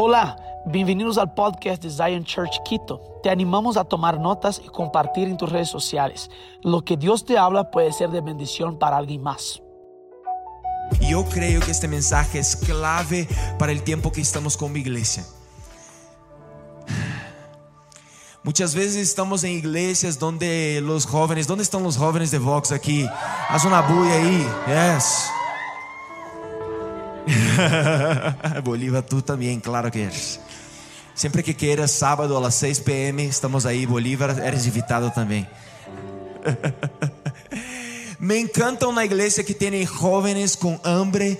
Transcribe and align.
Olá, 0.00 0.36
bem-vindos 0.64 1.18
ao 1.18 1.26
podcast 1.26 1.82
de 1.82 1.90
Zion 1.90 2.22
Church 2.24 2.62
Quito. 2.62 3.00
Te 3.20 3.28
animamos 3.28 3.76
a 3.76 3.82
tomar 3.82 4.16
notas 4.16 4.58
e 4.64 4.70
compartir 4.70 5.26
em 5.26 5.34
tus 5.34 5.50
redes 5.50 5.70
sociais. 5.70 6.30
Lo 6.64 6.80
que 6.80 6.96
Deus 6.96 7.20
te 7.20 7.36
habla 7.36 7.64
pode 7.64 7.92
ser 7.92 8.08
de 8.08 8.20
bendição 8.20 8.76
para 8.76 9.02
mais. 9.20 9.60
Y 11.00 11.10
yo 11.10 11.24
creo 11.24 11.60
que 11.60 11.72
este 11.72 11.88
mensaje 11.88 12.38
es 12.38 12.54
clave 12.54 13.26
para 13.58 13.72
el 13.72 13.82
tiempo 13.82 14.12
que 14.12 14.20
estamos 14.20 14.56
como 14.56 14.76
iglesia. 14.76 15.24
Muchas 18.44 18.76
veces 18.76 18.98
estamos 18.98 19.42
en 19.42 19.50
iglesias 19.50 20.16
donde 20.16 20.80
los 20.80 21.06
jóvenes, 21.06 21.48
¿dónde 21.48 21.64
están 21.64 21.82
los 21.82 21.96
jóvenes 21.96 22.30
de 22.30 22.38
Vox 22.38 22.70
aquí? 22.70 23.04
Haz 23.48 23.64
una 23.64 23.80
bulla 23.80 24.14
ahí, 24.14 24.46
yes. 24.68 25.37
Bolívar, 28.64 29.02
tú 29.04 29.22
también, 29.22 29.60
claro 29.60 29.90
que 29.90 30.04
eres. 30.04 30.40
Siempre 31.14 31.42
que 31.42 31.54
quieras, 31.54 31.90
sábado 31.90 32.38
a 32.38 32.40
las 32.40 32.54
6 32.56 32.80
pm, 32.80 33.24
estamos 33.24 33.66
ahí, 33.66 33.86
Bolívar, 33.86 34.40
eres 34.44 34.66
invitado 34.66 35.10
también. 35.10 35.48
Me 38.18 38.38
encanta 38.38 38.86
una 38.86 39.04
iglesia 39.04 39.44
que 39.44 39.54
tiene 39.54 39.86
jóvenes 39.86 40.56
con 40.56 40.80
hambre 40.84 41.38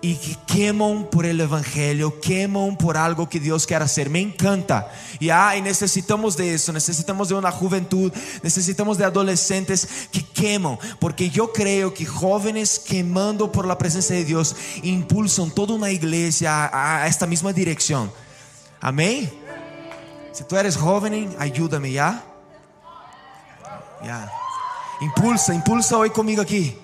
y 0.00 0.14
que 0.16 0.36
queman 0.46 1.08
por 1.10 1.26
el 1.26 1.40
evangelio, 1.40 2.20
queman 2.20 2.76
por 2.76 2.96
algo 2.96 3.28
que 3.28 3.40
Dios 3.40 3.66
quiere 3.66 3.84
hacer. 3.84 4.08
Me 4.08 4.20
encanta. 4.20 4.90
Ya, 5.20 5.56
y 5.56 5.62
necesitamos 5.62 6.36
de 6.36 6.54
eso, 6.54 6.72
necesitamos 6.72 7.28
de 7.28 7.34
una 7.34 7.50
juventud, 7.50 8.12
necesitamos 8.42 8.98
de 8.98 9.04
adolescentes 9.04 10.08
que 10.12 10.24
queman, 10.24 10.78
porque 11.00 11.30
yo 11.30 11.52
creo 11.52 11.92
que 11.92 12.06
jóvenes 12.06 12.78
quemando 12.78 13.50
por 13.50 13.66
la 13.66 13.76
presencia 13.76 14.14
de 14.14 14.24
Dios 14.24 14.54
impulsan 14.82 15.50
toda 15.50 15.74
una 15.74 15.90
iglesia 15.90 16.66
a, 16.66 17.02
a 17.02 17.06
esta 17.08 17.26
misma 17.26 17.52
dirección. 17.52 18.10
Amén. 18.80 19.30
Si 20.32 20.44
tú 20.44 20.56
eres 20.56 20.76
joven, 20.76 21.34
ayúdame, 21.38 21.90
¿ya? 21.90 22.24
Ya. 24.04 24.30
Impulsa, 25.00 25.52
impulsa 25.54 25.98
hoy 25.98 26.10
conmigo 26.10 26.42
aquí. 26.42 26.78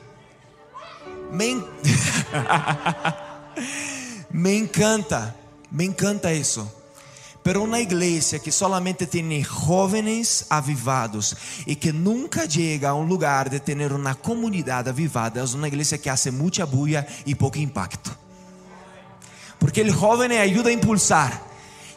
Me, 1.32 1.50
en- 1.50 1.64
me 4.30 4.56
encanta, 4.56 5.34
me 5.70 5.84
encanta 5.84 6.32
eso. 6.32 6.70
Pero 7.42 7.62
una 7.62 7.78
iglesia 7.78 8.38
que 8.38 8.50
solamente 8.50 9.06
tiene 9.06 9.44
jóvenes 9.44 10.46
avivados 10.48 11.36
y 11.66 11.76
que 11.76 11.92
nunca 11.92 12.46
llega 12.46 12.88
a 12.90 12.94
un 12.94 13.06
lugar 13.06 13.50
de 13.50 13.60
tener 13.60 13.92
una 13.92 14.14
comunidad 14.14 14.88
avivada 14.88 15.44
es 15.44 15.52
una 15.52 15.68
iglesia 15.68 16.00
que 16.00 16.08
hace 16.08 16.30
mucha 16.30 16.64
bulla 16.64 17.06
y 17.26 17.34
poco 17.34 17.58
impacto. 17.58 18.10
Porque 19.58 19.82
el 19.82 19.92
joven 19.92 20.32
ayuda 20.32 20.70
a 20.70 20.72
impulsar. 20.72 21.38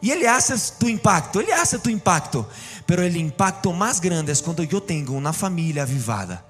Y 0.01 0.11
ele 0.11 0.27
hace 0.27 0.53
tu 0.77 0.89
impacto, 0.89 1.39
ele 1.39 1.53
hace 1.53 1.79
tu 1.79 1.89
impacto. 1.89 2.49
Pero 2.85 3.03
el 3.03 3.15
impacto 3.15 3.71
más 3.71 4.01
grande 4.01 4.33
es 4.33 4.41
cuando 4.41 4.63
yo 4.63 4.83
tengo 4.83 5.13
una 5.13 5.31
familia 5.31 5.83
avivada. 5.83 6.43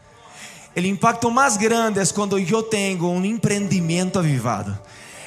El 0.78 0.86
impacto 0.86 1.32
más 1.32 1.58
grande 1.58 2.04
es 2.04 2.14
cuando 2.14 2.38
yo 2.38 2.64
tengo 2.64 3.10
un 3.10 3.26
emprendimiento 3.26 4.20
avivado. 4.20 4.80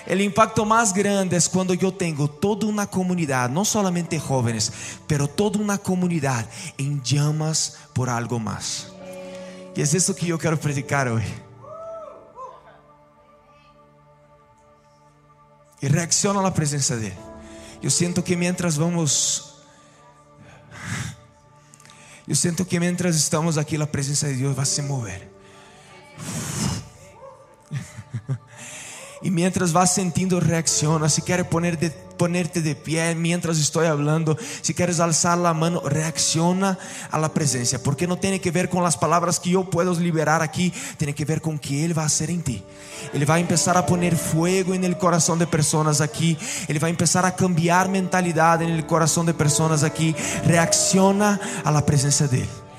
El 0.07 0.21
impacto 0.21 0.65
más 0.65 0.95
grande 0.95 1.37
es 1.37 1.49
cuando 1.49 1.75
yo 1.75 1.93
tengo 1.93 2.31
toda 2.31 2.69
una 2.69 2.87
comunidad, 2.87 3.51
no 3.51 3.65
solamente 3.65 4.21
jóvenes, 4.21 4.73
pero 5.09 5.27
toda 5.27 5.59
una 5.59 5.77
comunidad 5.77 6.47
en 6.79 7.03
llamas 7.03 7.79
por 7.93 8.09
algo 8.09 8.39
más. 8.39 8.93
Y 9.75 9.83
es 9.83 9.93
eso 9.93 10.15
que 10.15 10.27
yo 10.27 10.39
quiero 10.39 10.57
predicar 10.57 11.09
hoy. 11.09 11.25
Y 15.81 15.89
reacciona 15.89 16.39
a 16.39 16.45
la 16.45 16.55
presencia 16.55 16.95
de 16.95 17.09
Él. 17.09 17.17
Yo 17.83 17.91
siento 17.91 18.23
que 18.23 18.37
mientras 18.37 18.79
vamos 18.79 19.51
eu 22.29 22.37
sinto 22.37 22.65
que 22.65 22.79
mientras 22.79 23.17
estamos 23.17 23.59
aqui, 23.59 23.75
a 23.75 23.85
presença 23.89 24.29
de 24.29 24.35
Deus 24.35 24.55
vai 24.55 24.65
se 24.65 24.81
mover. 24.83 25.30
E 29.23 29.31
mientras 29.31 29.71
vas 29.71 29.91
sentindo, 29.91 30.39
reacciona. 30.39 31.09
Se 31.09 31.21
quer 31.21 31.45
poner 31.45 31.77
de, 31.77 31.91
ponerte 32.17 32.63
de 32.63 32.75
pé 32.75 33.15
mientras 33.15 33.59
estou 33.59 33.83
falando, 33.83 34.37
se 34.63 34.73
queres 34.73 34.99
alçar 34.99 35.39
a 35.45 35.53
mão, 35.53 35.83
reacciona 35.85 36.79
a 37.13 37.19
la 37.19 37.29
presença, 37.29 37.79
porque 37.79 38.07
não 38.07 38.17
tem 38.17 38.39
que 38.39 38.51
ver 38.51 38.69
com 38.69 38.83
as 38.83 38.97
palavras 38.97 39.39
que 39.39 39.53
eu 39.53 39.63
puedo 39.63 39.93
liberar 39.93 40.41
aqui, 40.41 40.73
tem 40.97 41.13
que 41.13 41.25
ver 41.27 41.41
com 41.41 41.55
o 41.55 41.59
que 41.59 41.83
Ele 41.83 41.93
vai 41.93 42.09
fazer 42.09 42.31
em 42.31 42.41
ti. 42.41 42.65
Ele 43.13 43.27
vai 43.27 43.45
começar 43.45 43.77
a 43.77 43.83
poner 43.83 44.17
fuego 44.17 44.75
en 44.75 44.85
el 44.85 44.97
coração 44.97 45.37
de 45.37 45.47
pessoas 45.47 46.01
aqui, 46.01 46.39
Ele 46.67 46.79
vai 46.79 46.95
começar 46.95 47.25
a 47.25 47.31
cambiar 47.31 47.89
mentalidade 47.89 48.65
en 48.65 48.71
el 48.71 48.85
coração 48.87 49.25
de 49.25 49.35
pessoas 49.35 49.85
aqui. 49.85 50.15
Reacciona 50.45 51.39
a 51.63 51.71
la 51.71 51.83
presença 51.83 52.27
dele. 52.27 52.70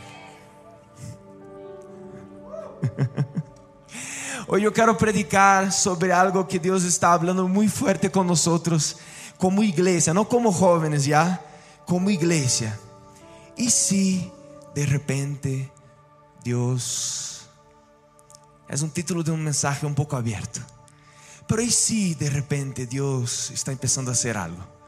Hoy 4.47 4.63
eu 4.63 4.71
quero 4.71 4.95
predicar 4.95 5.71
sobre 5.71 6.11
algo 6.11 6.43
que 6.45 6.59
Deus 6.59 6.83
está 6.83 7.13
hablando 7.13 7.47
muito 7.47 7.71
fuerte 7.71 8.09
com 8.09 8.23
nós, 8.23 8.97
como 9.37 9.63
igreja, 9.63 10.13
não 10.13 10.25
como 10.25 10.51
jóvenes 10.51 11.05
já, 11.05 11.39
como 11.85 12.09
igreja. 12.09 12.77
E 13.57 13.69
se 13.69 14.31
de 14.73 14.85
repente 14.85 15.71
Deus 16.43 17.41
é 18.67 18.75
um 18.83 18.89
título 18.89 19.23
de 19.23 19.31
um 19.31 19.37
mensagem 19.37 19.87
um 19.87 19.93
pouco 19.93 20.15
aberto. 20.15 20.65
Pero 21.47 21.61
e 21.61 21.71
se 21.71 22.15
de 22.15 22.29
repente 22.29 22.85
Deus 22.85 23.51
está 23.51 23.75
começando 23.75 24.09
a 24.09 24.11
hacer 24.13 24.37
algo? 24.37 24.80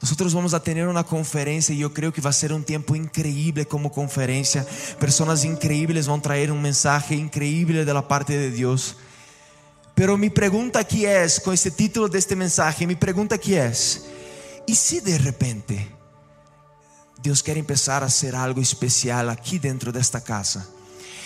Nosotros 0.00 0.34
vamos 0.34 0.52
a 0.52 0.62
tener 0.62 0.88
una 0.88 1.04
conferencia 1.04 1.74
y 1.74 1.78
yo 1.78 1.92
creo 1.94 2.12
que 2.12 2.20
va 2.20 2.30
a 2.30 2.34
ser 2.34 2.52
un 2.52 2.64
tiempo 2.64 2.94
increíble 2.94 3.66
como 3.66 3.90
conferencia. 3.90 4.66
Personas 5.00 5.44
increíbles 5.44 6.06
van 6.06 6.20
a 6.20 6.22
traer 6.22 6.52
un 6.52 6.60
mensaje 6.60 7.14
increíble 7.14 7.84
de 7.84 7.94
la 7.94 8.06
parte 8.06 8.36
de 8.36 8.50
Dios. 8.50 8.96
Pero 9.94 10.18
mi 10.18 10.28
pregunta 10.28 10.80
aquí 10.80 11.06
es, 11.06 11.40
con 11.40 11.54
este 11.54 11.70
título 11.70 12.08
de 12.08 12.18
este 12.18 12.36
mensaje, 12.36 12.86
mi 12.86 12.96
pregunta 12.96 13.36
aquí 13.36 13.54
es, 13.54 14.04
¿y 14.66 14.74
si 14.74 15.00
de 15.00 15.16
repente 15.16 15.88
Dios 17.22 17.42
quiere 17.42 17.60
empezar 17.60 18.02
a 18.02 18.06
hacer 18.06 18.36
algo 18.36 18.60
especial 18.60 19.30
aquí 19.30 19.58
dentro 19.58 19.90
de 19.92 20.00
esta 20.00 20.20
casa? 20.20 20.68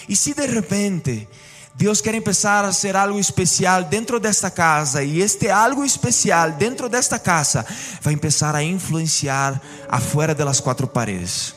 ¿Y 0.07 0.15
si 0.15 0.33
de 0.33 0.47
repente 0.47 1.29
Deus 1.75 2.01
quer 2.01 2.15
empezar 2.15 2.65
a 2.65 2.69
hacer 2.69 2.97
algo 2.97 3.19
especial 3.19 3.85
dentro 3.85 4.21
desta 4.21 4.51
casa 4.51 5.03
e 5.03 5.21
este 5.21 5.51
algo 5.51 5.85
especial 5.85 6.53
dentro 6.53 6.89
desta 6.89 7.19
casa 7.19 7.65
vai 8.03 8.13
empezar 8.13 8.55
a 8.55 8.63
influenciar 8.63 9.61
afuera 9.89 10.35
de 10.35 10.45
las 10.45 10.61
quatro 10.61 10.87
paredes. 10.89 11.55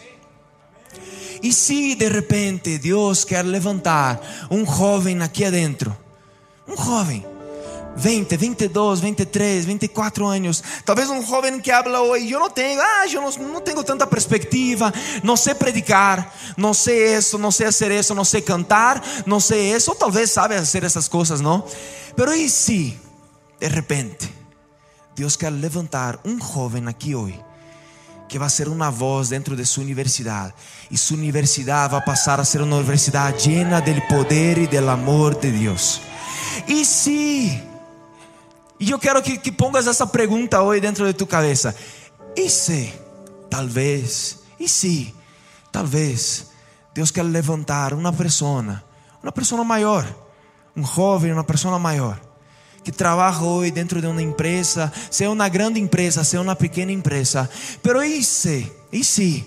E 1.41 1.51
se 1.51 1.96
de 1.96 2.07
repente 2.07 2.78
Deus 2.78 3.25
quer 3.25 3.44
levantar 3.44 4.47
um 4.50 4.66
jovem 4.66 5.22
aqui 5.22 5.44
adentro, 5.44 5.96
um 6.66 6.78
jovem, 6.78 7.25
20, 7.95 8.35
22, 8.37 8.99
23, 8.99 9.65
24 9.65 10.25
anos. 10.25 10.63
Talvez 10.85 11.09
um 11.09 11.25
jovem 11.25 11.59
que 11.59 11.71
habla 11.71 12.01
hoje, 12.01 12.31
eu 12.31 12.39
não 12.39 12.49
tenho, 12.49 12.81
ah, 12.81 13.05
eu 13.07 13.21
não, 13.21 13.31
não 13.53 13.61
tenho 13.61 13.83
tanta 13.83 14.07
perspectiva, 14.07 14.93
não 15.23 15.35
sei 15.35 15.53
predicar, 15.53 16.33
não 16.57 16.73
sei 16.73 17.15
isso, 17.15 17.37
não 17.37 17.51
sei 17.51 17.67
fazer 17.67 17.91
isso, 17.91 18.15
não 18.15 18.23
sei 18.23 18.41
cantar, 18.41 19.01
não 19.25 19.39
sei 19.39 19.75
isso, 19.75 19.91
ou 19.91 19.95
talvez 19.95 20.31
sabe 20.31 20.55
fazer 20.55 20.83
essas 20.83 21.07
coisas, 21.07 21.41
não? 21.41 21.63
Pero 22.15 22.33
e 22.33 22.49
se, 22.49 22.99
de 23.59 23.67
repente, 23.67 24.33
Deus 25.15 25.35
quer 25.35 25.51
levantar 25.51 26.19
um 26.25 26.39
jovem 26.39 26.87
aqui 26.87 27.15
hoje, 27.15 27.39
que 28.27 28.39
vai 28.39 28.49
ser 28.49 28.67
uma 28.67 28.89
voz 28.89 29.29
dentro 29.29 29.55
de 29.55 29.65
sua 29.65 29.83
universidade, 29.83 30.53
e 30.89 30.97
sua 30.97 31.17
universidade 31.17 31.91
vai 31.91 32.01
passar 32.01 32.39
a 32.39 32.45
ser 32.45 32.61
uma 32.61 32.77
universidade 32.77 33.47
llena 33.49 33.79
del 33.79 34.01
poder 34.07 34.57
e 34.57 34.67
del 34.67 34.89
amor 34.89 35.35
de 35.35 35.51
Deus. 35.51 36.01
E 36.67 36.83
se 36.85 37.72
e 38.79 38.91
eu 38.91 39.00
quero 39.00 39.22
que, 39.22 39.38
que 39.38 39.51
pongas 39.51 39.88
essa 39.88 40.06
pergunta 40.06 40.61
hoje 40.61 40.81
dentro 40.81 41.06
de 41.06 41.13
tu 41.13 41.25
cabeça. 41.25 41.75
E 42.36 42.50
se, 42.50 42.94
talvez, 43.50 44.39
e 44.59 44.68
se, 44.68 45.13
talvez, 45.71 46.47
Deus 46.94 47.12
quer 47.12 47.24
levantar 47.24 47.94
uma 47.94 48.12
pessoa, 48.12 48.83
uma 49.21 49.31
pessoa 49.31 49.63
maior, 49.63 50.06
um 50.75 50.86
jovem, 50.86 51.31
uma 51.31 51.44
pessoa 51.44 51.77
maior, 51.77 52.19
que 52.83 52.92
trabalha 52.92 53.39
hoje 53.39 53.71
dentro 53.71 54.01
de 54.01 54.07
uma 54.07 54.21
empresa, 54.21 54.92
seja 55.09 55.30
uma 55.30 55.47
grande 55.47 55.80
empresa, 55.80 56.24
seja 56.24 56.42
uma 56.42 56.56
pequena 56.56 56.92
empresa. 56.92 57.50
Pero 57.81 58.03
e 58.03 58.24
se, 58.24 58.71
e 58.92 59.03
se, 59.03 59.45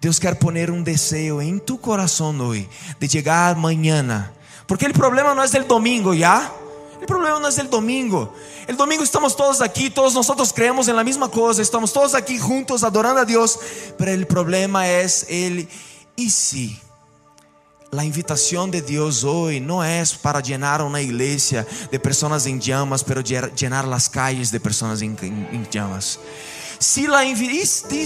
Deus 0.00 0.18
quer 0.18 0.34
poner 0.36 0.70
um 0.70 0.82
desejo 0.82 1.40
em 1.40 1.58
tu 1.58 1.78
coração 1.78 2.38
hoje, 2.40 2.68
de 3.00 3.08
chegar 3.08 3.56
amanhã, 3.56 4.30
porque 4.66 4.86
o 4.86 4.92
problema 4.92 5.34
não 5.34 5.42
é 5.42 5.48
do 5.48 5.64
domingo, 5.64 6.14
já? 6.14 6.52
O 7.00 7.06
problema 7.06 7.38
não 7.38 7.48
é 7.48 7.52
o 7.52 7.68
domingo. 7.68 8.32
El 8.66 8.76
domingo 8.76 9.02
estamos 9.02 9.34
todos 9.34 9.60
aqui, 9.60 9.88
todos 9.88 10.14
nós 10.14 10.52
creemos 10.52 10.88
em 10.88 10.92
la 10.92 11.04
mesma 11.04 11.28
coisa, 11.28 11.62
estamos 11.62 11.92
todos 11.92 12.14
aqui 12.14 12.38
juntos 12.38 12.84
adorando 12.84 13.20
a 13.20 13.24
Deus, 13.24 13.58
pero 13.96 14.10
el 14.10 14.26
problema 14.26 14.84
é 14.84 15.06
el 15.28 15.68
e 16.16 16.28
se 16.30 16.88
La 17.90 18.04
invitación 18.04 18.70
de 18.70 18.82
Dios 18.82 19.24
hoy 19.24 19.60
no 19.60 19.82
es 19.82 20.14
para 20.14 20.40
llenar 20.40 20.82
una 20.82 21.00
iglesia 21.00 21.66
de 21.90 21.98
personas 21.98 22.44
en 22.44 22.60
llamas, 22.60 23.02
pero 23.02 23.22
llenar 23.22 23.88
las 23.88 24.10
calles 24.10 24.50
de 24.50 24.60
en 25.22 25.66
llamas. 25.70 26.18
Si 26.78 27.08
la, 27.08 27.22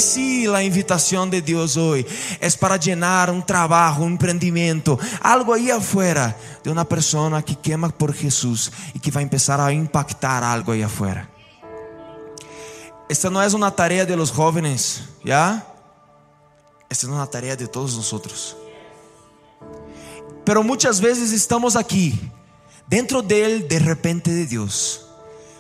si 0.01 0.47
la 0.47 0.63
invitación 0.63 1.31
de 1.31 1.43
Dios 1.43 1.77
hoy 1.77 2.07
es 2.41 2.57
para 2.57 2.79
llenar 2.79 3.31
un 3.31 3.45
trabajo, 3.45 4.03
un 4.03 4.13
emprendimiento, 4.13 4.99
algo 5.21 5.53
ahí 5.53 5.71
afuera 5.71 6.35
de 6.65 6.71
una 6.71 6.85
persona 6.85 7.43
que 7.43 7.55
quema 7.55 7.91
por 7.91 8.15
Jesús 8.15 8.73
y 8.95 8.99
que 8.99 9.11
va 9.11 9.21
a 9.21 9.23
empezar 9.23 9.61
a 9.61 9.73
impactar 9.73 10.43
algo 10.43 10.73
ahí 10.73 10.83
afuera. 10.83 11.29
Esta 13.09 13.29
no 13.29 13.43
es 13.43 13.53
una 13.53 13.71
tarea 13.71 14.07
de 14.07 14.17
los 14.17 14.31
jóvenes, 14.31 15.03
¿ya? 15.23 15.67
Esta 16.89 17.07
es 17.07 17.13
una 17.13 17.27
tarea 17.27 17.55
de 17.57 17.67
todos 17.67 17.95
nosotros. 17.95 18.57
Pero 20.47 20.63
muchas 20.63 20.99
veces 20.99 21.31
estamos 21.33 21.77
aquí, 21.77 22.19
dentro 22.87 23.21
del 23.21 23.69
de 23.69 23.79
repente 23.81 24.31
de 24.31 24.47
Dios, 24.47 25.07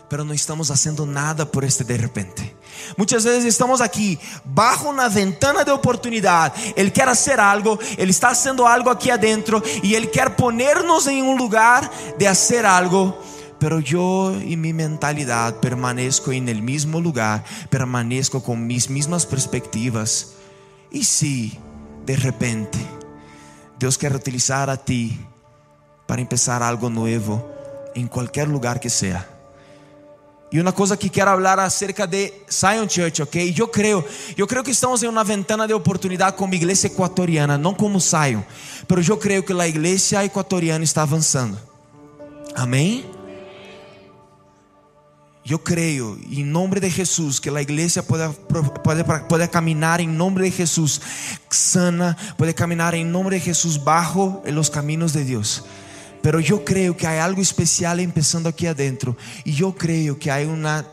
pero 0.08 0.24
no 0.24 0.32
estamos 0.32 0.70
haciendo 0.70 1.04
nada 1.04 1.50
por 1.50 1.64
este 1.64 1.84
de 1.84 1.98
repente. 1.98 2.56
Muchas 2.96 3.24
veces 3.24 3.44
estamos 3.44 3.80
aquí 3.80 4.18
bajo 4.44 4.88
una 4.88 5.08
ventana 5.08 5.64
de 5.64 5.72
oportunidad. 5.72 6.52
Él 6.76 6.92
quiere 6.92 7.10
hacer 7.10 7.40
algo, 7.40 7.78
Él 7.96 8.10
está 8.10 8.28
haciendo 8.28 8.66
algo 8.66 8.90
aquí 8.90 9.10
adentro 9.10 9.62
y 9.82 9.94
Él 9.94 10.10
quiere 10.10 10.30
ponernos 10.30 11.06
en 11.06 11.24
un 11.24 11.36
lugar 11.36 11.90
de 12.18 12.28
hacer 12.28 12.66
algo. 12.66 13.20
Pero 13.58 13.78
yo 13.78 14.32
y 14.44 14.56
mi 14.56 14.72
mentalidad 14.72 15.60
permanezco 15.60 16.32
en 16.32 16.48
el 16.48 16.62
mismo 16.62 17.00
lugar, 17.00 17.44
permanezco 17.70 18.42
con 18.42 18.66
mis 18.66 18.90
mismas 18.90 19.24
perspectivas. 19.24 20.32
Y 20.90 21.04
si 21.04 21.58
de 22.04 22.16
repente 22.16 22.78
Deus 23.78 23.96
quer 23.96 24.14
utilizar 24.14 24.68
a 24.68 24.76
ti 24.76 25.18
para 26.06 26.20
empezar 26.20 26.62
algo 26.62 26.90
novo 26.90 27.50
em 27.94 28.06
qualquer 28.06 28.48
lugar 28.48 28.80
que 28.80 28.90
seja. 28.90 29.26
E 30.52 30.60
uma 30.60 30.70
coisa 30.70 30.98
que 30.98 31.08
quero 31.08 31.30
falar 31.30 31.58
acerca 31.58 32.06
de 32.06 32.30
Zion 32.50 32.86
Church, 32.86 33.22
ok? 33.22 33.54
Eu 33.56 33.66
creio, 33.68 34.04
eu 34.36 34.46
creio 34.46 34.62
que 34.62 34.70
estamos 34.70 35.02
em 35.02 35.08
uma 35.08 35.24
ventana 35.24 35.66
de 35.66 35.72
oportunidade 35.72 36.36
como 36.36 36.54
igreja 36.54 36.88
equatoriana, 36.88 37.56
não 37.56 37.72
como 37.72 37.98
Zion, 37.98 38.42
mas 38.86 39.08
eu 39.08 39.16
creio 39.16 39.42
que 39.42 39.52
a 39.54 39.66
igreja 39.66 40.22
equatoriana 40.22 40.84
está 40.84 41.02
avançando. 41.02 41.58
Amém? 42.54 43.06
Eu 45.48 45.58
creio, 45.58 46.20
em 46.30 46.44
nome 46.44 46.78
de 46.78 46.88
Jesus, 46.88 47.40
que 47.40 47.48
a 47.48 47.62
igreja 47.62 48.02
pode, 48.02 48.32
pode, 48.84 49.02
pode 49.28 49.48
caminhar 49.48 50.00
em 50.00 50.06
nome 50.06 50.42
de 50.42 50.56
Jesus, 50.56 51.00
sana, 51.50 52.16
pode 52.36 52.52
caminhar 52.52 52.92
em 52.92 53.04
nome 53.04 53.30
de 53.30 53.46
Jesus, 53.46 53.78
bajo 53.78 54.40
os 54.44 54.68
caminhos 54.68 55.12
de 55.12 55.24
Deus. 55.24 55.64
Pero 56.22 56.40
eu 56.40 56.60
creio 56.60 56.94
que 56.94 57.06
há 57.06 57.24
algo 57.24 57.40
especial 57.40 57.98
empezando 57.98 58.46
aqui 58.46 58.66
adentro, 58.66 59.16
e 59.44 59.60
eu 59.60 59.72
creio 59.72 60.14
que 60.14 60.30
há 60.30 60.38
uma 60.38 60.84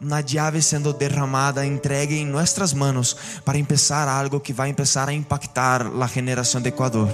uma 0.00 0.20
llave 0.20 0.60
sendo 0.60 0.92
derramada, 0.92 1.64
entregue 1.64 2.16
em 2.16 2.26
nossas 2.26 2.74
mãos 2.74 3.16
para 3.44 3.58
começar 3.58 4.06
algo 4.06 4.38
que 4.38 4.52
vai 4.52 4.72
começar 4.72 5.08
a 5.08 5.12
impactar 5.12 5.86
a 5.86 6.06
geração 6.06 6.60
de 6.60 6.68
Equador. 6.68 7.08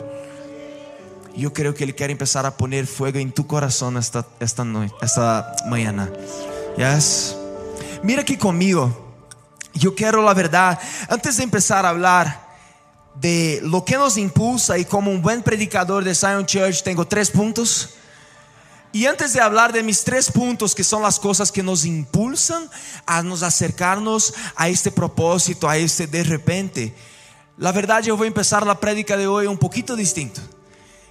E 1.34 1.44
eu 1.44 1.50
creio 1.50 1.72
que 1.72 1.84
Ele 1.84 1.92
quer 1.92 2.12
começar 2.12 2.44
a 2.44 2.50
poner 2.50 2.86
fogo 2.86 3.18
em 3.18 3.30
tu 3.30 3.44
coração 3.44 3.96
esta, 3.96 4.26
esta, 4.40 4.64
noite, 4.64 4.94
esta 5.00 5.54
manhã. 5.66 6.10
Yes. 6.76 7.36
Mira 8.02 8.22
aqui 8.22 8.36
comigo. 8.36 9.08
Eu 9.80 9.92
quero, 9.92 10.20
la 10.20 10.34
verdade, 10.34 10.80
antes 11.08 11.36
de 11.36 11.44
empezar 11.44 11.84
a 11.84 11.90
hablar 11.90 12.49
de 13.20 13.60
lo 13.62 13.84
que 13.84 13.98
nos 13.98 14.16
impulsa 14.16 14.78
e 14.78 14.84
como 14.84 15.10
um 15.10 15.20
buen 15.20 15.42
predicador 15.42 16.02
de 16.02 16.14
Zion 16.14 16.46
Church, 16.46 16.82
tenho 16.82 17.04
três 17.04 17.28
pontos. 17.28 17.90
E 18.94 19.06
antes 19.06 19.34
de 19.34 19.40
hablar 19.40 19.72
de 19.72 19.82
mis 19.82 20.02
três 20.02 20.30
pontos, 20.30 20.74
que 20.74 20.82
são 20.82 21.04
as 21.04 21.18
coisas 21.18 21.50
que 21.50 21.62
nos 21.62 21.84
impulsam 21.84 22.68
a 23.06 23.22
nos 23.22 23.42
acercarnos 23.42 24.32
a 24.56 24.70
este 24.70 24.90
propósito, 24.90 25.68
a 25.68 25.76
este 25.76 26.06
de 26.06 26.22
repente, 26.22 26.94
la 27.58 27.72
eu 28.06 28.16
vou 28.16 28.26
começar 28.32 28.66
a 28.66 28.74
prédica 28.74 29.18
de 29.18 29.28
hoje 29.28 29.48
um 29.48 29.56
pouquito 29.56 29.94
distinto. 29.94 30.40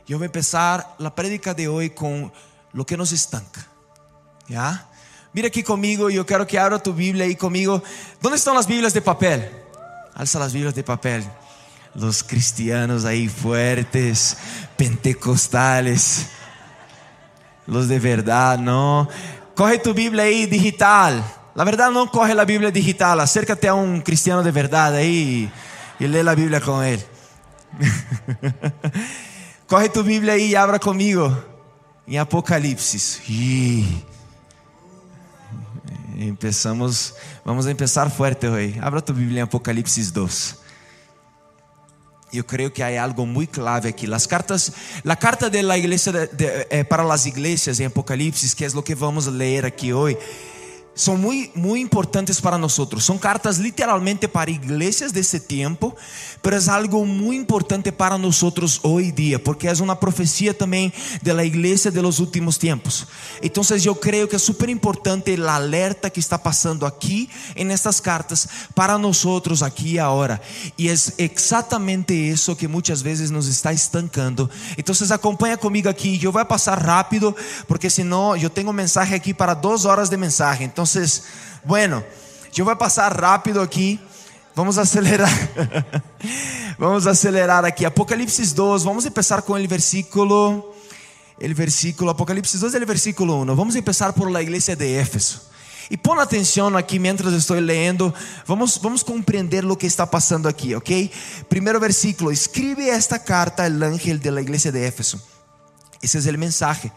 Vou 0.09 0.17
começar 0.27 0.95
a 1.00 1.12
prédica 1.12 1.53
de 1.53 1.69
hoje 1.69 1.91
com 1.91 2.31
lo 2.73 2.85
que 2.85 2.97
nos 2.97 3.12
estanca. 3.12 3.65
¿Ya? 4.50 4.88
Mira 5.31 5.47
aquí 5.47 5.62
conmigo, 5.62 6.09
yo 6.09 6.25
quiero 6.25 6.47
que 6.47 6.57
abra 6.57 6.79
tu 6.79 6.91
Biblia 6.91 7.25
ahí 7.25 7.35
conmigo. 7.35 7.83
¿Dónde 8.19 8.38
están 8.38 8.55
las 8.55 8.65
Biblias 8.65 8.94
de 8.94 9.01
papel? 9.01 9.47
Alza 10.15 10.39
las 10.39 10.51
Biblias 10.51 10.73
de 10.73 10.83
papel. 10.83 11.23
Los 11.95 12.24
cristianos 12.24 13.06
ahí 13.06 13.27
fuertes, 13.27 14.38
pentecostales, 14.77 16.27
los 17.65 17.88
de 17.88 18.00
verdad, 18.00 18.57
¿no? 18.57 19.07
Coge 19.56 19.80
tu 19.80 19.94
Biblia 19.94 20.24
ahí 20.24 20.45
digital. 20.45 21.24
La 21.56 21.63
verdad 21.63 21.91
no 21.91 22.09
coge 22.09 22.33
la 22.33 22.45
Biblia 22.45 22.71
digital, 22.71 23.19
acércate 23.19 23.68
a 23.68 23.74
un 23.74 24.01
cristiano 24.01 24.44
de 24.44 24.51
verdad 24.51 24.95
ahí 24.95 25.51
y 26.00 26.07
lee 26.07 26.24
la 26.24 26.36
Biblia 26.36 26.62
con 26.62 26.83
él. 26.83 27.03
coge 29.68 29.89
tu 29.89 30.03
Biblia 30.03 30.33
ahí 30.33 30.45
y 30.45 30.56
abra 30.56 30.80
conmigo 30.80 31.38
en 32.07 32.19
Apocalipsis. 32.19 33.21
Y 33.27 34.03
Empezamos, 36.19 37.15
vamos 37.45 37.65
a 37.65 37.71
empezar 37.71 38.12
fuerte 38.12 38.50
hoy. 38.50 38.77
Abra 38.81 39.00
tu 39.00 39.13
Biblia 39.13 39.39
en 39.39 39.47
Apocalipsis 39.47 40.12
2. 40.12 40.58
Eu 42.31 42.43
creio 42.43 42.69
que 42.69 42.83
há 42.83 43.03
algo 43.03 43.25
muito 43.25 43.59
clave 43.59 43.89
aqui. 43.89 44.11
As 44.13 44.25
cartas, 44.25 44.71
a 45.03 45.15
carta 45.15 45.49
de 45.49 45.61
la 45.61 45.77
iglesia 45.77 46.11
de, 46.11 46.27
de, 46.27 46.45
eh, 46.69 46.83
para 46.83 47.03
as 47.11 47.25
igrejas 47.25 47.79
em 47.79 47.85
Apocalipse, 47.85 48.55
que 48.55 48.63
é 48.63 48.67
o 48.67 48.83
que 48.83 48.93
vamos 48.93 49.25
ler 49.25 49.65
aqui 49.65 49.93
hoje, 49.93 50.17
são 51.00 51.16
muito, 51.16 51.57
muito 51.57 51.81
importantes 51.81 52.42
para 52.42 52.57
nós. 52.57 52.78
São 53.00 53.18
cartas 53.18 53.57
literalmente 53.57 54.28
para 54.28 54.51
igrejas 54.51 55.13
desse 55.13 55.40
tempo, 55.40 55.96
mas 56.44 56.68
é 56.68 56.72
algo 56.72 57.06
muito 57.06 57.42
importante 57.42 57.90
para 57.90 58.18
nós 58.18 58.44
hoje 58.84 59.12
dia, 59.13 59.40
porque 59.40 59.66
é 59.66 59.74
uma 59.75 59.96
profecia 59.96 60.54
também 60.54 60.92
da 61.22 61.46
igreja 61.46 61.90
de 61.90 62.01
los 62.01 62.19
últimos 62.19 62.57
tempos. 62.57 63.07
Então, 63.42 63.63
eu 63.86 63.96
creio 63.96 64.28
que 64.28 64.36
é 64.36 64.40
super 64.40 64.68
importante 64.68 65.34
o 65.40 65.48
alerta 65.48 66.10
que 66.10 66.19
está 66.19 66.38
passando 66.38 66.86
aqui 66.86 67.30
em 67.56 67.72
estas 67.72 68.01
cartas 68.01 68.46
para 68.75 68.98
nós 68.98 69.25
aqui 69.63 69.94
e 69.94 70.00
agora. 70.00 70.42
E 70.78 70.90
é 70.90 70.94
exatamente 71.18 72.13
isso 72.13 72.57
que 72.57 72.68
muitas 72.68 73.01
vezes 73.01 73.31
nos 73.31 73.48
está 73.48 73.72
estancando. 73.72 74.50
Então, 74.78 74.94
acompanha 75.13 75.57
comigo 75.57 75.88
aqui. 75.88 76.19
Eu 76.22 76.34
vou 76.34 76.44
passar 76.44 76.78
rápido, 76.78 77.34
porque 77.69 77.90
senão 77.90 78.36
eu 78.36 78.50
tenho 78.50 78.74
mensagem 78.74 79.16
aqui 79.16 79.34
para 79.34 79.54
duas 79.54 79.86
horas 79.86 80.10
de 80.10 80.18
mensagem. 80.18 80.66
Então, 80.66 80.88
Entonces, 80.89 81.24
bueno, 81.63 82.03
yo 82.51 82.65
voy 82.65 82.74
a 82.74 82.77
pasar 82.77 83.19
rápido 83.19 83.62
aquí. 83.62 84.00
Vamos 84.56 84.77
acelerar. 84.80 85.29
vamos 86.79 87.05
acelerar 87.05 87.63
aqui. 87.63 87.86
Apocalipse 87.86 88.43
2, 88.55 88.84
vamos 88.84 89.05
começar 89.05 89.43
com 89.43 89.53
o 89.53 89.67
versículo. 89.67 90.74
El 91.39 91.53
versículo, 91.53 92.10
Apocalipse 92.10 92.58
2, 92.58 92.74
el 92.74 92.86
versículo 92.86 93.36
1. 93.36 93.55
Vamos 93.55 93.75
começar 93.75 94.13
por 94.13 94.31
la 94.31 94.41
igreja 94.41 94.75
de 94.75 95.00
Éfeso. 95.00 95.48
E 95.91 95.98
põe 95.98 96.19
atenção 96.19 96.75
aqui, 96.77 97.00
mientras 97.00 97.34
estou 97.34 97.58
lendo, 97.58 98.13
vamos, 98.46 98.77
vamos 98.77 99.01
compreender 99.01 99.65
o 99.65 99.75
que 99.75 99.88
está 99.88 100.05
passando 100.05 100.48
aqui, 100.48 100.75
ok? 100.75 101.12
Primeiro 101.48 101.79
versículo: 101.79 102.31
Escribe 102.31 102.89
esta 102.89 103.17
carta 103.17 103.63
al 103.63 103.81
ángel 103.81 104.19
de 104.19 104.29
la 104.29 104.41
iglesia 104.41 104.72
de 104.72 104.86
Éfeso. 104.86 105.19
Esse 106.01 106.17
é 106.17 106.31
o 106.31 106.38
mensaje 106.38 106.91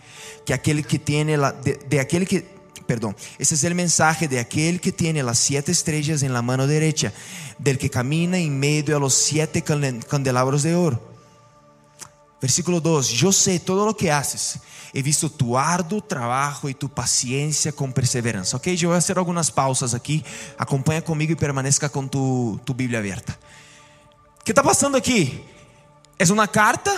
que 0.45 0.53
aquele 0.53 0.83
que 0.83 0.99
tiene 0.99 1.37
la, 1.37 1.53
de, 1.53 1.75
de 1.89 1.99
aquele 1.99 2.27
que 2.27 2.52
perdón, 2.93 3.17
ese 3.39 3.55
es 3.55 3.65
el 3.65 3.75
mensaje 3.75 4.29
de 4.29 4.39
aquel 4.39 4.79
que 4.79 4.93
tiene 4.93 5.23
las 5.23 5.39
siete 5.39 5.73
estrellas 5.73 6.23
en 6.23 6.35
la 6.35 6.43
mano 6.43 6.67
derecha, 6.67 7.11
del 7.59 7.79
que 7.79 7.89
camina 7.89 8.37
en 8.37 8.61
medio 8.61 8.93
de 8.97 9.01
los 9.01 9.15
siete 9.15 9.63
candelabros 9.63 10.63
de 10.63 10.75
oro. 10.75 11.01
Versículo 12.39 12.83
2: 12.83 13.09
Yo 13.09 13.33
sé 13.33 13.59
todo 13.61 13.87
lo 13.87 13.97
que 13.97 14.13
haces, 14.13 14.59
he 14.93 15.01
visto 15.01 15.31
tu 15.31 15.57
arduo 15.57 16.03
trabajo 16.03 16.69
y 16.69 16.75
tu 16.75 16.91
paciencia 16.91 17.73
con 17.73 17.95
perseverancia. 17.95 18.59
Ok, 18.59 18.67
yo 18.69 18.89
voy 18.89 18.97
a 18.97 18.99
hacer 18.99 19.17
algunas 19.17 19.51
pausas 19.51 19.95
aquí. 19.95 20.23
Acompaña 20.59 21.01
conmigo 21.01 21.33
y 21.33 21.37
permanezca 21.37 21.89
con 21.89 22.11
tu, 22.11 22.61
tu 22.63 22.75
Biblia 22.75 22.99
abierta. 22.99 23.39
¿Qué 24.45 24.53
está 24.53 24.63
pasando 24.63 24.99
aquí? 24.99 25.43
Es 26.19 26.29
una 26.29 26.47
carta 26.47 26.93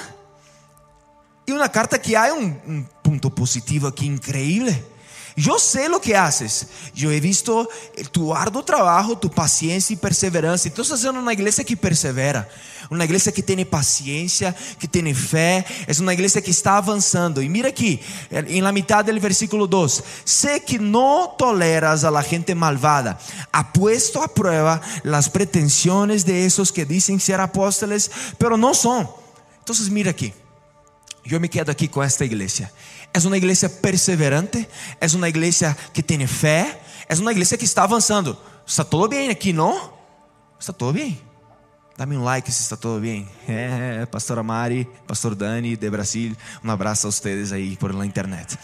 y 1.47 1.53
una 1.53 1.71
carta 1.71 2.03
que 2.03 2.17
hay 2.17 2.33
un, 2.33 2.61
un 2.67 2.89
punto 3.01 3.33
positivo 3.33 3.87
aquí 3.87 4.07
increíble. 4.07 4.94
Eu 5.37 5.59
sei 5.59 5.89
o 5.89 5.99
que 5.99 6.15
haces. 6.15 6.67
Eu 6.97 7.13
he 7.13 7.19
visto 7.19 7.69
tu 8.13 8.33
arduo 8.33 8.63
trabalho, 8.63 9.17
tu 9.17 9.29
paciência 9.29 9.93
e 9.93 9.97
perseverança. 9.97 10.69
Então, 10.69 10.83
estás 10.83 11.01
sendo 11.01 11.19
uma 11.19 11.33
igreja 11.33 11.65
que 11.65 11.75
persevera, 11.75 12.49
uma 12.89 13.03
igreja 13.03 13.33
que 13.33 13.43
tem 13.43 13.65
paciência, 13.65 14.55
que 14.79 14.87
tem 14.87 15.13
fé. 15.13 15.65
É 15.89 16.01
uma 16.01 16.13
igreja 16.13 16.41
que 16.41 16.51
está 16.51 16.77
avançando. 16.77 17.43
E 17.43 17.49
mira 17.49 17.69
aqui, 17.69 18.01
em 18.47 18.63
la 18.63 18.71
mitad 18.71 19.05
del 19.05 19.19
versículo 19.19 19.67
2: 19.67 20.05
Sé 20.25 20.61
que 20.61 20.79
não 20.79 21.27
toleras 21.27 22.05
a 22.05 22.11
la 22.11 22.23
gente 22.23 22.55
malvada. 22.55 23.19
Ha 23.53 23.73
puesto 23.73 24.23
a 24.23 24.29
prueba 24.29 24.81
las 25.03 25.29
pretensiones 25.29 26.25
de 26.25 26.47
esos 26.47 26.71
que 26.71 26.85
dicen 26.85 27.19
ser 27.19 27.41
apóstoles, 27.41 28.09
pero 28.39 28.57
no 28.57 28.73
son. 28.73 29.09
Então, 29.65 29.75
mira 29.91 30.11
aqui. 30.11 30.33
eu 31.33 31.41
me 31.41 31.49
quedo 31.49 31.71
aqui 31.71 31.89
com 31.89 32.03
esta 32.03 32.25
igreja. 32.25 32.71
É 33.15 33.19
uma 33.21 33.37
igreja 33.37 33.69
perseverante, 33.69 34.69
é 35.01 35.07
uma 35.15 35.29
igreja 35.29 35.77
que 35.93 36.03
tem 36.03 36.27
fé, 36.27 36.83
é 37.09 37.15
uma 37.15 37.31
igreja 37.31 37.57
que 37.57 37.65
está 37.65 37.85
avançando. 37.85 38.37
Está 38.67 38.83
tudo 38.83 39.09
bem 39.09 39.31
aqui, 39.31 39.53
não? 39.53 39.93
Está 40.59 40.73
tudo 40.73 40.95
bem. 40.95 41.21
Dá-me 41.97 42.17
um 42.17 42.25
like 42.25 42.51
se 42.51 42.63
está 42.63 42.77
tudo 42.77 43.01
bem. 43.01 43.29
É, 43.47 44.05
pastora 44.07 44.43
Mari, 44.43 44.89
pastor 45.07 45.35
Dani 45.35 45.77
de 45.77 45.91
Brasil, 45.91 46.37
um 46.65 46.71
abraço 46.71 47.07
a 47.07 47.13
vocês 47.13 47.53
aí 47.53 47.77
por 47.77 47.95
la 47.95 48.05
internet. 48.05 48.59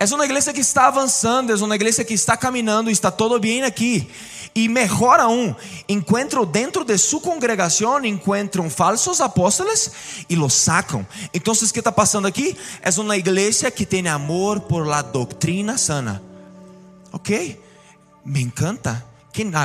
É 0.00 0.04
uma 0.14 0.24
igreja 0.24 0.52
que 0.52 0.60
está 0.60 0.86
avançando, 0.86 1.50
é 1.50 1.56
uma 1.56 1.74
igreja 1.74 2.04
que 2.04 2.14
está 2.14 2.36
caminhando, 2.36 2.88
está 2.88 3.10
todo 3.10 3.40
bem 3.40 3.64
aqui. 3.64 4.08
E 4.54 4.68
melhor 4.68 5.18
aún, 5.18 5.54
encontro 5.88 6.46
dentro 6.46 6.84
de 6.84 6.96
sua 6.96 7.20
congregação, 7.20 8.04
encontram 8.04 8.70
falsos 8.70 9.20
apóstolos 9.20 9.90
e 10.28 10.36
los 10.36 10.54
sacam. 10.54 11.04
Então, 11.34 11.52
o 11.52 11.72
que 11.72 11.80
está 11.80 11.90
passando 11.90 12.28
aqui? 12.28 12.56
É 12.80 12.90
uma 13.00 13.16
igreja 13.16 13.72
que 13.72 13.84
tem 13.84 14.06
amor 14.06 14.60
por 14.60 14.86
la 14.86 15.02
doutrina 15.02 15.76
sana. 15.76 16.22
Ok? 17.12 17.60
Me 18.24 18.40
encanta. 18.40 19.04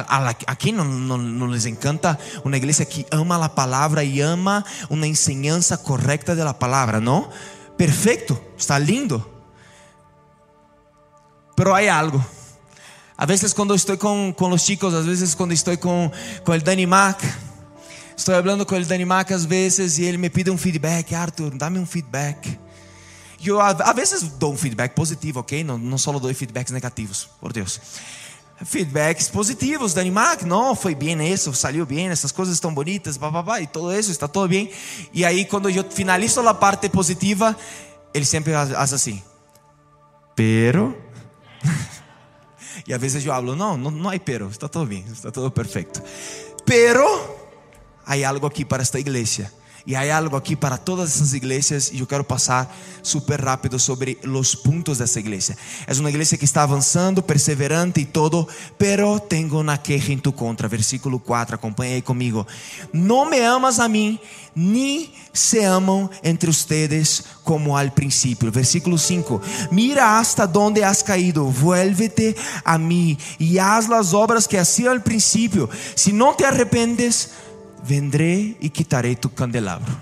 A, 0.08 0.56
quem 0.56 0.72
não, 0.72 0.86
não, 0.86 1.18
não 1.18 1.48
les 1.48 1.66
encanta 1.66 2.20
uma 2.44 2.58
igreja 2.58 2.86
que 2.86 3.06
ama 3.12 3.44
a 3.44 3.50
palavra 3.50 4.04
e 4.04 4.20
ama 4.20 4.64
uma 4.90 5.08
enseñança 5.08 5.78
correta 5.78 6.36
da 6.36 6.54
palavra, 6.54 7.00
não? 7.00 7.30
Perfeito, 7.76 8.40
está 8.56 8.78
lindo. 8.78 9.33
Pero 11.56 11.76
hay 11.76 11.88
algo. 11.88 12.24
A 13.16 13.26
veces 13.26 13.54
cuando 13.54 13.76
estoy 13.76 13.98
con, 13.98 14.34
con 14.34 14.50
los 14.50 14.66
chicos, 14.66 14.94
a 14.94 15.02
veces 15.02 15.36
cuando 15.36 15.54
estoy 15.54 15.78
con, 15.78 16.12
con 16.44 16.56
el 16.56 16.64
Danny 16.64 16.88
Mac, 16.88 17.20
estoy 18.18 18.36
hablando 18.36 18.66
con 18.66 18.78
el 18.78 18.88
Danny 18.88 19.06
Mac 19.06 19.32
a 19.32 19.38
veces 19.38 19.98
y 20.00 20.08
él 20.08 20.18
me 20.18 20.30
pide 20.30 20.50
un 20.50 20.58
feedback, 20.58 21.14
Arthur, 21.14 21.58
dame 21.58 21.80
un 21.80 21.88
feedback. 21.88 22.60
Yo 23.40 23.62
a, 23.62 23.70
a 23.70 23.94
veces 23.94 24.40
doy 24.40 24.52
un 24.52 24.58
feedback 24.58 24.94
positivo, 24.94 25.42
ok? 25.42 25.52
No, 25.64 25.78
no 25.78 25.98
solo 25.98 26.20
doy 26.20 26.34
feedbacks 26.34 26.72
negativos, 26.72 27.30
por 27.40 27.54
Deus. 27.54 27.80
Feedbacks 28.66 29.30
positivos, 29.30 29.94
Danny 29.94 30.12
Mac, 30.12 30.44
não, 30.44 30.76
foi 30.76 30.96
bem 30.96 31.22
isso, 31.32 31.54
saiu 31.54 31.86
bem, 31.86 32.08
essas 32.08 32.32
coisas 32.32 32.56
estão 32.56 32.74
bonitas, 32.74 33.18
babá, 33.18 33.60
e 33.60 33.68
tudo 33.68 33.94
isso, 33.94 34.10
está 34.10 34.28
tudo 34.28 34.48
bem. 34.48 34.72
E 35.14 35.26
aí, 35.26 35.44
quando 35.46 35.70
eu 35.70 35.84
finalizo 35.90 36.40
a 36.48 36.54
parte 36.54 36.88
positiva, 36.90 37.56
ele 38.14 38.26
sempre 38.26 38.54
faz 38.54 38.94
assim, 38.94 39.22
pero 40.36 40.96
e 42.88 42.94
às 42.94 43.00
vezes 43.02 43.26
eu 43.26 43.34
hablo, 43.34 43.56
não, 43.56 43.78
não, 43.78 43.92
não 43.92 44.10
há 44.10 44.20
pero, 44.20 44.50
está 44.50 44.68
tudo 44.68 44.86
bem, 44.86 45.06
está 45.12 45.32
tudo 45.32 45.52
perfeito. 45.52 46.02
Pero 46.66 47.06
há 48.06 48.28
algo 48.28 48.46
aqui 48.46 48.66
para 48.66 48.84
esta 48.84 49.00
igreja. 49.00 49.52
E 49.86 49.96
há 49.96 50.18
algo 50.18 50.38
aqui 50.38 50.56
para 50.56 50.78
todas 50.78 51.16
essas 51.16 51.34
igrejas 51.34 51.92
e 51.92 52.00
eu 52.00 52.08
quero 52.08 52.24
passar 52.24 52.74
super 53.02 53.42
rápido 53.42 53.78
sobre 53.78 54.18
os 54.24 54.56
pontos 54.56 55.00
dessa 55.00 55.20
igreja. 55.20 55.58
É 55.86 55.94
uma 55.94 56.10
igreja 56.10 56.38
que 56.38 56.46
está 56.46 56.64
avançando, 56.64 57.22
perseverante 57.22 58.00
e 58.00 58.06
todo, 58.06 58.48
pero 58.78 59.20
tenho 59.20 59.60
uma 59.60 59.78
queixa 59.78 60.14
em 60.14 60.18
tu 60.18 60.32
contra. 60.32 60.70
Versículo 60.70 61.20
4, 61.20 61.56
acompanhe 61.56 61.96
aí 61.96 62.02
comigo. 62.02 62.48
Não 62.94 63.30
me 63.30 63.42
amas 63.42 63.80
a 63.80 63.90
mim, 63.90 64.18
ni 64.56 65.12
se 65.34 65.64
amam 65.66 66.10
entre 66.24 66.50
ustedes 66.50 67.24
como 67.44 67.76
al 67.76 67.92
princípio. 67.92 68.52
Versículo 68.52 68.98
5: 68.98 69.42
Mira 69.72 70.20
hasta 70.20 70.46
donde 70.46 70.84
has 70.84 71.02
caído, 71.02 71.46
vuélvete 71.46 72.36
a 72.64 72.78
mim 72.78 73.18
e 73.40 73.60
haz 73.60 73.90
las 73.90 74.14
obras 74.14 74.48
que 74.48 74.58
hacía 74.58 74.92
al 74.92 75.02
princípio. 75.02 75.70
Si 75.96 76.14
no 76.14 76.36
te 76.36 76.46
arrependes, 76.46 77.32
vendré 77.84 78.56
e 78.62 78.70
quitarei 78.70 79.16
tu 79.16 79.30
candelabro. 79.30 79.94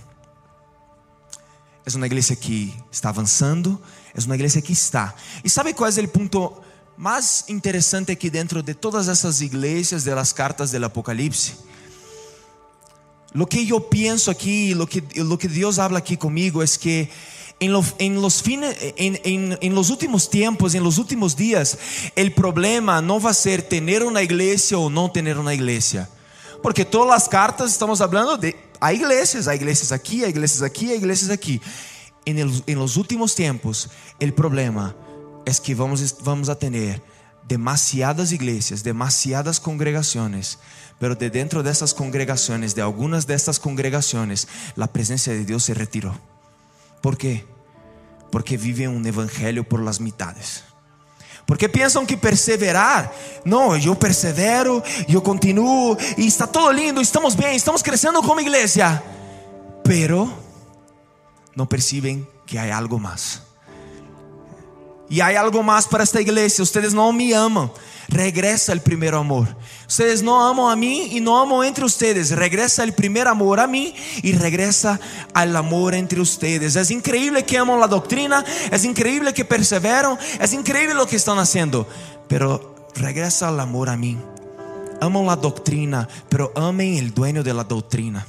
É 1.86 1.96
uma 1.98 2.06
igreja 2.06 2.36
que 2.36 2.74
está 2.92 3.10
avançando, 3.10 3.82
é 4.16 4.24
uma 4.24 4.36
igreja 4.36 4.62
que 4.62 4.72
está. 4.72 5.16
E 5.44 5.50
sabe 5.50 5.74
qual 5.74 5.90
é 5.90 6.02
o 6.02 6.08
ponto 6.08 6.62
mais 6.96 7.46
interessante 7.50 8.12
aqui 8.12 8.30
dentro 8.30 8.62
de 8.62 8.76
todas 8.76 9.08
essas 9.08 9.42
igrejas 9.42 10.04
de 10.04 10.14
las 10.14 10.32
cartas 10.32 10.72
do 10.72 10.86
Apocalipse? 10.86 11.54
Lo 13.34 13.48
que 13.48 13.68
eu 13.68 13.80
penso 13.80 14.30
aqui, 14.30 14.74
lo 14.74 14.86
que, 14.86 15.02
lo 15.16 15.38
que 15.38 15.48
Deus 15.48 15.80
habla 15.80 16.00
aqui 16.00 16.18
comigo 16.18 16.62
é 16.62 16.68
que 16.68 17.10
en, 17.62 17.72
lo, 17.72 17.84
en, 17.98 18.22
los 18.22 18.44
en, 18.46 19.20
en, 19.24 19.58
en, 19.62 19.74
los 19.74 19.90
últimos 19.90 20.30
tiempos, 20.30 20.76
en 20.76 20.84
los 20.84 20.98
últimos 20.98 21.36
días, 21.36 21.78
el 22.16 22.34
problema 22.34 23.02
no 23.02 23.22
va 23.22 23.30
a 23.30 23.34
ser 23.34 23.62
tener 23.62 24.04
una 24.04 24.22
iglesia 24.22 24.78
o 24.78 24.90
no 24.90 25.10
tener 25.12 25.38
una 25.38 25.54
iglesia. 25.54 26.10
Porque 26.62 26.86
todas 26.86 27.24
as 27.24 27.28
cartas 27.28 27.72
estamos 27.72 28.02
hablando 28.02 28.38
de 28.38 28.56
há 28.80 28.94
igrejas, 28.94 29.48
há 29.48 29.56
igrejas 29.56 29.92
aqui, 29.92 30.24
há 30.24 30.30
igrejas 30.30 30.62
aqui, 30.62 30.92
há 30.92 30.96
igrejas 30.96 31.30
aqui. 31.30 31.62
En, 32.26 32.78
los 32.78 32.98
últimos 32.98 33.34
tiempos, 33.34 33.90
el 34.20 34.34
problema 34.34 34.96
es 35.46 35.60
que 35.60 35.74
vamos, 35.74 36.50
a 36.50 36.56
tener 36.56 37.02
demasiadas 37.48 38.32
iglesias, 38.32 38.84
demasiadas 38.84 39.60
congregaciones, 39.60 40.60
pero 41.00 41.16
de 41.16 41.32
dentro 41.32 41.64
de 41.64 41.72
esas 41.72 41.96
congregaciones, 41.96 42.76
de 42.76 42.84
algunas 42.84 43.26
de 43.26 43.34
estas 43.34 43.60
congregaciones, 43.60 44.48
la 44.76 44.88
presencia 44.88 45.34
de 45.34 45.46
Dios 45.46 45.64
se 45.64 45.74
retiró. 45.74 46.16
¿Por 47.02 47.18
qué? 47.18 47.44
Porque 48.32 48.56
viven 48.58 48.90
un 48.90 49.06
evangelio 49.06 49.68
por 49.68 49.82
las 49.82 50.00
mitades. 50.00 50.64
Porque 51.46 51.68
pensam 51.68 52.06
que 52.06 52.16
perseverar, 52.16 53.12
não, 53.44 53.76
eu 53.78 53.96
persevero, 53.96 54.82
eu 55.10 55.22
continuo 55.22 55.98
e 56.18 56.26
está 56.26 56.48
todo 56.48 56.72
lindo, 56.72 57.02
estamos 57.02 57.36
bem, 57.36 57.56
estamos 57.56 57.82
crescendo 57.82 58.22
como 58.24 58.40
igreja, 58.40 59.04
pero 59.84 60.32
não 61.56 61.66
percebem 61.66 62.26
que 62.46 62.58
há 62.58 62.76
algo 62.76 63.00
mais. 63.00 63.51
E 65.12 65.22
há 65.22 65.42
algo 65.42 65.62
mais 65.62 65.86
para 65.86 66.04
esta 66.04 66.22
igreja. 66.22 66.64
Vocês 66.64 66.94
não 66.94 67.12
me 67.12 67.34
amam. 67.34 67.70
Regresa 68.10 68.74
o 68.74 68.80
primeiro 68.80 69.18
amor. 69.18 69.46
Vocês 69.86 70.22
não 70.22 70.40
amam 70.40 70.70
a 70.70 70.76
mim 70.76 71.10
e 71.12 71.20
não 71.20 71.36
amam 71.36 71.62
entre 71.62 71.84
vocês. 71.84 72.30
Regresa 72.30 72.86
o 72.86 72.94
primeiro 72.94 73.30
amor 73.30 73.60
a 73.60 73.68
mim 73.68 73.94
e 74.24 74.32
regresa 74.32 74.98
al 75.34 75.58
amor 75.58 75.94
entre 75.94 76.18
vocês. 76.18 76.78
É 76.78 76.94
incrível 76.94 77.44
que 77.44 77.58
amam 77.58 77.84
a 77.84 77.88
doutrina. 77.88 78.42
É 78.72 78.88
incrível 78.88 79.34
que 79.34 79.44
perseveram. 79.44 80.18
É 80.40 80.46
incrível 80.56 81.02
o 81.02 81.06
que 81.06 81.18
estão 81.18 81.36
fazendo. 81.36 81.86
Pero 82.30 82.74
regresa 82.96 83.50
al 83.50 83.60
amor 83.60 83.90
a 83.90 83.98
mim. 83.98 84.18
Amam 85.02 85.30
a 85.30 85.36
doutrina, 85.36 86.08
pero 86.30 86.54
amem 86.56 87.06
o 87.06 87.12
dueño 87.12 87.44
de 87.44 87.54
la 87.54 87.64
doutrina. 87.64 88.26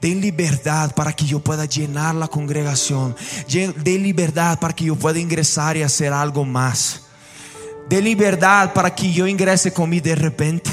Den 0.00 0.20
liberdade 0.20 0.94
para 0.94 1.12
que 1.12 1.32
eu 1.32 1.40
pueda 1.40 1.64
llenar 1.64 2.14
la 2.14 2.28
congregación. 2.28 3.16
Den 3.48 4.02
liberdade 4.02 4.58
para 4.60 4.72
que 4.72 4.86
eu 4.86 4.96
pueda 4.96 5.18
ingresar 5.18 5.76
e 5.76 5.82
hacer 5.82 6.12
algo 6.12 6.44
más. 6.44 7.02
De 7.88 8.00
liberdade 8.00 8.72
para 8.74 8.90
que 8.90 9.18
eu 9.18 9.26
ingresse 9.26 9.70
comigo 9.70 10.04
de 10.04 10.14
repente. 10.14 10.70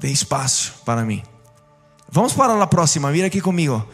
Dê 0.00 0.10
espaço 0.10 0.74
para 0.84 1.04
mim. 1.04 1.22
Vamos 2.10 2.32
para 2.32 2.60
a 2.60 2.66
próxima, 2.66 3.10
mira 3.10 3.26
aqui 3.26 3.40
comigo. 3.40 3.86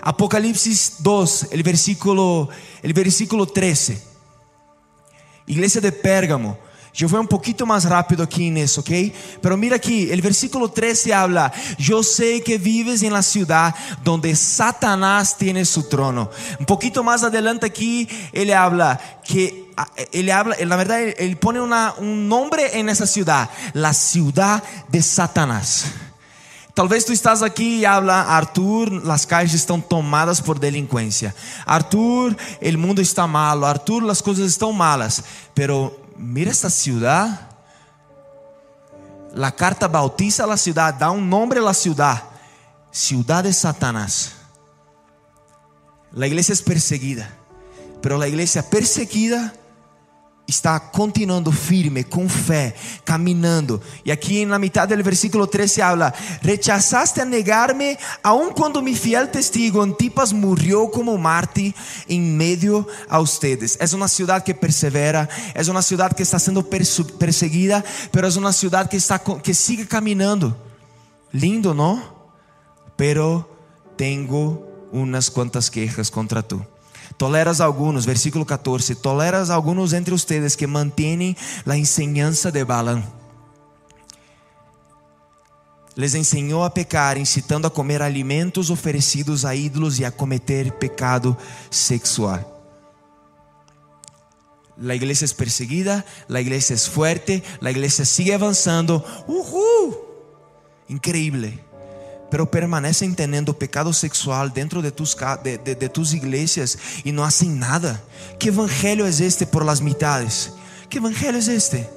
Apocalipse 0.00 1.02
2, 1.02 1.48
el 1.50 1.62
versículo, 1.62 2.48
el 2.82 2.92
versículo 2.92 3.46
13. 3.46 4.02
Igreja 5.46 5.80
de 5.80 5.90
Pérgamo. 5.90 6.58
Eu 7.00 7.08
vou 7.08 7.20
um 7.20 7.26
pouquinho 7.26 7.64
mais 7.64 7.84
rápido 7.84 8.24
aqui 8.24 8.50
nisso, 8.50 8.80
ok? 8.80 9.12
Pero 9.40 9.56
mira 9.56 9.76
aqui, 9.76 10.10
o 10.12 10.22
versículo 10.22 10.68
13 10.68 11.12
habla: 11.12 11.52
Eu 11.88 12.02
sei 12.02 12.40
que 12.40 12.58
vives 12.58 13.04
em 13.04 13.10
la 13.10 13.22
ciudad 13.22 13.72
donde 14.02 14.34
Satanás 14.34 15.36
tiene 15.38 15.64
su 15.64 15.84
trono. 15.84 16.28
Um 16.60 16.64
pouquinho 16.64 17.04
mais 17.04 17.22
adelante 17.22 17.64
aqui, 17.64 18.08
ele 18.32 18.52
habla 18.52 18.98
que 19.22 19.68
ele 20.12 20.32
habla, 20.32 20.56
na 20.66 20.76
verdade, 20.76 21.14
ele 21.18 21.36
põe 21.36 21.60
uma, 21.60 21.94
um 22.00 22.16
nome 22.16 22.64
en 22.72 22.88
essa 22.88 23.06
ciudad, 23.06 23.48
la 23.74 23.92
ciudad 23.92 24.60
de 24.88 25.00
Satanás. 25.00 25.84
Talvez 26.74 27.04
tu 27.04 27.12
estás 27.12 27.42
aqui 27.42 27.80
e 27.80 27.86
habla, 27.86 28.14
Arthur, 28.14 29.02
as 29.10 29.24
calles 29.24 29.52
estão 29.52 29.80
tomadas 29.80 30.40
por 30.40 30.58
delinquência. 30.58 31.34
Arthur, 31.66 32.36
o 32.60 32.78
mundo 32.78 33.00
está 33.00 33.26
malo. 33.26 33.64
Arthur, 33.66 34.08
as 34.08 34.20
coisas 34.20 34.48
estão 34.48 34.72
malas. 34.72 35.22
Pero 35.54 35.92
mira 36.18 36.50
esta 36.50 36.68
ciudad. 36.68 37.48
La 39.34 39.54
carta 39.54 39.88
bautiza 39.88 40.46
la 40.46 40.56
ciudad, 40.56 40.92
da 40.94 41.10
un 41.10 41.28
nombre 41.28 41.60
a 41.60 41.62
la 41.62 41.74
ciudad. 41.74 42.22
Ciudad 42.90 43.44
de 43.44 43.52
Satanás. 43.52 44.32
La 46.12 46.26
iglesia 46.26 46.52
es 46.52 46.62
perseguida, 46.62 47.30
pero 48.00 48.16
la 48.16 48.26
iglesia 48.26 48.68
perseguida 48.68 49.52
está 50.48 50.80
continuando 50.80 51.52
firme, 51.52 52.02
com 52.02 52.26
fé, 52.26 52.74
caminhando. 53.04 53.80
E 54.02 54.10
aqui 54.10 54.46
na 54.46 54.58
metade 54.58 54.96
do 54.96 55.04
versículo 55.04 55.46
13 55.46 55.82
habla: 55.82 56.14
Rechazaste 56.40 57.20
a 57.20 57.24
negar-me, 57.26 57.98
aun 58.24 58.50
quando 58.50 58.82
mi 58.82 58.96
fiel 58.96 59.28
testigo 59.28 59.82
Antipas 59.82 60.32
morreu 60.32 60.88
como 60.88 61.16
mártir 61.18 61.74
em 62.08 62.20
meio 62.20 62.86
a 63.08 63.20
ustedes. 63.20 63.76
É 63.78 63.94
uma 63.94 64.08
cidade 64.08 64.44
que 64.44 64.54
persevera, 64.54 65.28
é 65.54 65.62
uma 65.70 65.82
cidade 65.82 66.14
que 66.14 66.22
está 66.22 66.38
sendo 66.38 66.62
perseguida, 66.62 67.84
mas 68.12 68.36
é 68.36 68.38
uma 68.38 68.52
cidade 68.52 68.88
que 68.88 68.96
está 68.96 69.18
que 69.18 69.52
sigue 69.52 69.84
caminhando. 69.84 70.56
Lindo, 71.32 71.74
não? 71.74 72.02
Pero 72.96 73.46
tengo 73.98 74.64
unas 74.90 75.28
cuantas 75.28 75.68
quejas 75.68 76.08
contra 76.08 76.42
tú. 76.42 76.64
Toleras 77.18 77.60
algunos, 77.60 78.06
versículo 78.06 78.46
14, 78.46 78.94
toleras 78.94 79.50
algunos 79.50 79.92
entre 79.92 80.14
ustedes 80.14 80.56
que 80.56 80.68
mantienen 80.68 81.36
la 81.64 81.76
enseñanza 81.76 82.52
de 82.52 82.62
Balaam. 82.62 83.02
Les 85.96 86.14
enseñó 86.14 86.64
a 86.64 86.72
pecar, 86.72 87.18
incitando 87.18 87.66
a 87.66 87.74
comer 87.74 88.02
alimentos 88.02 88.70
oferecidos 88.70 89.44
a 89.44 89.56
ídolos 89.56 89.98
y 89.98 90.04
a 90.04 90.12
cometer 90.12 90.78
pecado 90.78 91.36
sexual. 91.70 92.46
La 94.76 94.94
iglesia 94.94 95.24
es 95.24 95.34
perseguida, 95.34 96.04
la 96.28 96.40
iglesia 96.40 96.74
es 96.74 96.88
fuerte, 96.88 97.42
la 97.58 97.72
iglesia 97.72 98.04
sigue 98.04 98.32
avanzando. 98.32 99.04
¡Uhú! 99.26 99.96
Increíble. 100.86 101.67
Pero 102.30 102.50
permanecen 102.50 103.14
teniendo 103.14 103.58
pecado 103.58 103.92
sexual 103.92 104.52
dentro 104.52 104.82
de 104.82 104.92
tus, 104.92 105.16
de, 105.42 105.58
de, 105.58 105.88
tus 105.88 106.12
iglesias 106.12 106.78
y 107.04 107.12
no 107.12 107.24
hacen 107.24 107.58
nada. 107.58 108.02
¿Qué 108.38 108.48
evangelio 108.48 109.06
es 109.06 109.20
este 109.20 109.46
por 109.46 109.64
las 109.64 109.80
mitades? 109.80 110.52
¿Qué 110.90 110.98
evangelio 110.98 111.38
es 111.38 111.48
este? 111.48 111.88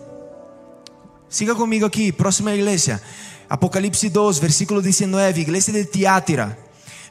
Siga 1.27 1.55
conmigo 1.55 1.87
aquí, 1.87 2.11
próxima 2.11 2.53
iglesia. 2.53 3.01
Apocalipse 3.49 4.09
2, 4.09 4.39
versículo 4.39 4.81
19, 4.81 5.41
iglesia 5.41 5.73
de 5.73 5.85
Tiátira. 5.85 6.57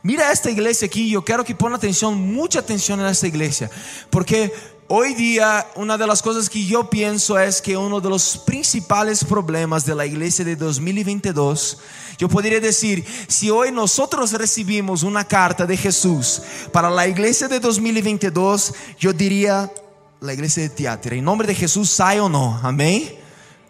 Mira 0.02 0.32
esta 0.32 0.50
iglesia 0.50 0.86
aquí, 0.86 1.10
yo 1.10 1.22
quiero 1.22 1.44
que 1.44 1.54
ponga 1.54 1.76
atención, 1.76 2.18
mucha 2.18 2.60
atención 2.60 3.00
en 3.00 3.06
esta 3.06 3.26
iglesia, 3.26 3.70
porque 4.08 4.50
hoy 4.92 5.14
día 5.14 5.68
una 5.76 5.96
de 5.96 6.04
las 6.04 6.20
cosas 6.20 6.50
que 6.50 6.64
yo 6.66 6.90
pienso 6.90 7.38
es 7.38 7.62
que 7.62 7.76
uno 7.76 8.00
de 8.00 8.08
los 8.08 8.36
principales 8.38 9.22
problemas 9.22 9.86
de 9.86 9.94
la 9.94 10.04
iglesia 10.04 10.44
de 10.44 10.56
2022, 10.56 11.78
yo 12.18 12.28
podría 12.28 12.58
decir, 12.58 13.04
si 13.28 13.50
hoy 13.50 13.70
nosotros 13.70 14.32
recibimos 14.32 15.04
una 15.04 15.22
carta 15.22 15.64
de 15.64 15.76
Jesús 15.76 16.42
para 16.72 16.90
la 16.90 17.06
iglesia 17.06 17.46
de 17.46 17.60
2022, 17.60 18.74
yo 18.98 19.12
diría 19.12 19.72
la 20.20 20.34
iglesia 20.34 20.64
de 20.64 20.70
Tiátira, 20.70 21.14
en 21.14 21.24
nombre 21.24 21.46
de 21.46 21.54
Jesús, 21.54 21.88
sai 21.88 22.18
o 22.18 22.28
no, 22.28 22.58
amén, 22.60 23.14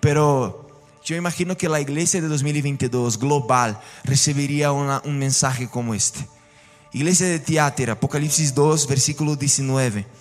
pero 0.01 0.71
yo 1.05 1.17
imagino 1.17 1.55
que 1.55 1.69
la 1.69 1.83
iglesia 1.83 2.23
de 2.23 2.29
2022 2.29 3.19
global 3.19 3.79
recibiría 4.05 4.73
un 4.73 5.19
mensaje 5.19 5.69
como 5.69 5.93
este. 5.93 6.27
Iglesia 6.95 7.27
de 7.27 7.41
Tiátira, 7.41 7.93
Apocalipsis 7.93 8.55
2, 8.55 8.89
versículo 8.89 9.37
19. 9.37 10.20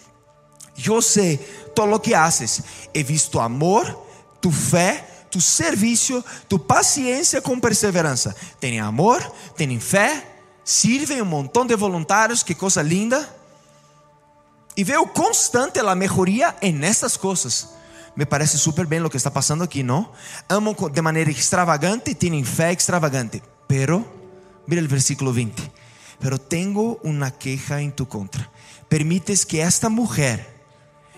Yo 0.79 1.01
sé 1.01 1.39
todo 1.75 1.87
lo 1.87 2.01
que 2.01 2.15
haces. 2.15 2.63
He 2.93 3.03
visto 3.03 3.41
amor, 3.41 4.05
tu 4.39 4.51
fe, 4.51 5.03
tu 5.29 5.41
servicio, 5.41 6.23
tu 6.47 6.65
paciencia 6.65 7.41
con 7.41 7.59
perseverancia. 7.59 8.35
Tienen 8.59 8.81
amor, 8.81 9.21
tienen 9.55 9.81
fe, 9.81 10.23
sirven 10.63 11.21
un 11.21 11.29
montón 11.29 11.67
de 11.67 11.75
voluntarios, 11.75 12.43
que 12.43 12.55
cosa 12.55 12.81
linda. 12.81 13.27
Y 14.75 14.83
veo 14.83 15.11
constante 15.13 15.83
la 15.83 15.95
mejoría 15.95 16.55
en 16.61 16.83
estas 16.83 17.17
cosas. 17.17 17.69
Me 18.15 18.25
parece 18.25 18.57
súper 18.57 18.85
bem 18.85 19.01
o 19.01 19.09
que 19.09 19.17
está 19.17 19.31
passando 19.31 19.63
aqui, 19.63 19.83
não? 19.83 20.11
Amam 20.47 20.75
de 20.91 21.01
maneira 21.01 21.31
extravagante, 21.31 22.15
têm 22.15 22.43
fé 22.43 22.71
extravagante. 22.71 23.41
Pero, 23.67 24.05
mira 24.67 24.81
o 24.81 24.87
versículo 24.87 25.31
20. 25.31 25.71
Pero 26.19 26.37
tengo 26.37 26.99
una 27.03 27.31
queja 27.31 27.81
en 27.81 27.91
tu 27.91 28.07
contra. 28.07 28.49
Permites 28.89 29.45
que 29.45 29.61
esta 29.61 29.89
mujer 29.89 30.58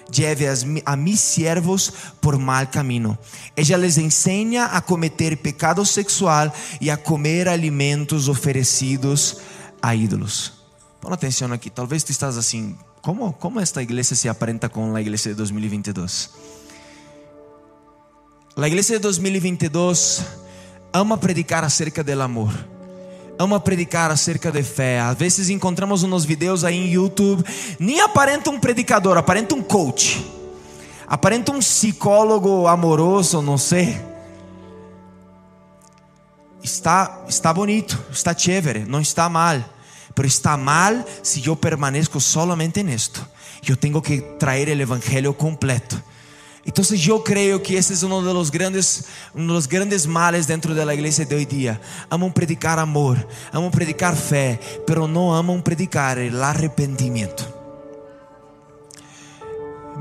lleve 0.09 0.47
a 0.85 0.95
mis 0.95 1.19
siervos 1.19 1.93
por 2.19 2.37
mal 2.39 2.69
camino. 2.69 3.17
Ella 3.55 3.77
les 3.77 3.97
enseña 3.97 4.75
a 4.75 4.81
cometer 4.81 5.41
pecado 5.41 5.85
sexual 5.85 6.51
y 6.79 6.89
a 6.89 6.97
comer 7.01 7.49
alimentos 7.49 8.27
oferecidos 8.27 9.37
a 9.81 9.95
ídolos. 9.95 10.53
Pon 11.01 11.13
atenção 11.13 11.51
aqui. 11.51 11.71
Talvez 11.71 12.03
tu 12.03 12.11
estás 12.11 12.37
assim, 12.37 12.77
como, 13.01 13.33
como 13.33 13.59
esta 13.59 13.81
igreja 13.81 14.13
se 14.13 14.29
aparenta 14.29 14.69
com 14.69 14.95
a 14.95 15.01
igreja 15.01 15.29
de 15.29 15.35
2022? 15.35 16.29
A 18.55 18.67
igreja 18.67 18.93
de 18.93 18.99
2022 18.99 20.21
ama 20.93 21.17
predicar 21.17 21.63
acerca 21.63 22.03
do 22.03 22.21
amor, 22.21 22.53
ama 23.37 23.59
predicar 23.59 24.11
acerca 24.11 24.51
de 24.51 24.63
fé. 24.63 24.99
Às 24.99 25.17
vezes 25.17 25.49
encontramos 25.49 26.03
uns 26.03 26.25
vídeos 26.25 26.63
aí 26.63 26.77
em 26.77 26.91
YouTube, 26.91 27.43
nem 27.79 27.99
aparenta 28.01 28.49
um 28.49 28.59
predicador, 28.59 29.17
aparenta 29.17 29.55
um 29.55 29.61
coach, 29.61 30.25
aparenta 31.07 31.51
um 31.51 31.59
psicólogo 31.59 32.67
amoroso, 32.67 33.41
não 33.41 33.57
sei. 33.57 33.99
Está, 36.63 37.23
está 37.27 37.51
bonito, 37.51 37.99
está 38.11 38.35
chévere, 38.35 38.85
não 38.85 39.01
está 39.01 39.27
mal, 39.27 39.63
pero 40.13 40.27
está 40.27 40.55
mal 40.55 40.93
se 41.23 41.45
eu 41.45 41.55
permaneço 41.55 42.19
solamente 42.19 42.83
nisto. 42.83 43.25
Eu 43.67 43.75
tenho 43.75 44.01
que 44.01 44.21
trazer 44.39 44.69
o 44.69 44.81
evangelho 44.81 45.33
completo. 45.33 46.01
Entonces 46.65 46.99
yo 46.99 47.23
creo 47.23 47.61
que 47.61 47.77
ese 47.77 47.93
es 47.93 48.03
uno 48.03 48.21
de 48.21 48.33
los 48.33 48.51
grandes, 48.51 49.05
uno 49.33 49.47
de 49.47 49.53
los 49.53 49.67
grandes 49.67 50.05
males 50.05 50.47
dentro 50.47 50.73
de 50.73 50.85
la 50.85 50.93
iglesia 50.93 51.25
de 51.25 51.35
hoy 51.35 51.45
día. 51.45 51.81
Aman 52.09 52.33
predicar 52.33 52.79
amor, 52.79 53.27
aman 53.51 53.71
predicar 53.71 54.15
fe, 54.15 54.59
pero 54.85 55.07
no 55.07 55.35
aman 55.35 55.63
predicar 55.63 56.19
el 56.19 56.43
arrepentimiento. 56.43 57.60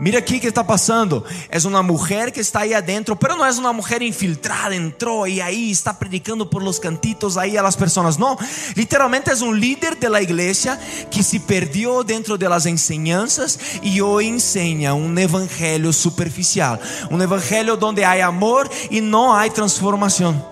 Mira 0.01 0.19
aqui 0.19 0.41
que 0.41 0.47
está 0.47 0.65
passando. 0.65 1.23
É 1.51 1.59
uma 1.69 1.83
mulher 1.83 2.31
que 2.31 2.41
está 2.41 2.61
aí 2.61 2.73
adentro, 2.73 3.15
pero 3.15 3.37
não 3.37 3.45
é 3.45 3.51
uma 3.51 3.71
mulher 3.71 4.01
infiltrada, 4.01 4.75
entrou 4.75 5.29
e 5.29 5.43
aí 5.43 5.71
está 5.71 5.93
predicando 5.93 6.47
por 6.47 6.63
los 6.63 6.79
cantitos 6.79 7.37
aí 7.37 7.59
a 7.59 7.63
las 7.63 7.77
pessoas. 7.77 8.17
Não, 8.17 8.39
literalmente 8.75 9.29
é 9.29 9.35
um 9.35 9.53
líder 9.53 9.97
de 9.97 10.09
la 10.09 10.23
igreja 10.23 10.79
que 11.11 11.23
se 11.23 11.39
perdeu 11.39 12.03
dentro 12.03 12.39
de 12.39 12.49
las 12.49 12.65
enseñanzas 12.65 13.59
e 13.83 14.01
hoje 14.01 14.29
ensina 14.29 14.95
um 14.95 15.19
evangelho 15.19 15.93
superficial, 15.93 16.79
um 17.11 17.21
evangelho 17.21 17.79
onde 17.83 18.03
há 18.03 18.27
amor 18.27 18.71
e 18.91 19.03
não 19.03 19.35
há 19.35 19.47
transformação. 19.51 20.43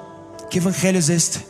Que 0.50 0.58
evangelho 0.58 0.98
é 0.98 1.14
este? 1.14 1.48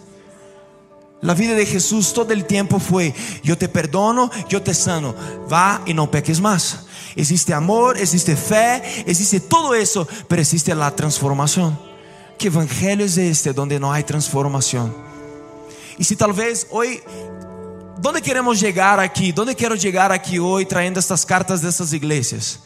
La 1.20 1.34
vida 1.34 1.56
de 1.56 1.66
Jesús 1.66 2.12
todo 2.12 2.32
el 2.32 2.44
tiempo 2.44 2.78
fue: 2.78 3.12
Yo 3.42 3.58
te 3.58 3.68
perdono, 3.68 4.30
yo 4.48 4.62
te 4.62 4.72
sano. 4.72 5.16
Va 5.52 5.82
y 5.84 5.92
no 5.92 6.08
peques 6.08 6.40
más. 6.40 6.86
Existe 7.18 7.52
amor, 7.52 7.98
existe 7.98 8.36
fe, 8.36 9.02
existe 9.04 9.40
todo 9.40 9.74
eso, 9.74 10.06
pero 10.28 10.40
existe 10.40 10.72
la 10.72 10.94
transformación. 10.94 11.76
¿Qué 12.38 12.46
evangelio 12.46 13.04
es 13.04 13.18
este 13.18 13.52
donde 13.52 13.80
no 13.80 13.92
hay 13.92 14.04
transformación? 14.04 14.94
Y 15.98 16.04
si 16.04 16.14
tal 16.14 16.32
vez 16.32 16.68
hoy, 16.70 17.02
¿dónde 18.00 18.22
queremos 18.22 18.60
llegar 18.60 19.00
aquí? 19.00 19.32
¿Dónde 19.32 19.56
quiero 19.56 19.74
llegar 19.74 20.12
aquí 20.12 20.38
hoy 20.38 20.64
trayendo 20.64 21.00
estas 21.00 21.26
cartas 21.26 21.60
de 21.60 21.70
estas 21.70 21.92
iglesias? 21.92 22.60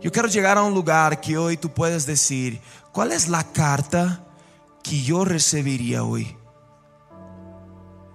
Yo 0.00 0.12
quiero 0.12 0.28
llegar 0.28 0.56
a 0.56 0.62
un 0.62 0.72
lugar 0.72 1.20
que 1.20 1.36
hoy 1.36 1.56
tú 1.56 1.68
puedes 1.68 2.06
decir, 2.06 2.60
¿cuál 2.92 3.10
es 3.10 3.26
la 3.26 3.42
carta 3.42 4.24
que 4.84 5.02
yo 5.02 5.24
recibiría 5.24 6.04
hoy? 6.04 6.36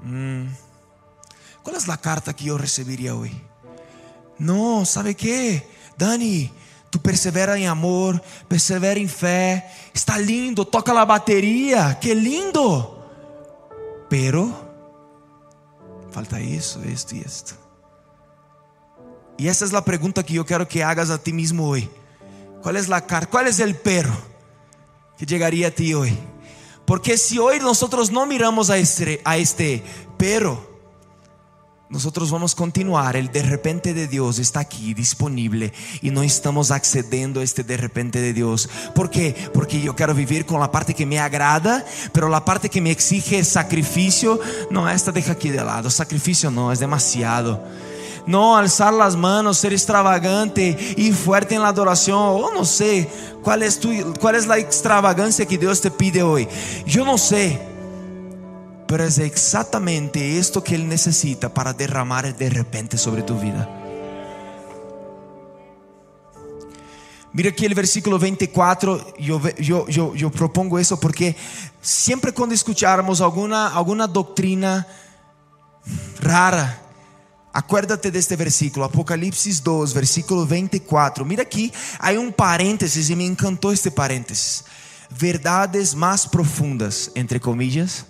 Mm. 0.04 0.46
¿Cuál 1.64 1.76
es 1.76 1.86
la 1.86 1.98
carta 1.98 2.34
que 2.34 2.46
yo 2.46 2.58
recibiría 2.58 3.14
hoy? 3.14 3.38
No, 4.40 4.86
¿sabe 4.86 5.16
qué? 5.16 5.68
Dani, 5.98 6.52
tu 6.90 7.00
persevera 7.00 7.58
em 7.58 7.68
amor, 7.68 8.22
persevera 8.48 9.00
em 9.00 9.08
fé, 9.08 9.70
está 9.94 10.18
lindo, 10.18 10.64
toca 10.64 10.92
a 11.00 11.06
bateria, 11.06 11.98
que 12.00 12.14
lindo. 12.14 13.04
Pero 14.10 14.54
falta 16.12 16.40
isso, 16.40 16.80
esto 16.86 17.16
e 17.16 17.22
esto. 17.22 17.58
E 19.38 19.48
essa 19.48 19.66
é 19.66 19.78
a 19.78 19.82
pergunta 19.82 20.24
que 20.24 20.36
eu 20.36 20.46
quero 20.46 20.66
que 20.66 20.82
hagas 20.82 21.12
a 21.12 21.18
ti 21.18 21.32
mesmo 21.32 21.64
hoje. 21.64 21.90
Qual 22.62 22.76
é 22.76 22.80
a 22.80 23.02
carta? 23.02 23.28
Qual 23.28 23.46
é 23.46 23.50
o 23.50 23.76
pero 23.76 24.12
que 25.18 25.26
chegaria 25.28 25.68
a 25.68 25.72
ti 25.72 25.94
hoje? 25.94 26.18
Porque 26.86 27.18
se 27.18 27.40
hoje 27.40 27.60
nós 27.60 28.10
não 28.10 28.26
miramos 28.26 28.70
a 28.70 28.80
este, 28.80 29.22
a 29.24 29.38
este 29.38 29.84
pero, 30.18 30.77
nosotros 31.90 32.32
vamos 32.32 32.54
a 32.54 32.58
continuar. 32.58 33.16
El 33.16 33.32
de 33.32 33.44
repente 33.44 33.94
de 33.94 34.08
Dios 34.08 34.40
está 34.40 34.60
aquí 34.60 34.94
disponible 34.94 35.72
y 36.02 36.12
no 36.12 36.22
estamos 36.22 36.72
accediendo 36.72 37.40
a 37.40 37.44
este 37.44 37.64
de 37.64 37.78
repente 37.78 38.20
de 38.20 38.34
Dios. 38.34 38.70
¿Por 38.94 39.10
qué? 39.10 39.36
Porque 39.54 39.82
yo 39.82 39.96
quiero 39.96 40.14
vivir 40.14 40.46
con 40.46 40.60
la 40.60 40.72
parte 40.72 40.94
que 40.94 41.06
me 41.06 41.20
agrada, 41.20 41.86
pero 42.12 42.28
la 42.28 42.44
parte 42.44 42.70
que 42.70 42.82
me 42.82 42.92
exige 42.92 43.44
sacrificio, 43.44 44.40
no, 44.70 44.90
esta 44.90 45.12
deja 45.12 45.34
aquí 45.34 45.50
de 45.50 45.64
lado. 45.64 45.90
Sacrificio 45.90 46.52
no, 46.52 46.72
es 46.72 46.80
demasiado. 46.80 47.64
No, 48.26 48.58
alzar 48.58 48.94
las 48.94 49.16
manos, 49.16 49.58
ser 49.58 49.72
extravagante 49.72 50.96
y 50.98 51.14
fuerte 51.14 51.56
en 51.56 51.62
la 51.62 51.70
adoración. 51.70 52.20
O 52.20 52.52
no 52.54 52.66
sé 52.66 53.10
cuál 53.42 53.64
es, 53.64 53.80
tu, 53.80 53.90
cuál 54.20 54.36
es 54.36 54.46
la 54.46 54.58
extravagancia 54.58 55.46
que 55.46 55.58
Dios 55.58 55.80
te 55.80 55.90
pide 55.90 56.22
hoy. 56.22 56.50
Yo 56.86 57.06
no 57.06 57.18
sé. 57.18 57.77
Pero 58.88 59.04
es 59.04 59.18
exactamente 59.18 60.38
esto 60.38 60.64
que 60.64 60.76
Él 60.76 60.88
necesita 60.88 61.54
para 61.54 61.74
derramar 61.74 62.34
de 62.36 62.50
repente 62.50 62.98
sobre 62.98 63.22
tu 63.22 63.38
vida. 63.38 63.68
Mira 67.34 67.50
aqui 67.50 67.68
o 67.68 67.76
versículo 67.76 68.18
24, 68.18 69.14
eu, 69.20 69.42
eu, 69.58 69.86
eu, 69.90 70.16
eu 70.16 70.32
propongo 70.32 70.80
isso 70.80 70.98
porque 70.98 71.36
sempre 71.82 72.32
quando 72.32 72.54
escucharmos 72.54 73.22
alguma, 73.22 73.70
alguma 73.70 74.08
doutrina 74.08 74.88
rara. 76.20 76.82
Acuérdate 77.54 78.12
de 78.12 78.20
este 78.20 78.36
versículo, 78.36 78.86
Apocalipsis 78.86 79.60
2, 79.60 79.92
versículo 79.92 80.46
24. 80.46 81.26
Mira 81.26 81.42
aqui, 81.42 81.72
há 82.00 82.12
um 82.12 82.32
parênteses 82.32 83.10
e 83.10 83.16
me 83.16 83.26
encantou 83.26 83.74
este 83.74 83.92
parênteses. 83.92 84.64
Verdades 85.10 85.94
mais 85.94 86.26
profundas, 86.26 87.12
entre 87.16 87.40
comillas, 87.40 88.06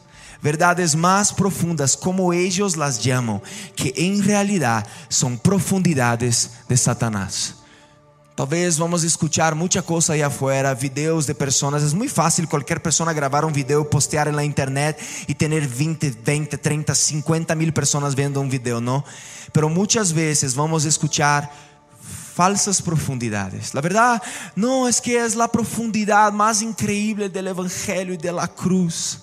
verdades 0.48 0.96
más 0.96 1.34
profundas 1.34 1.98
como 1.98 2.32
ellos 2.32 2.78
las 2.78 3.04
llaman, 3.04 3.42
que 3.76 3.94
en 3.98 4.24
realidad 4.24 4.88
son 5.10 5.38
profundidades 5.38 6.52
de 6.70 6.78
Satanás. 6.78 7.56
Talvez 8.34 8.78
vamos 8.78 9.04
escuchar 9.04 9.56
muita 9.56 9.82
coisa 9.82 10.14
aí 10.14 10.22
afuera, 10.22 10.74
videos 10.74 11.26
de 11.26 11.34
pessoas. 11.34 11.92
É 11.92 11.94
muito 11.94 12.14
fácil 12.14 12.48
qualquer 12.48 12.80
pessoa 12.80 13.12
gravar 13.12 13.44
um 13.44 13.52
vídeo, 13.52 13.84
postear 13.84 14.32
na 14.32 14.42
internet 14.42 14.98
e 15.28 15.34
ter 15.34 15.50
20, 15.68 16.12
20, 16.24 16.58
30, 16.58 16.96
50 16.96 17.54
mil 17.54 17.74
pessoas 17.74 18.14
vendo 18.14 18.40
um 18.40 18.48
vídeo, 18.48 18.80
não? 18.80 19.04
Pero 19.52 19.70
muitas 19.70 20.14
vezes 20.14 20.54
vamos 20.54 20.86
escuchar 20.86 21.52
falsas 22.36 22.80
profundidades. 22.80 23.74
La 23.74 23.82
verdad 23.82 24.22
no 24.56 24.88
es 24.88 25.02
que 25.02 25.18
es 25.18 25.36
la 25.36 25.50
profundidad 25.50 26.32
más 26.32 26.62
increíble 26.62 27.28
del 27.28 27.48
Evangelio 27.48 28.14
y 28.14 28.18
de 28.18 28.32
la 28.32 28.48
cruz. 28.48 29.20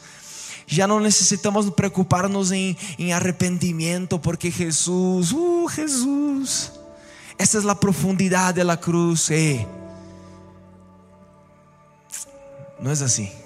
Já 0.66 0.86
não 0.86 1.00
necessitamos 1.00 1.68
preocupar-nos 1.70 2.50
em, 2.52 2.76
em 2.98 3.12
arrependimento, 3.12 4.18
porque 4.18 4.50
Jesus, 4.50 5.32
uh, 5.32 5.68
Jesus, 5.68 6.72
essa 7.38 7.58
é 7.58 7.70
a 7.70 7.74
profundidade 7.74 8.64
da 8.64 8.76
cruz. 8.76 9.30
Eh. 9.30 9.66
Não 12.80 12.90
é 12.90 12.92
assim. 12.92 13.43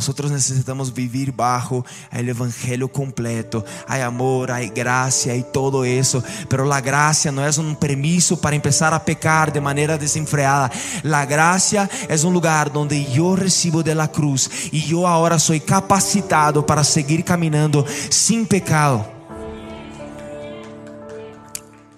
Nosotros 0.00 0.30
necesitamos 0.30 0.94
vivir 0.94 1.30
bajo 1.30 1.84
el 2.10 2.30
evangelio 2.30 2.90
completo. 2.90 3.66
Hay 3.86 4.00
amor, 4.00 4.50
hay 4.50 4.70
gracia 4.70 5.36
y 5.36 5.42
todo 5.42 5.84
eso. 5.84 6.24
Pero 6.48 6.64
la 6.64 6.80
gracia 6.80 7.30
no 7.30 7.46
es 7.46 7.58
un 7.58 7.76
permiso 7.76 8.40
para 8.40 8.56
empezar 8.56 8.94
a 8.94 9.04
pecar 9.04 9.52
de 9.52 9.60
manera 9.60 9.98
desenfreada. 9.98 10.72
La 11.02 11.26
gracia 11.26 11.86
es 12.08 12.24
un 12.24 12.32
lugar 12.32 12.72
donde 12.72 13.12
yo 13.12 13.36
recibo 13.36 13.82
de 13.82 13.94
la 13.94 14.08
cruz 14.08 14.50
y 14.72 14.86
yo 14.86 15.06
ahora 15.06 15.38
soy 15.38 15.60
capacitado 15.60 16.64
para 16.64 16.82
seguir 16.82 17.22
caminando 17.22 17.84
sin 18.08 18.46
pecado. 18.46 19.06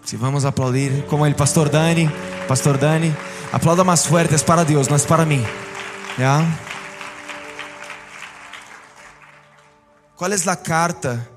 Si 0.05 0.17
vamos 0.17 0.45
aplaudir 0.45 1.07
como 1.07 1.25
el 1.25 1.37
pastor 1.37 1.71
Dani, 1.71 2.11
pastor 2.49 2.81
Dani, 2.81 3.12
aplauda 3.53 3.85
más 3.85 4.09
fuerte, 4.09 4.35
es 4.35 4.43
para 4.43 4.65
Dios, 4.65 4.91
no 4.91 4.97
es 4.97 5.07
para 5.07 5.25
mí. 5.25 5.41
¿Ya? 6.19 6.45
Qual 10.23 10.31
é 10.31 10.37
a 10.37 10.55
carta 10.55 11.29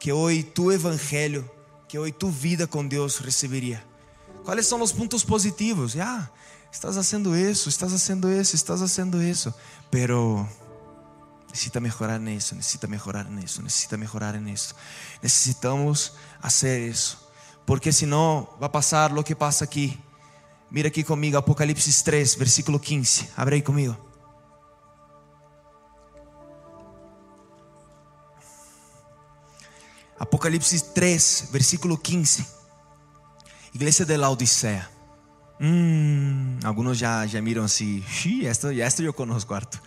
que 0.00 0.10
hoje 0.10 0.42
tu 0.42 0.72
evangelho, 0.72 1.46
que 1.86 1.98
hoje 1.98 2.12
tu 2.12 2.30
vida 2.30 2.66
com 2.66 2.88
Deus 2.88 3.18
receberia? 3.18 3.84
Quais 4.46 4.66
são 4.66 4.80
os 4.80 4.92
pontos 4.92 5.22
positivos? 5.22 5.94
Ah, 5.98 6.26
estás 6.72 6.96
fazendo 6.96 7.36
isso, 7.36 7.68
estás 7.68 7.92
fazendo 7.92 8.32
isso, 8.32 8.56
estás 8.56 8.80
fazendo 8.80 9.22
isso, 9.22 9.52
pero 9.90 10.48
necessita 11.50 11.78
melhorar 11.78 12.18
nisso, 12.18 12.54
necessita 12.54 12.86
melhorar 12.86 13.24
nisso, 13.24 13.60
necessita 13.60 13.98
melhorar 13.98 14.40
nisso. 14.40 14.74
Necessitamos 15.22 16.12
fazer 16.40 16.88
isso, 16.88 17.28
porque 17.66 17.92
senão 17.92 18.48
vai 18.58 18.70
passar 18.70 19.12
o 19.12 19.22
que 19.22 19.34
passa 19.34 19.64
aqui. 19.64 20.00
Mira 20.70 20.88
aqui 20.88 21.04
comigo, 21.04 21.36
Apocalipse 21.36 22.02
3, 22.02 22.36
versículo 22.36 22.80
15. 22.80 23.28
Abre 23.36 23.56
aí 23.56 23.60
comigo. 23.60 24.05
Apocalipse 30.18 30.80
3, 30.94 31.48
versículo 31.52 31.98
15. 31.98 32.46
Igreja 33.74 34.04
de 34.04 34.16
Laodicea. 34.16 34.88
Hum, 35.60 36.58
já, 36.94 37.26
já 37.26 37.42
miram 37.42 37.64
assim, 37.64 38.02
esta, 38.44 38.74
esta 38.74 39.02
eu 39.02 39.12
conosco, 39.12 39.48
quarto. 39.48 39.80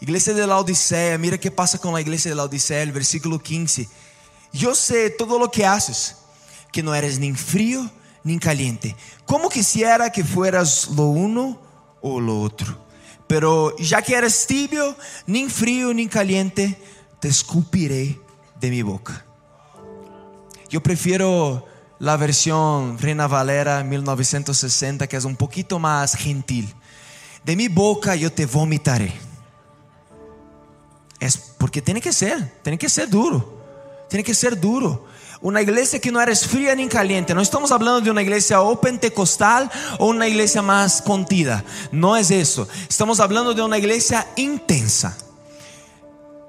Igreja 0.00 0.34
de 0.34 0.44
Laodicea, 0.44 1.16
mira 1.16 1.38
que 1.38 1.50
passa 1.50 1.78
com 1.78 1.96
a 1.96 2.00
igreja 2.00 2.28
de 2.28 2.34
Laodicea, 2.34 2.84
versículo 2.92 3.38
15. 3.38 3.88
Eu 4.52 4.74
sei 4.74 5.08
todo 5.08 5.38
lo 5.38 5.48
que 5.48 5.64
haces, 5.64 6.16
que 6.70 6.82
não 6.82 6.94
eres 6.94 7.16
nem 7.16 7.34
frio 7.34 7.90
nem 8.22 8.38
caliente. 8.38 8.94
Como 9.24 9.48
quisiera 9.48 10.10
que 10.10 10.22
fueras 10.22 10.88
lo 10.88 11.10
uno 11.10 11.58
o 12.02 12.18
lo 12.18 12.34
outro. 12.34 12.76
Pero 13.26 13.74
já 13.78 14.02
que 14.02 14.14
eres 14.14 14.44
tibio, 14.46 14.94
nem 15.26 15.48
frio 15.48 15.94
nem 15.94 16.06
caliente, 16.06 16.76
te 17.20 17.28
escupiré 17.28 18.25
de 18.60 18.70
mi 18.70 18.82
boca. 18.82 19.24
Yo 20.68 20.82
prefiero 20.82 21.66
la 21.98 22.16
versión 22.16 22.98
Reina 22.98 23.26
Valera 23.26 23.82
1960, 23.84 25.06
que 25.06 25.16
es 25.16 25.24
un 25.24 25.36
poquito 25.36 25.78
más 25.78 26.14
gentil. 26.14 26.74
De 27.44 27.56
mi 27.56 27.68
boca 27.68 28.16
yo 28.16 28.32
te 28.32 28.46
vomitaré. 28.46 29.12
Es 31.20 31.36
porque 31.36 31.80
tiene 31.80 32.00
que 32.00 32.12
ser, 32.12 32.60
tiene 32.62 32.78
que 32.78 32.88
ser 32.88 33.08
duro. 33.08 33.56
Tiene 34.08 34.24
que 34.24 34.34
ser 34.34 34.58
duro. 34.58 35.06
Uma 35.40 35.60
igreja 35.60 35.98
que 35.98 36.10
não 36.10 36.20
eres 36.20 36.44
fria 36.44 36.74
nem 36.74 36.88
caliente. 36.88 37.34
Não 37.34 37.42
estamos 37.42 37.68
falando 37.68 38.02
de 38.02 38.10
uma 38.10 38.22
igreja 38.22 38.60
ou 38.60 38.76
pentecostal 38.76 39.68
ou 39.98 40.12
uma 40.12 40.26
igreja 40.26 40.62
mais 40.62 41.00
contida. 41.00 41.64
Não 41.92 42.16
é 42.16 42.20
isso. 42.20 42.66
Estamos 42.88 43.18
falando 43.18 43.54
de 43.54 43.60
uma 43.60 43.78
igreja 43.78 44.26
intensa. 44.36 45.25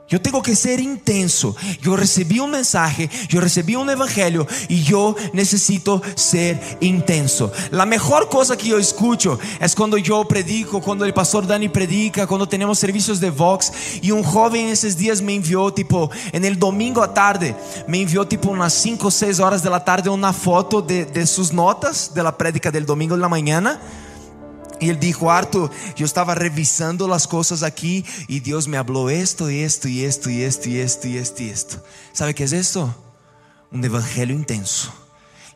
Yo 0.09 0.21
tengo 0.21 0.41
que 0.41 0.55
ser 0.55 0.79
intenso. 0.79 1.55
Yo 1.81 1.97
recibí 1.97 2.39
un 2.39 2.51
mensaje, 2.51 3.09
yo 3.27 3.41
recibí 3.41 3.75
un 3.75 3.89
evangelio 3.89 4.47
y 4.69 4.81
yo 4.83 5.15
necesito 5.33 6.01
ser 6.15 6.59
intenso. 6.79 7.51
La 7.71 7.85
mejor 7.85 8.29
cosa 8.29 8.55
que 8.55 8.69
yo 8.69 8.77
escucho 8.77 9.37
es 9.59 9.75
cuando 9.75 9.97
yo 9.97 10.25
predico, 10.25 10.81
cuando 10.81 11.03
el 11.03 11.13
pastor 11.13 11.45
Dani 11.45 11.67
predica, 11.67 12.25
cuando 12.25 12.47
tenemos 12.47 12.79
servicios 12.79 13.19
de 13.19 13.31
Vox 13.31 13.73
y 14.01 14.11
un 14.11 14.23
joven 14.23 14.67
esos 14.67 14.95
días 14.95 15.21
me 15.21 15.35
envió 15.35 15.73
tipo 15.73 16.09
en 16.31 16.45
el 16.45 16.57
domingo 16.57 17.03
a 17.03 17.13
tarde, 17.13 17.53
me 17.87 18.01
envió 18.01 18.25
tipo 18.25 18.49
unas 18.49 18.73
5 18.73 19.07
o 19.07 19.11
6 19.11 19.39
horas 19.41 19.61
de 19.61 19.69
la 19.69 19.83
tarde 19.83 20.09
una 20.09 20.31
foto 20.31 20.81
de, 20.81 21.27
sus 21.27 21.51
notas 21.51 22.13
de 22.13 22.23
la 22.23 22.37
prédica 22.37 22.71
del 22.71 22.85
domingo 22.85 23.15
de 23.15 23.21
la 23.21 23.29
mañana 23.29 23.79
e 24.79 24.89
ele 24.89 24.97
disse: 24.97 25.25
Arthur, 25.25 25.69
eu 25.97 26.05
estava 26.05 26.33
revisando 26.33 27.11
as 27.11 27.25
coisas 27.25 27.63
aqui 27.63 28.05
e 28.27 28.39
Deus 28.39 28.67
me 28.67 28.77
falou 28.77 29.09
esto, 29.09 29.49
esto, 29.49 29.87
esto, 29.87 30.29
esto, 30.29 30.69
esto, 30.69 31.07
esto, 31.07 31.43
esto. 31.43 31.81
¿Sabe 32.13 32.33
que 32.33 32.43
é 32.43 32.45
isso? 32.45 32.93
Um 33.71 33.83
evangelho 33.83 34.33
intenso. 34.33 34.91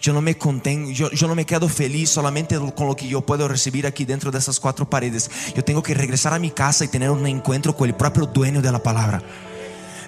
Eu 0.03 0.15
não 0.15 0.21
me 0.21 0.33
contenho, 0.33 0.91
eu, 0.99 1.11
eu 1.21 1.27
não 1.27 1.35
me 1.35 1.45
quedo 1.45 1.69
feliz 1.69 2.09
solamente 2.09 2.55
com 2.75 2.89
o 2.89 2.95
que 2.95 3.11
eu 3.11 3.21
posso 3.21 3.45
receber 3.45 3.85
aqui 3.85 4.03
dentro 4.03 4.31
dessas 4.31 4.57
quatro 4.57 4.83
paredes. 4.83 5.29
Eu 5.55 5.61
tenho 5.61 5.81
que 5.81 5.93
regressar 5.93 6.33
a 6.33 6.39
minha 6.39 6.51
casa 6.51 6.85
e 6.85 6.87
ter 6.87 7.07
um 7.09 7.27
encontro 7.27 7.71
com 7.71 7.85
o 7.85 7.93
próprio 7.93 8.25
dueño 8.25 8.61
da 8.61 8.79
palavra. 8.79 9.23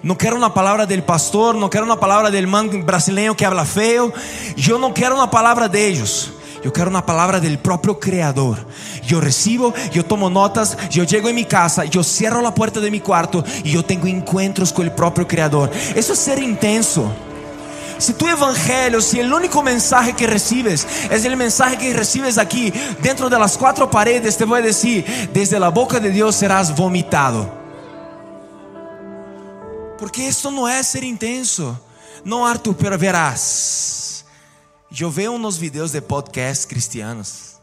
Não 0.02 0.16
quero 0.16 0.36
uma 0.36 0.50
palavra 0.50 0.86
del 0.86 1.04
pastor, 1.04 1.54
não 1.54 1.70
quero 1.70 1.86
uma 1.86 1.96
palavra 1.96 2.30
del 2.30 2.48
man 2.48 2.68
brasileiro 2.82 3.36
que 3.36 3.46
habla 3.46 3.64
feio. 3.66 4.12
Eu 4.58 4.80
não 4.80 4.92
quero 4.92 5.16
uma 5.16 5.28
palavra 5.28 5.70
deles. 5.70 6.30
Eu 6.64 6.72
quero 6.72 6.90
uma 6.90 7.02
palavra 7.02 7.42
do 7.42 7.58
próprio 7.58 7.94
Criador. 7.94 8.66
Eu 9.10 9.20
recebo, 9.20 9.74
eu 9.94 10.04
tomo 10.04 10.30
notas, 10.30 10.78
eu 10.96 11.08
chego 11.08 11.30
em 11.30 11.34
minha 11.34 11.46
casa, 11.46 11.86
eu 11.94 12.04
cerro 12.04 12.46
a 12.46 12.52
porta 12.52 12.80
de 12.80 12.90
meu 12.90 13.02
quarto 13.02 13.44
e 13.66 13.76
eu 13.76 13.84
tenho 13.84 14.08
encontros 14.08 14.72
com 14.72 14.82
o 14.82 14.92
próprio 14.92 15.26
Criador. 15.26 15.70
Isso 15.96 16.14
é 16.14 16.16
ser 16.16 16.38
intenso. 16.40 17.12
Se 18.00 18.14
tu 18.14 18.28
evangelho, 18.28 19.02
se 19.02 19.22
o 19.22 19.36
único 19.36 19.62
mensaje 19.62 20.14
que 20.14 20.26
recebes 20.26 20.86
é 21.10 21.28
o 21.28 21.38
mensaje 21.38 21.78
que 21.78 21.92
recebes 21.92 22.38
aqui, 22.38 22.74
dentro 23.00 23.30
de 23.30 23.38
las 23.38 23.56
quatro 23.56 23.88
paredes, 23.88 24.36
te 24.36 24.46
vou 24.46 24.62
dizer: 24.62 25.30
desde 25.32 25.56
a 25.56 25.72
boca 25.72 26.00
de 26.00 26.10
Deus 26.10 26.36
serás 26.36 26.70
vomitado. 26.70 27.50
Porque 29.98 30.22
isso 30.22 30.50
não 30.50 30.68
é 30.68 30.82
ser 30.84 31.04
intenso. 31.04 31.78
Não, 32.26 32.46
Arthur, 32.46 32.74
pero 32.74 32.98
verás. 32.98 34.03
Eu 35.00 35.10
vejo 35.10 35.38
nos 35.40 35.58
vídeos 35.58 35.92
de 35.92 36.02
podcast 36.02 36.68
cristianos. 36.68 37.54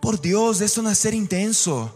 Por 0.00 0.16
Deus, 0.16 0.60
isso 0.60 0.82
não 0.82 0.90
é 0.90 0.94
ser 0.94 1.12
intenso. 1.12 1.90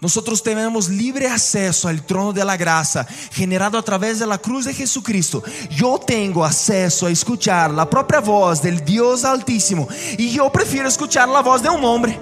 Nós 0.00 0.40
temos 0.42 0.86
livre 0.86 1.24
acesso 1.24 1.88
ao 1.88 1.96
trono 1.96 2.32
da 2.32 2.56
graça, 2.56 3.06
generado 3.30 3.78
através 3.78 4.18
da 4.18 4.36
cruz 4.36 4.66
de 4.66 4.72
Jesucristo. 4.72 5.42
Eu 5.80 5.98
tenho 5.98 6.42
acesso 6.42 7.06
a 7.06 7.12
escuchar 7.12 7.70
a 7.78 7.86
própria 7.86 8.20
voz 8.20 8.60
do 8.60 8.70
Deus 8.72 9.24
Altíssimo, 9.24 9.88
e 10.18 10.36
eu 10.36 10.50
prefiro 10.50 10.88
escuchar 10.88 11.28
a 11.28 11.42
voz 11.42 11.62
de 11.62 11.68
um 11.68 11.84
homem, 11.84 12.20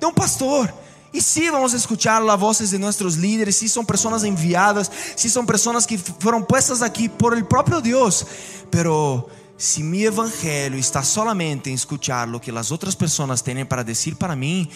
de 0.00 0.06
um 0.06 0.12
pastor. 0.12 0.72
E 1.14 1.22
sim, 1.22 1.48
vamos 1.48 1.72
escuchar 1.72 2.20
as 2.20 2.40
vozes 2.40 2.70
de 2.70 2.78
nossos 2.78 3.14
líderes, 3.14 3.54
se 3.54 3.68
são 3.68 3.84
pessoas 3.84 4.24
enviadas, 4.24 4.90
se 5.14 5.30
são 5.30 5.46
pessoas 5.46 5.86
que 5.86 5.96
foram 5.96 6.42
puestas 6.42 6.82
aqui 6.82 7.08
por 7.08 7.34
el 7.34 7.44
próprio 7.44 7.80
Deus. 7.80 8.26
Pero 8.68 9.30
se 9.56 9.84
mi 9.84 10.02
evangelho 10.02 10.76
está 10.76 11.04
solamente 11.04 11.70
em 11.70 11.74
escuchar 11.74 12.28
lo 12.28 12.40
que 12.40 12.50
as 12.50 12.72
outras 12.72 12.96
pessoas 12.96 13.40
têm 13.42 13.64
para 13.64 13.84
dizer 13.84 14.16
para 14.16 14.34
mim, 14.34 14.68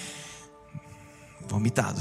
vomitado. 1.49 2.01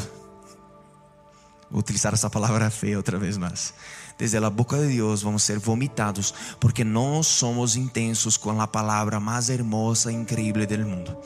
Vou 1.71 1.79
utilizar 1.79 2.13
essa 2.13 2.29
palavra 2.29 2.69
feia 2.69 2.95
outra 2.95 3.17
vez 3.17 3.37
mais. 3.37 3.73
Desde 4.19 4.37
a 4.37 4.49
boca 4.51 4.77
de 4.77 4.97
Deus 4.97 5.23
vamos 5.23 5.41
ser 5.41 5.57
vomitados 5.57 6.31
porque 6.59 6.83
não 6.83 7.23
somos 7.23 7.75
intensos 7.75 8.37
com 8.37 8.61
a 8.61 8.67
palavra 8.67 9.19
mais 9.19 9.49
hermosa 9.49 10.11
e 10.11 10.15
incrível 10.15 10.67
do 10.67 10.77
mundo. 10.85 11.17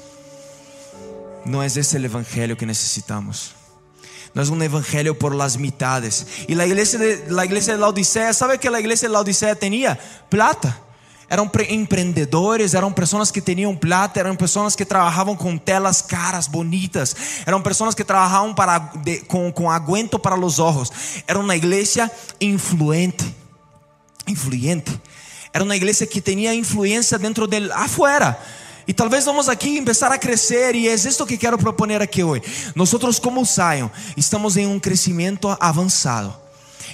Não 1.45 1.61
é 1.61 1.65
esse 1.65 1.97
o 1.97 2.05
evangelho 2.05 2.55
que 2.55 2.65
necessitamos. 2.65 3.53
Não 4.33 4.43
é 4.43 4.47
um 4.47 4.63
evangelho 4.63 5.15
por 5.15 5.33
las 5.35 5.57
mitades. 5.57 6.25
E 6.47 6.59
a 6.59 6.65
igreja 6.65 6.97
de, 6.97 7.29
la 7.29 7.45
iglesia 7.45 7.73
de 7.73 7.79
Laodicea, 7.79 8.33
¿sabe 8.33 8.57
que 8.57 8.67
a 8.67 8.79
igreja 8.79 9.07
de 9.07 9.09
Laodicea 9.09 9.55
tinha? 9.55 9.97
Plata. 10.29 10.77
Eram 11.29 11.49
empreendedores, 11.69 12.73
eram 12.73 12.91
pessoas 12.91 13.31
que 13.31 13.39
tinham 13.39 13.73
plata, 13.73 14.19
eram 14.19 14.35
pessoas 14.35 14.75
que 14.75 14.83
trabalhavam 14.83 15.33
com 15.33 15.57
telas 15.57 16.01
caras, 16.01 16.45
bonitas, 16.45 17.15
eram 17.45 17.61
pessoas 17.61 17.95
que 17.95 18.03
trabalhavam 18.03 18.53
para, 18.53 18.79
de, 18.79 19.19
com, 19.19 19.49
com 19.49 19.71
aguento 19.71 20.19
para 20.19 20.37
os 20.37 20.59
olhos. 20.59 20.91
Era 21.25 21.39
uma 21.39 21.55
igreja 21.55 22.11
influente, 22.39 23.33
influente. 24.27 24.91
Era 25.53 25.63
uma 25.63 25.75
igreja 25.75 26.05
que 26.05 26.19
tinha 26.19 26.53
influência 26.53 27.17
dentro 27.17 27.47
del 27.47 27.71
afuera. 27.73 28.37
E 28.87 28.93
talvez 28.93 29.25
vamos 29.25 29.47
aqui 29.47 29.79
começar 29.79 30.11
a 30.11 30.17
crescer, 30.17 30.75
e 30.75 30.87
é 30.87 30.93
isso 30.93 31.25
que 31.25 31.37
quero 31.37 31.57
proponer 31.57 32.01
aqui 32.01 32.23
hoje. 32.23 32.43
Nós, 32.75 32.91
como 33.19 33.43
Zion, 33.45 33.89
estamos 34.17 34.57
em 34.57 34.65
um 34.67 34.79
crescimento 34.79 35.55
avançado. 35.59 36.41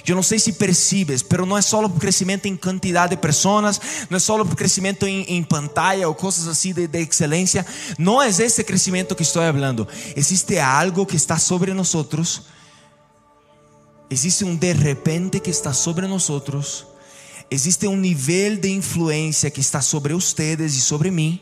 Eu 0.06 0.14
não 0.14 0.22
sei 0.22 0.38
se 0.38 0.52
percebes, 0.52 1.22
pero 1.22 1.44
não 1.44 1.56
é 1.56 1.62
só 1.62 1.86
por 1.88 1.98
crescimento 1.98 2.46
em 2.46 2.56
quantidade 2.56 3.10
de 3.14 3.20
pessoas, 3.20 3.80
não 4.08 4.16
é 4.16 4.20
só 4.20 4.42
por 4.44 4.54
crescimento 4.54 5.06
em, 5.06 5.22
em 5.22 5.42
pantalla 5.42 6.06
ou 6.06 6.14
coisas 6.14 6.46
assim 6.46 6.72
de, 6.72 6.86
de 6.86 6.98
excelência. 7.00 7.66
Não 7.98 8.20
é 8.20 8.28
esse 8.28 8.62
crescimento 8.64 9.14
que 9.14 9.22
estou 9.22 9.42
falando. 9.42 9.86
Existe 10.16 10.58
algo 10.58 11.04
que 11.04 11.16
está 11.16 11.38
sobre 11.38 11.72
nós. 11.74 11.92
Existe 14.10 14.44
um 14.44 14.56
de 14.56 14.72
repente 14.72 15.40
que 15.40 15.50
está 15.50 15.72
sobre 15.72 16.06
nós. 16.06 16.86
Existe 17.50 17.86
um 17.86 17.96
nível 17.96 18.56
de 18.56 18.70
influência 18.70 19.50
que 19.50 19.60
está 19.60 19.80
sobre 19.80 20.12
ustedes 20.12 20.74
e 20.74 20.80
sobre 20.80 21.10
mim 21.10 21.40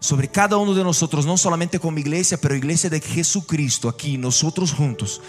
sobre 0.00 0.28
cada 0.28 0.56
uno 0.56 0.74
de 0.74 0.84
nosotros, 0.84 1.26
no 1.26 1.36
solamente 1.36 1.80
como 1.80 1.98
iglesia, 1.98 2.38
pero 2.38 2.54
iglesia 2.54 2.88
de 2.88 3.00
Jesucristo, 3.00 3.88
aquí 3.88 4.16
nosotros 4.16 4.72
juntos. 4.72 5.20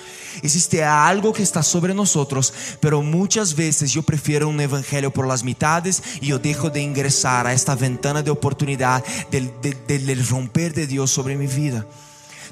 Existe 0.44 0.84
algo 0.84 1.34
que 1.34 1.42
está 1.42 1.64
sobre 1.64 1.94
nosotros, 1.94 2.54
pero 2.80 3.02
muchas 3.02 3.56
veces 3.56 3.92
yo 3.92 4.04
prefiero 4.04 4.48
un 4.48 4.62
evangelio 4.62 5.12
por 5.12 5.28
las 5.28 5.44
mitades 5.44 6.04
y 6.22 6.28
yo 6.28 6.40
dejo 6.40 6.70
de 6.70 6.82
ingresar 6.82 7.48
a 7.48 7.54
esta 7.54 7.76
ventana 7.76 8.22
de 8.22 8.32
oportunidad 8.32 9.04
del, 9.32 10.28
romper 10.30 10.74
de 10.74 10.86
Dios 10.86 11.10
sobre 11.10 11.36
mi 11.36 11.48
vida. 11.48 11.86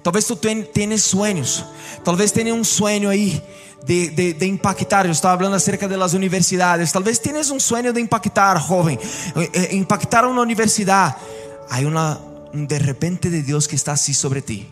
Talvez 0.01 0.25
tú 0.25 0.35
tienes 0.37 1.03
sueños, 1.03 1.65
talvez 2.03 2.31
tenha 2.31 2.53
um 2.53 2.63
sonho 2.63 3.09
aí 3.09 3.43
de, 3.85 4.09
de, 4.09 4.33
de, 4.33 4.45
impactar. 4.45 5.05
Eu 5.05 5.11
estava 5.11 5.37
falando 5.37 5.55
acerca 5.55 5.87
das 5.87 6.13
universidades. 6.13 6.91
Talvez 6.91 7.19
tienes 7.19 7.49
um 7.49 7.59
sonho 7.59 7.91
de 7.91 7.99
impactar, 7.99 8.57
jovem, 8.57 8.97
eh, 9.35 9.49
eh, 9.53 9.75
impactar 9.75 10.25
uma 10.25 10.41
universidade 10.41 11.15
hay 11.69 11.85
una, 11.85 12.19
un 12.53 12.67
de 12.67 12.79
repente 12.79 13.29
de 13.29 13.43
Dios 13.43 13.67
que 13.67 13.75
está 13.75 13.93
así 13.93 14.13
sobre 14.13 14.41
ti, 14.41 14.67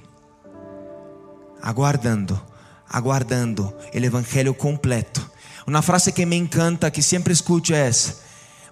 aguardando, 1.62 2.46
aguardando 2.88 3.78
el 3.94 4.06
Evangelio 4.06 4.58
completo. 4.58 5.22
Una 5.68 5.82
frase 5.82 6.14
que 6.14 6.26
me 6.26 6.36
encanta, 6.36 6.92
que 6.92 7.02
siempre 7.02 7.34
escucho 7.34 7.76
es, 7.76 8.22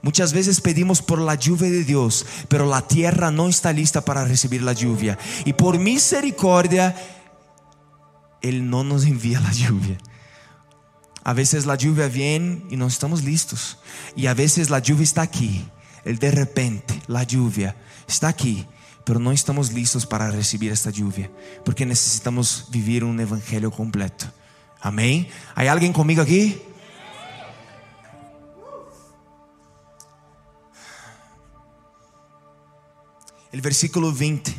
muchas 0.02 0.32
veces 0.32 0.62
pedimos 0.62 1.02
por 1.02 1.20
la 1.20 1.36
lluvia 1.36 1.70
de 1.70 1.84
Dios, 1.84 2.26
pero 2.48 2.68
la 2.68 2.88
tierra 2.88 3.32
no 3.32 3.50
está 3.50 3.74
lista 3.74 4.02
para 4.02 4.26
recibir 4.26 4.62
la 4.62 4.74
lluvia. 4.74 5.18
Y 5.46 5.54
por 5.54 5.80
misericordia, 5.80 6.96
Él 8.42 8.70
no 8.70 8.84
nos 8.84 9.06
envía 9.06 9.40
la 9.40 9.52
lluvia. 9.52 9.98
A 11.26 11.34
veces 11.34 11.66
la 11.66 11.76
lluvia 11.76 12.10
viene 12.10 12.66
y 12.70 12.76
no 12.76 12.86
estamos 12.86 13.24
listos. 13.24 13.80
Y 14.16 14.28
a 14.28 14.34
veces 14.34 14.70
la 14.70 14.80
lluvia 14.80 15.04
está 15.04 15.22
aquí. 15.22 15.66
El 16.04 16.20
de 16.20 16.32
repente, 16.32 17.02
la 17.08 17.24
lluvia 17.24 17.78
está 18.08 18.30
aqui, 18.30 18.68
pero 19.06 19.20
não 19.20 19.34
estamos 19.34 19.70
listos 19.70 20.06
para 20.06 20.30
receber 20.30 20.70
esta 20.70 20.92
lluvia, 20.92 21.32
porque 21.66 21.86
necessitamos 21.86 22.66
viver 22.70 23.04
um 23.04 23.20
evangelho 23.20 23.70
completo. 23.72 24.32
Amém? 24.82 25.30
Há 25.56 25.70
alguém 25.72 25.92
comigo 25.92 26.22
aqui? 26.22 26.62
O 33.54 33.62
versículo 33.62 34.12
20, 34.12 34.58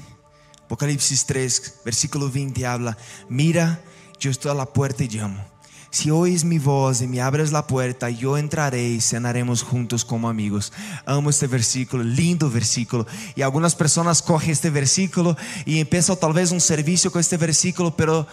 Apocalipse 0.62 1.26
3, 1.26 1.80
versículo 1.84 2.28
20 2.28 2.64
habla: 2.64 2.96
Mira, 3.28 3.82
eu 4.22 4.30
estou 4.30 4.58
à 4.58 4.64
porta 4.64 5.04
e 5.04 5.10
chamo. 5.10 5.53
Si 5.94 6.10
oís 6.10 6.44
mi 6.44 6.58
voz 6.58 7.02
y 7.02 7.06
me 7.06 7.20
abres 7.20 7.52
la 7.52 7.68
puerta, 7.68 8.10
yo 8.10 8.36
entraré 8.36 8.88
y 8.88 9.00
cenaremos 9.00 9.62
juntos 9.62 10.04
como 10.04 10.28
amigos. 10.28 10.72
Amo 11.06 11.30
este 11.30 11.46
versículo, 11.46 12.02
lindo 12.02 12.50
versículo. 12.50 13.06
Y 13.36 13.42
algunas 13.42 13.76
personas 13.76 14.20
cogen 14.20 14.50
este 14.50 14.70
versículo 14.70 15.36
y 15.64 15.78
empiezan 15.78 16.16
tal 16.16 16.32
vez 16.32 16.50
un 16.50 16.60
servicio 16.60 17.12
con 17.12 17.20
este 17.20 17.36
versículo, 17.36 17.94
pero 17.96 18.26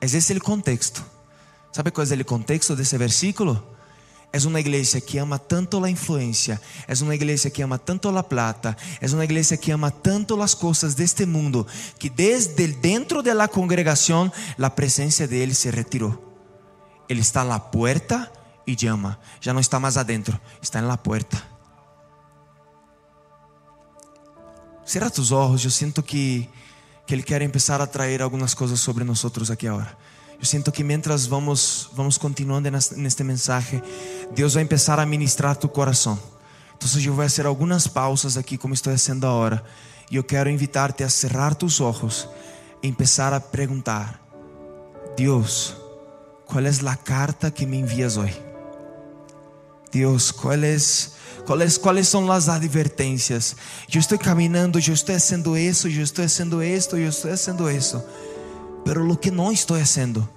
¿es 0.00 0.14
ese 0.14 0.32
el 0.32 0.40
contexto? 0.40 1.00
¿Sabe 1.72 1.90
cuál 1.90 2.06
es 2.06 2.12
el 2.12 2.24
contexto 2.24 2.76
de 2.76 2.84
ese 2.84 2.96
versículo? 2.96 3.60
Es 4.32 4.44
una 4.44 4.60
iglesia 4.60 5.00
que 5.00 5.18
ama 5.18 5.40
tanto 5.40 5.80
la 5.80 5.90
influencia, 5.90 6.60
es 6.86 7.00
una 7.00 7.16
iglesia 7.16 7.50
que 7.50 7.64
ama 7.64 7.78
tanto 7.78 8.12
la 8.12 8.28
plata, 8.28 8.76
es 9.00 9.12
una 9.12 9.24
iglesia 9.24 9.56
que 9.56 9.72
ama 9.72 9.90
tanto 9.90 10.36
las 10.36 10.54
cosas 10.54 10.94
de 10.94 11.02
este 11.02 11.26
mundo, 11.26 11.66
que 11.98 12.08
desde 12.08 12.68
dentro 12.68 13.20
de 13.20 13.34
la 13.34 13.48
congregación 13.48 14.32
la 14.56 14.76
presencia 14.76 15.26
de 15.26 15.42
Él 15.42 15.56
se 15.56 15.72
retiró. 15.72 16.29
Ele 17.10 17.20
está 17.20 17.42
na 17.42 17.58
porta 17.58 18.30
e 18.64 18.76
llama. 18.76 19.18
Já 19.40 19.52
não 19.52 19.60
está 19.60 19.80
mais 19.80 19.96
adentro, 19.96 20.40
está 20.62 20.80
na 20.80 20.96
porta. 20.96 21.42
Cierra 24.84 25.10
tus 25.10 25.32
olhos, 25.32 25.64
eu 25.64 25.72
sinto 25.72 26.04
que, 26.04 26.48
que 27.04 27.12
Ele 27.12 27.24
quer 27.24 27.44
começar 27.48 27.80
a 27.80 27.86
trazer 27.86 28.22
algumas 28.22 28.54
coisas 28.54 28.78
sobre 28.78 29.02
nós 29.02 29.24
aqui 29.50 29.66
agora. 29.66 29.98
Eu 30.38 30.44
sinto 30.44 30.70
que 30.70 30.84
mientras 30.84 31.26
vamos, 31.26 31.90
vamos 31.92 32.16
continuando 32.16 32.70
neste 32.96 33.24
mensagem, 33.24 33.82
Deus 34.32 34.54
vai 34.54 34.64
começar 34.64 35.00
a 35.00 35.04
ministrar 35.04 35.56
tu 35.56 35.68
coração. 35.68 36.16
Então 36.76 36.88
eu 37.02 37.12
vou 37.12 37.24
fazer 37.24 37.44
algumas 37.44 37.88
pausas 37.88 38.36
aqui, 38.36 38.56
como 38.56 38.72
estou 38.72 38.92
fazendo 38.92 39.26
agora. 39.26 39.64
E 40.08 40.14
eu 40.14 40.22
quero 40.22 40.48
invitar-te 40.48 41.02
a 41.02 41.08
cerrar 41.08 41.56
tus 41.56 41.80
olhos 41.80 42.28
e 42.80 42.92
começar 42.92 43.32
a 43.32 43.40
perguntar: 43.40 44.20
Deus, 45.16 45.76
¿Cuál 46.50 46.66
es 46.66 46.82
la 46.82 46.96
carta 46.96 47.52
que 47.52 47.64
me 47.64 47.78
envías 47.78 48.16
hoy? 48.16 48.32
Dios, 49.92 50.32
¿cuáles, 50.32 51.12
cuáles, 51.46 51.78
cuáles 51.78 52.08
son 52.08 52.26
las 52.26 52.48
advertencias? 52.48 53.56
Yo 53.88 54.00
estoy 54.00 54.18
caminando, 54.18 54.80
yo 54.80 54.92
estoy 54.92 55.14
haciendo 55.14 55.54
eso, 55.54 55.86
yo 55.86 56.02
estoy 56.02 56.24
haciendo 56.24 56.60
esto, 56.60 56.96
yo 56.96 57.08
estoy 57.08 57.30
haciendo 57.30 57.68
eso. 57.68 58.04
Pero 58.84 59.04
lo 59.04 59.20
que 59.20 59.30
no 59.30 59.52
estoy 59.52 59.80
haciendo, 59.80 60.28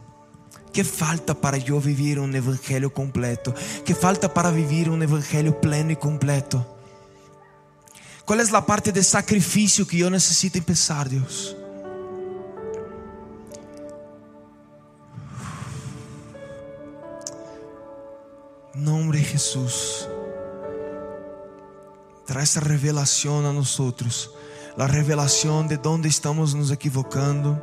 ¿qué 0.71 0.84
falta 0.84 1.34
para 1.34 1.58
yo 1.58 1.82
vivir 1.82 2.19
un 2.19 2.36
evangelio 2.36 2.93
completo? 2.93 3.56
¿Qué 3.84 3.95
falta 3.95 4.32
para 4.32 4.52
vivir 4.52 4.91
un 4.91 5.02
evangelio 5.02 5.60
pleno 5.60 5.93
y 5.93 5.95
completo? 5.95 6.78
¿Cuál 8.23 8.39
es 8.39 8.52
la 8.52 8.63
parte 8.63 8.91
de 8.91 9.04
sacrificio 9.04 9.88
que 9.88 9.97
yo 9.97 10.12
necesito 10.12 10.60
empezar, 10.60 11.10
Dios? 11.10 11.58
Nombre 18.75 19.19
Jesús. 19.19 20.07
Trae 22.25 22.43
esa 22.43 22.59
revelación 22.59 23.45
a 23.45 23.53
nosotros. 23.53 24.31
La 24.75 24.88
revelación 24.88 25.67
de 25.67 25.77
dónde 25.77 26.09
estamos 26.09 26.55
nos 26.55 26.71
equivocando. 26.71 27.62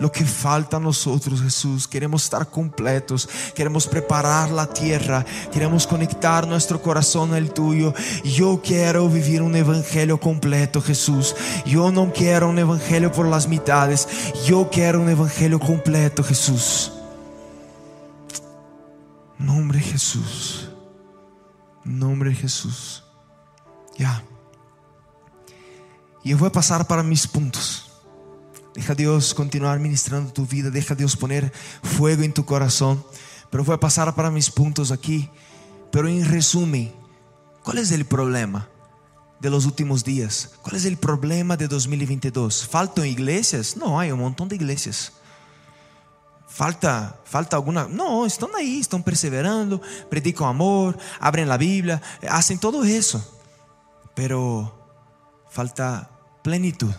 Lo 0.00 0.10
que 0.10 0.24
falta 0.24 0.78
a 0.78 0.80
nosotros, 0.80 1.42
Jesús. 1.42 1.86
Queremos 1.86 2.24
estar 2.24 2.48
completos. 2.48 3.28
Queremos 3.54 3.86
preparar 3.86 4.50
la 4.50 4.66
tierra. 4.66 5.22
Queremos 5.52 5.86
conectar 5.86 6.46
nuestro 6.46 6.80
corazón 6.80 7.34
al 7.34 7.52
tuyo. 7.52 7.92
Yo 8.24 8.62
quiero 8.64 9.06
vivir 9.10 9.42
un 9.42 9.54
evangelio 9.54 10.18
completo, 10.18 10.80
Jesús. 10.80 11.36
Yo 11.66 11.92
no 11.92 12.10
quiero 12.10 12.48
un 12.48 12.58
evangelio 12.58 13.12
por 13.12 13.26
las 13.26 13.48
mitades. 13.48 14.08
Yo 14.46 14.70
quiero 14.72 15.02
un 15.02 15.10
evangelio 15.10 15.60
completo, 15.60 16.24
Jesús. 16.24 16.92
Nombre 19.38 19.80
Jesús. 19.80 20.68
Nombre 21.84 22.34
Jesús. 22.34 23.04
Ya. 23.96 24.22
Y 26.24 26.34
voy 26.34 26.48
a 26.48 26.52
pasar 26.52 26.86
para 26.86 27.02
mis 27.02 27.26
puntos. 27.26 27.90
Deja 28.74 28.94
Dios 28.94 29.34
continuar 29.34 29.78
ministrando 29.78 30.32
tu 30.32 30.46
vida. 30.46 30.70
Deja 30.70 30.94
Dios 30.94 31.16
poner 31.16 31.52
fuego 31.82 32.22
en 32.22 32.34
tu 32.34 32.44
corazón. 32.44 33.04
Pero 33.50 33.64
voy 33.64 33.74
a 33.74 33.80
pasar 33.80 34.14
para 34.14 34.30
mis 34.30 34.50
puntos 34.50 34.90
aquí. 34.90 35.30
Pero 35.90 36.08
en 36.08 36.24
resumen, 36.24 36.92
¿cuál 37.62 37.78
es 37.78 37.92
el 37.92 38.04
problema 38.04 38.68
de 39.40 39.50
los 39.50 39.64
últimos 39.64 40.04
días? 40.04 40.50
¿Cuál 40.62 40.76
es 40.76 40.84
el 40.84 40.96
problema 40.96 41.56
de 41.56 41.68
2022? 41.68 42.66
¿Faltan 42.66 43.06
iglesias? 43.06 43.76
No, 43.76 43.98
hay 43.98 44.10
un 44.10 44.20
montón 44.20 44.48
de 44.48 44.56
iglesias. 44.56 45.12
Falta, 46.48 47.20
falta 47.24 47.56
alguna. 47.56 47.86
No, 47.88 48.24
están 48.24 48.48
ahí, 48.56 48.80
están 48.80 49.02
perseverando, 49.02 49.80
predican 50.08 50.48
amor, 50.48 50.98
abren 51.20 51.48
la 51.48 51.58
Biblia, 51.58 52.00
hacen 52.28 52.58
todo 52.58 52.82
eso. 52.84 53.22
Pero 54.14 54.74
falta 55.50 56.10
plenitud, 56.42 56.90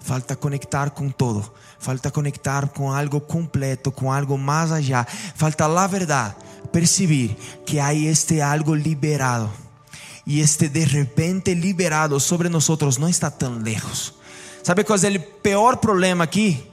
falta 0.00 0.36
conectar 0.36 0.94
con 0.94 1.12
todo, 1.12 1.54
falta 1.78 2.10
conectar 2.10 2.72
con 2.72 2.94
algo 2.94 3.26
completo, 3.26 3.90
con 3.90 4.14
algo 4.14 4.36
más 4.36 4.70
allá. 4.70 5.04
Falta 5.34 5.66
la 5.66 5.88
verdad, 5.88 6.36
percibir 6.70 7.36
que 7.64 7.80
hay 7.80 8.06
este 8.06 8.42
algo 8.42 8.76
liberado. 8.76 9.50
Y 10.26 10.42
este 10.42 10.68
de 10.68 10.84
repente 10.84 11.54
liberado 11.54 12.20
sobre 12.20 12.50
nosotros 12.50 12.98
no 12.98 13.08
está 13.08 13.30
tan 13.30 13.64
lejos. 13.64 14.14
¿Sabe 14.62 14.84
cuál 14.84 14.98
es 14.98 15.04
el 15.04 15.24
peor 15.24 15.80
problema 15.80 16.24
aquí? 16.24 16.67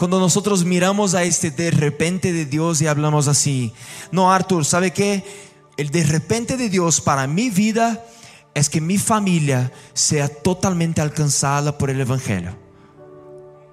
Cuando 0.00 0.18
nosotros 0.18 0.64
miramos 0.64 1.12
a 1.12 1.24
este 1.24 1.50
de 1.50 1.70
repente 1.70 2.32
de 2.32 2.46
Dios 2.46 2.80
y 2.80 2.86
hablamos 2.86 3.28
así, 3.28 3.74
no 4.10 4.32
Arthur, 4.32 4.64
¿sabe 4.64 4.94
qué? 4.94 5.22
El 5.76 5.90
de 5.90 6.04
repente 6.04 6.56
de 6.56 6.70
Dios 6.70 7.02
para 7.02 7.26
mi 7.26 7.50
vida 7.50 8.02
es 8.54 8.70
que 8.70 8.80
mi 8.80 8.96
familia 8.96 9.70
sea 9.92 10.30
totalmente 10.30 11.02
alcanzada 11.02 11.76
por 11.76 11.90
el 11.90 12.00
Evangelio. 12.00 12.56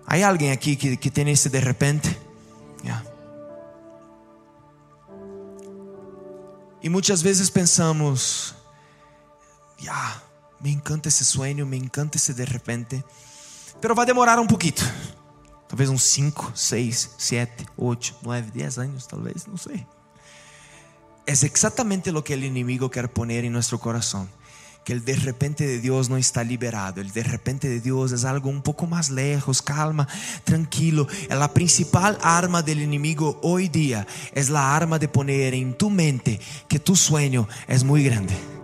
¿Hay 0.06 0.22
alguien 0.22 0.52
aquí 0.52 0.76
que, 0.76 0.98
que 0.98 1.10
tiene 1.10 1.32
ese 1.32 1.50
de 1.50 1.62
repente? 1.62 2.18
Yeah. 2.84 3.06
Y 6.82 6.90
muchas 6.90 7.24
veces 7.24 7.50
pensamos, 7.50 8.54
ya, 9.80 10.22
me 10.60 10.72
encanta 10.74 11.08
ese 11.08 11.24
sueño, 11.24 11.66
me 11.66 11.78
encanta 11.78 12.18
ese 12.18 12.34
de 12.34 12.46
repente, 12.46 13.06
pero 13.80 13.96
va 13.96 14.04
a 14.04 14.06
demorar 14.06 14.42
un 14.42 14.48
poquito. 14.48 14.84
Talvez 15.68 15.90
uns 15.90 16.04
5, 16.04 16.54
6, 16.56 17.10
7, 17.18 17.66
8, 17.76 18.16
9, 18.24 18.52
10 18.52 18.78
anos, 18.80 19.06
talvez, 19.06 19.46
não 19.46 19.58
sei. 19.58 19.86
É 21.26 21.34
exatamente 21.34 22.10
o 22.10 22.22
que 22.22 22.34
o 22.34 22.44
inimigo 22.44 22.90
quer 22.90 23.10
poner 23.10 23.44
em 23.44 23.50
nosso 23.50 23.78
coração. 23.78 24.28
Que 24.86 24.94
el 24.94 25.02
de 25.02 25.12
repente 25.12 25.66
de 25.66 25.80
Deus 25.80 26.08
não 26.08 26.18
está 26.18 26.42
liberado. 26.42 27.02
El 27.02 27.12
de 27.12 27.22
repente 27.22 27.68
de 27.68 27.82
Deus 27.82 28.24
é 28.24 28.28
algo 28.30 28.48
um 28.50 28.62
pouco 28.62 28.88
mais 28.88 29.10
lejos, 29.10 29.60
calma, 29.60 30.08
tranquilo. 30.46 31.06
É 31.28 31.36
a 31.36 31.50
principal 31.50 32.18
arma 32.22 32.64
del 32.64 32.80
inimigo 32.80 33.38
hoy 33.42 33.68
día. 33.68 34.08
É 34.34 34.42
a 34.42 34.62
arma 34.62 34.98
de 34.98 35.10
poner 35.10 35.54
em 35.54 35.74
tu 35.74 35.90
mente 35.90 36.40
que 36.70 36.80
tu 36.80 36.96
sueño 36.96 37.46
é 37.68 37.78
muito 37.84 38.10
grande 38.10 38.57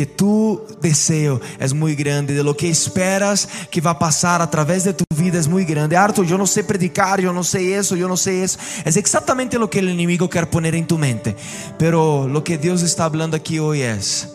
que 0.00 0.06
tu 0.06 0.62
deseo 0.80 1.42
es 1.58 1.74
muy 1.74 1.94
grande, 1.94 2.32
de 2.32 2.42
lo 2.42 2.56
que 2.56 2.70
esperas 2.70 3.46
que 3.70 3.82
va 3.82 3.90
a 3.90 3.98
pasar 3.98 4.40
a 4.40 4.50
través 4.50 4.84
de 4.84 4.94
tu 4.94 5.04
vida 5.14 5.38
es 5.38 5.46
muy 5.46 5.66
grande. 5.66 5.94
Arthur, 5.94 6.24
yo 6.24 6.38
no 6.38 6.46
sé 6.46 6.64
predicar, 6.64 7.20
yo 7.20 7.34
no 7.34 7.44
sé 7.44 7.74
eso, 7.76 7.96
yo 7.96 8.08
no 8.08 8.16
sé 8.16 8.42
eso. 8.42 8.58
Es 8.86 8.96
exactamente 8.96 9.58
lo 9.58 9.68
que 9.68 9.80
el 9.80 9.90
enemigo 9.90 10.30
quiere 10.30 10.46
poner 10.46 10.74
en 10.74 10.86
tu 10.86 10.96
mente. 10.96 11.36
Pero 11.78 12.26
lo 12.26 12.42
que 12.42 12.56
Dios 12.56 12.80
está 12.80 13.04
hablando 13.04 13.36
aquí 13.36 13.58
hoy 13.58 13.82
es, 13.82 14.30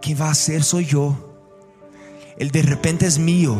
quien 0.00 0.20
va 0.20 0.28
a 0.28 0.30
hacer 0.30 0.62
soy 0.62 0.84
yo. 0.84 1.16
El 2.38 2.52
de 2.52 2.62
repente 2.62 3.06
es 3.06 3.18
mío. 3.18 3.56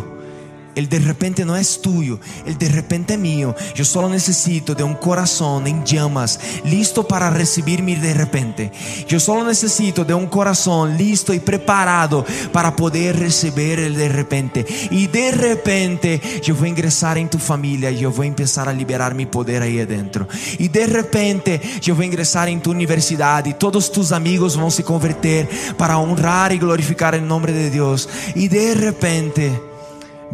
El 0.75 0.89
de 0.89 0.99
repente 0.99 1.45
no 1.45 1.57
es 1.57 1.81
tuyo, 1.81 2.19
el 2.47 2.59
de 2.59 2.69
repente 2.69 3.17
mío. 3.17 3.55
Yo 3.75 3.85
solo 3.85 4.09
necesito 4.09 4.75
de 4.75 4.83
un 4.83 4.95
corazón 4.95 5.67
en 5.67 5.85
llamas, 5.85 6.41
listo 6.65 7.07
para 7.07 7.31
recibir 7.31 7.83
mi 7.83 7.95
de 7.95 8.15
repente. 8.15 8.73
Yo 9.09 9.21
solo 9.21 9.45
necesito 9.45 10.05
de 10.05 10.15
un 10.15 10.27
corazón 10.27 10.97
listo 10.97 11.33
y 11.33 11.41
preparado 11.41 12.25
para 12.53 12.75
poder 12.75 13.19
recibir 13.19 13.79
el 13.79 13.95
de 13.95 14.09
repente. 14.09 14.67
Y 14.91 15.07
de 15.07 15.31
repente 15.31 16.21
yo 16.43 16.55
voy 16.55 16.67
a 16.67 16.71
ingresar 16.71 17.19
en 17.19 17.29
tu 17.29 17.39
familia 17.39 17.91
y 17.91 17.99
yo 17.99 18.11
voy 18.11 18.27
a 18.27 18.29
empezar 18.29 18.69
a 18.69 18.73
liberar 18.73 19.15
mi 19.15 19.27
poder 19.27 19.63
ahí 19.63 19.81
adentro. 19.81 20.27
Y 20.59 20.69
de 20.69 20.87
repente 20.87 21.61
yo 21.81 21.95
voy 21.95 22.05
a 22.05 22.09
ingresar 22.09 22.49
en 22.49 22.61
tu 22.61 22.71
universidad 22.71 23.45
y 23.47 23.55
todos 23.55 23.93
tus 23.93 24.13
amigos 24.13 24.57
van 24.57 24.67
a 24.67 24.71
se 24.71 24.83
convertir 24.83 25.49
para 25.77 25.99
honrar 25.99 26.53
y 26.53 26.59
glorificar 26.59 27.15
el 27.15 27.27
nombre 27.27 27.53
de 27.53 27.71
Dios. 27.71 28.09
Y 28.35 28.49
de 28.49 28.75
repente 28.75 29.74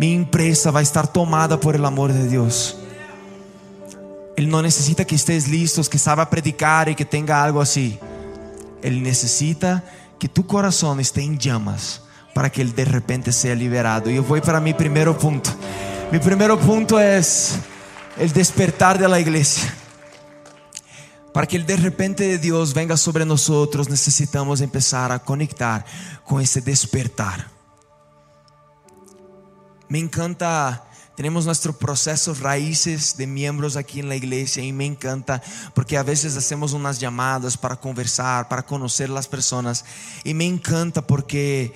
mi 0.00 0.14
empresa 0.14 0.70
va 0.70 0.80
a 0.80 0.82
estar 0.82 1.06
tomada 1.06 1.60
por 1.60 1.76
el 1.76 1.84
amor 1.84 2.10
de 2.10 2.26
Dios. 2.26 2.78
Él 4.34 4.48
no 4.48 4.62
necesita 4.62 5.04
que 5.04 5.14
estés 5.14 5.46
listos, 5.46 5.90
que 5.90 5.98
sabe 5.98 6.24
predicar 6.24 6.88
y 6.88 6.94
que 6.94 7.04
tenga 7.04 7.44
algo 7.44 7.60
así. 7.60 7.98
Él 8.80 9.02
necesita 9.02 9.84
que 10.18 10.26
tu 10.26 10.46
corazón 10.46 11.00
esté 11.00 11.20
en 11.20 11.38
llamas 11.38 12.00
para 12.32 12.48
que 12.48 12.62
Él 12.62 12.74
de 12.74 12.86
repente 12.86 13.30
sea 13.30 13.54
liberado. 13.54 14.08
Y 14.08 14.14
yo 14.14 14.24
voy 14.24 14.40
para 14.40 14.58
mi 14.58 14.72
primer 14.72 15.14
punto. 15.18 15.50
Mi 16.10 16.18
primer 16.18 16.56
punto 16.56 16.98
es 16.98 17.56
el 18.16 18.32
despertar 18.32 18.98
de 18.98 19.06
la 19.06 19.20
iglesia. 19.20 19.70
Para 21.34 21.46
que 21.46 21.58
el 21.58 21.66
de 21.66 21.76
repente 21.76 22.26
de 22.26 22.38
Dios 22.38 22.72
venga 22.72 22.96
sobre 22.96 23.26
nosotros, 23.26 23.90
necesitamos 23.90 24.62
empezar 24.62 25.12
a 25.12 25.18
conectar 25.18 25.84
con 26.24 26.40
ese 26.40 26.62
despertar. 26.62 27.59
Me 29.90 29.98
encanta, 29.98 30.84
tenemos 31.16 31.46
nuestro 31.46 31.76
proceso 31.76 32.32
raíces 32.34 33.16
de 33.16 33.26
miembros 33.26 33.74
aquí 33.74 33.98
en 33.98 34.08
la 34.08 34.14
iglesia 34.14 34.62
y 34.62 34.72
me 34.72 34.86
encanta 34.86 35.42
porque 35.74 35.98
a 35.98 36.04
veces 36.04 36.36
hacemos 36.36 36.74
unas 36.74 37.00
llamadas 37.00 37.56
para 37.56 37.74
conversar, 37.74 38.46
para 38.46 38.62
conocer 38.62 39.10
las 39.10 39.26
personas 39.26 39.84
y 40.22 40.32
me 40.32 40.46
encanta 40.46 41.04
porque 41.04 41.74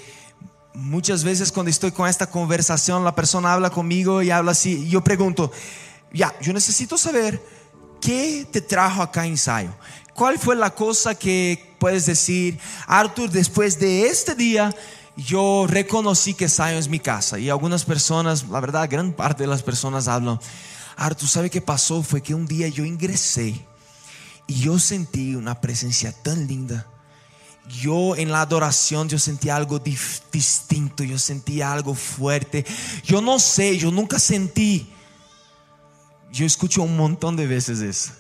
muchas 0.74 1.24
veces 1.24 1.50
cuando 1.50 1.70
estoy 1.70 1.90
con 1.90 2.09
esta 2.09 2.31
conversación 2.31 3.03
la 3.03 3.16
persona 3.16 3.53
habla 3.53 3.70
conmigo 3.70 4.22
y 4.22 4.31
habla 4.31 4.53
así 4.53 4.88
yo 4.88 5.03
pregunto, 5.03 5.50
ya, 6.12 6.33
yo 6.40 6.53
necesito 6.53 6.96
saber 6.96 7.42
qué 8.00 8.46
te 8.48 8.61
trajo 8.61 9.03
acá 9.03 9.22
a 9.22 9.27
ensayo. 9.27 9.74
¿Cuál 10.14 10.38
fue 10.38 10.55
la 10.55 10.72
cosa 10.72 11.16
que 11.16 11.74
puedes 11.81 12.07
decir, 12.07 12.61
Arthur, 12.87 13.29
después 13.29 13.81
de 13.81 14.07
este 14.07 14.37
día? 14.37 14.72
Yo 15.16 15.66
reconocí 15.68 16.35
que 16.35 16.48
Zion 16.48 16.74
es 16.74 16.88
mi 16.88 16.98
casa. 16.98 17.38
Y 17.38 17.50
algunas 17.50 17.85
personas, 17.85 18.48
la 18.48 18.61
verdad, 18.61 18.88
gran 18.90 19.12
parte 19.12 19.44
de 19.44 19.48
las 19.48 19.62
personas 19.62 20.09
hablan, 20.09 20.40
Arthur, 20.96 21.29
¿sabe 21.29 21.50
qué 21.50 21.61
pasó? 21.61 22.03
Fue 22.03 22.22
que 22.22 22.35
un 22.35 22.46
día 22.46 22.68
yo 22.68 22.85
ingresé 22.85 23.64
y 24.46 24.55
yo 24.61 24.79
sentí 24.79 25.35
una 25.35 25.61
presencia 25.61 26.12
tan 26.12 26.46
linda. 26.46 26.87
Yo 27.68 28.14
en 28.16 28.31
la 28.31 28.42
adoración 28.42 29.09
yo 29.09 29.18
sentí 29.18 29.48
algo 29.48 29.79
distinto, 29.79 31.03
yo 31.03 31.18
sentí 31.18 31.62
algo 31.62 31.94
fuerte. 31.94 32.64
Yo 33.05 33.22
no 33.22 33.38
sé, 33.38 33.79
yo 33.79 33.90
nunca 33.90 34.18
sentí. 34.18 34.90
Yo 36.31 36.44
escucho 36.44 36.83
un 36.83 36.96
montón 36.96 37.37
de 37.37 37.46
veces 37.46 37.81
eso. 37.81 38.12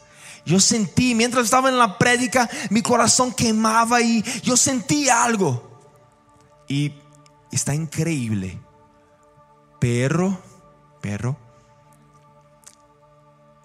Yo 0.46 0.60
sentí, 0.60 1.14
mientras 1.14 1.44
estaba 1.44 1.68
en 1.68 1.78
la 1.78 1.98
prédica, 1.98 2.48
mi 2.70 2.80
corazón 2.80 3.32
quemaba 3.32 4.00
y 4.00 4.22
yo 4.42 4.56
sentí 4.56 5.08
algo. 5.08 5.73
Y 6.68 6.94
está 7.52 7.74
increíble. 7.74 8.60
Perro, 9.80 10.38
perro. 11.00 11.36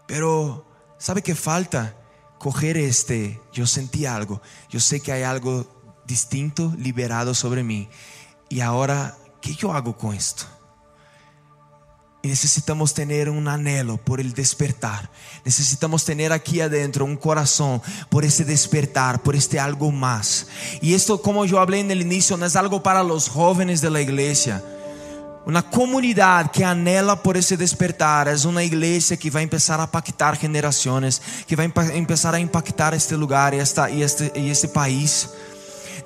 Pero, 0.08 0.66
¿sabe 0.98 1.22
qué 1.22 1.36
falta? 1.36 1.96
Coger 2.40 2.78
este, 2.78 3.42
yo 3.52 3.68
sentí 3.68 4.06
algo, 4.06 4.42
yo 4.70 4.80
sé 4.80 5.02
que 5.02 5.12
hay 5.12 5.24
algo 5.24 5.68
distinto 6.06 6.74
liberado 6.78 7.34
sobre 7.34 7.64
mí. 7.64 7.90
Y 8.50 8.62
ahora, 8.62 9.18
¿qué 9.42 9.54
yo 9.54 9.74
hago 9.74 9.96
con 9.98 10.16
esto? 10.16 10.46
Y 12.22 12.28
necesitamos 12.28 12.94
tener 12.94 13.30
un 13.30 13.48
anhelo 13.48 13.96
por 13.96 14.20
el 14.20 14.34
despertar. 14.34 15.10
Necesitamos 15.46 16.04
tener 16.04 16.34
aquí 16.34 16.60
adentro 16.60 17.06
un 17.06 17.16
corazón 17.16 17.82
por 18.10 18.26
ese 18.26 18.44
despertar, 18.44 19.24
por 19.24 19.38
este 19.38 19.58
algo 19.58 19.90
más. 19.92 20.48
Y 20.82 20.94
esto, 20.94 21.22
como 21.22 21.46
yo 21.46 21.60
hablé 21.60 21.80
en 21.80 21.92
el 21.92 22.02
inicio, 22.02 22.36
no 22.36 22.46
es 22.46 22.58
algo 22.58 22.84
para 22.84 23.04
los 23.04 23.30
jóvenes 23.30 23.80
de 23.80 23.90
la 23.90 24.02
iglesia. 24.02 24.62
Una 25.46 25.64
comunidad 25.64 26.52
que 26.52 26.66
anhela 26.66 27.24
por 27.24 27.38
ese 27.38 27.56
despertar 27.56 28.28
es 28.28 28.44
una 28.44 28.64
iglesia 28.64 29.18
que 29.18 29.32
va 29.32 29.40
a 29.40 29.44
empezar 29.44 29.80
a 29.80 29.86
impactar 29.86 30.38
generaciones, 30.38 31.22
que 31.48 31.56
va 31.56 31.64
a 31.64 31.96
empezar 31.96 32.36
a 32.36 32.40
impactar 32.40 32.94
este 32.94 33.18
lugar 33.18 33.54
y, 33.54 33.58
esta, 33.58 33.90
y, 33.90 34.04
este, 34.04 34.32
y 34.36 34.50
este 34.50 34.68
país. 34.68 35.30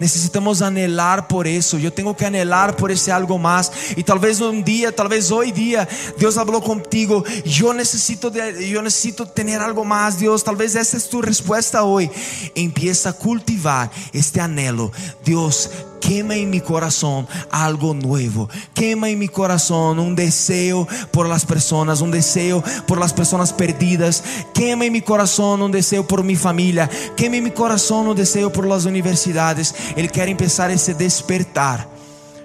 Necesitamos 0.03 0.61
anhelar 0.61 1.29
por 1.29 1.47
eso. 1.47 1.77
Yo 1.77 1.93
tengo 1.93 2.13
que 2.13 2.25
anhelar 2.25 2.75
por 2.75 2.91
ese 2.91 3.09
algo 3.09 3.37
más. 3.37 3.71
Y 3.95 4.03
tal 4.03 4.19
vez 4.19 4.41
un 4.41 4.61
día, 4.61 4.93
tal 4.93 5.07
vez 5.07 5.31
hoy 5.31 5.53
día, 5.53 5.87
Dios 6.17 6.37
habló 6.37 6.61
contigo. 6.61 7.23
Yo 7.45 7.73
necesito, 7.73 8.29
yo 8.29 8.81
necesito 8.81 9.25
tener 9.25 9.61
algo 9.61 9.85
más, 9.85 10.19
Dios. 10.19 10.43
Tal 10.43 10.57
vez 10.57 10.75
esa 10.75 10.97
es 10.97 11.07
tu 11.07 11.21
respuesta 11.21 11.83
hoy. 11.83 12.11
Empieza 12.53 13.11
a 13.11 13.13
cultivar 13.13 13.89
este 14.11 14.41
anhelo. 14.41 14.91
Dios, 15.23 15.69
quema 16.03 16.35
en 16.35 16.49
mi 16.49 16.59
corazón 16.59 17.25
algo 17.49 17.93
nuevo. 17.93 18.49
Quema 18.73 19.09
en 19.09 19.19
mi 19.19 19.29
corazón 19.29 19.99
un 19.99 20.15
deseo 20.15 20.85
por 21.11 21.29
las 21.29 21.45
personas, 21.45 22.01
un 22.01 22.11
deseo 22.11 22.61
por 22.85 22.99
las 22.99 23.13
personas 23.13 23.53
perdidas. 23.53 24.21
Quema 24.53 24.85
en 24.85 24.91
mi 24.91 25.01
corazón 25.01 25.61
un 25.61 25.71
deseo 25.71 26.05
por 26.05 26.23
mi 26.23 26.35
familia. 26.35 26.89
Quema 27.15 27.37
en 27.37 27.45
mi 27.45 27.51
corazón 27.51 28.07
un 28.07 28.17
deseo 28.17 28.51
por 28.51 28.67
las 28.67 28.83
universidades. 28.83 29.73
Él 29.95 30.11
quiere 30.11 30.31
empezar 30.31 30.71
ese 30.71 30.93
despertar. 30.93 31.87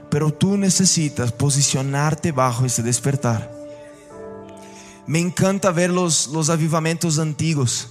Pero 0.09 0.33
tú 0.33 0.57
necesitas 0.57 1.33
posicionarte 1.33 2.31
bajo 2.31 2.65
ese 2.65 2.83
despertar. 2.83 3.53
Me 5.07 5.19
encanta 5.19 5.73
ver 5.73 5.91
los, 5.91 6.29
los 6.29 6.49
avivamentos 6.49 7.19
antiguos. 7.19 7.89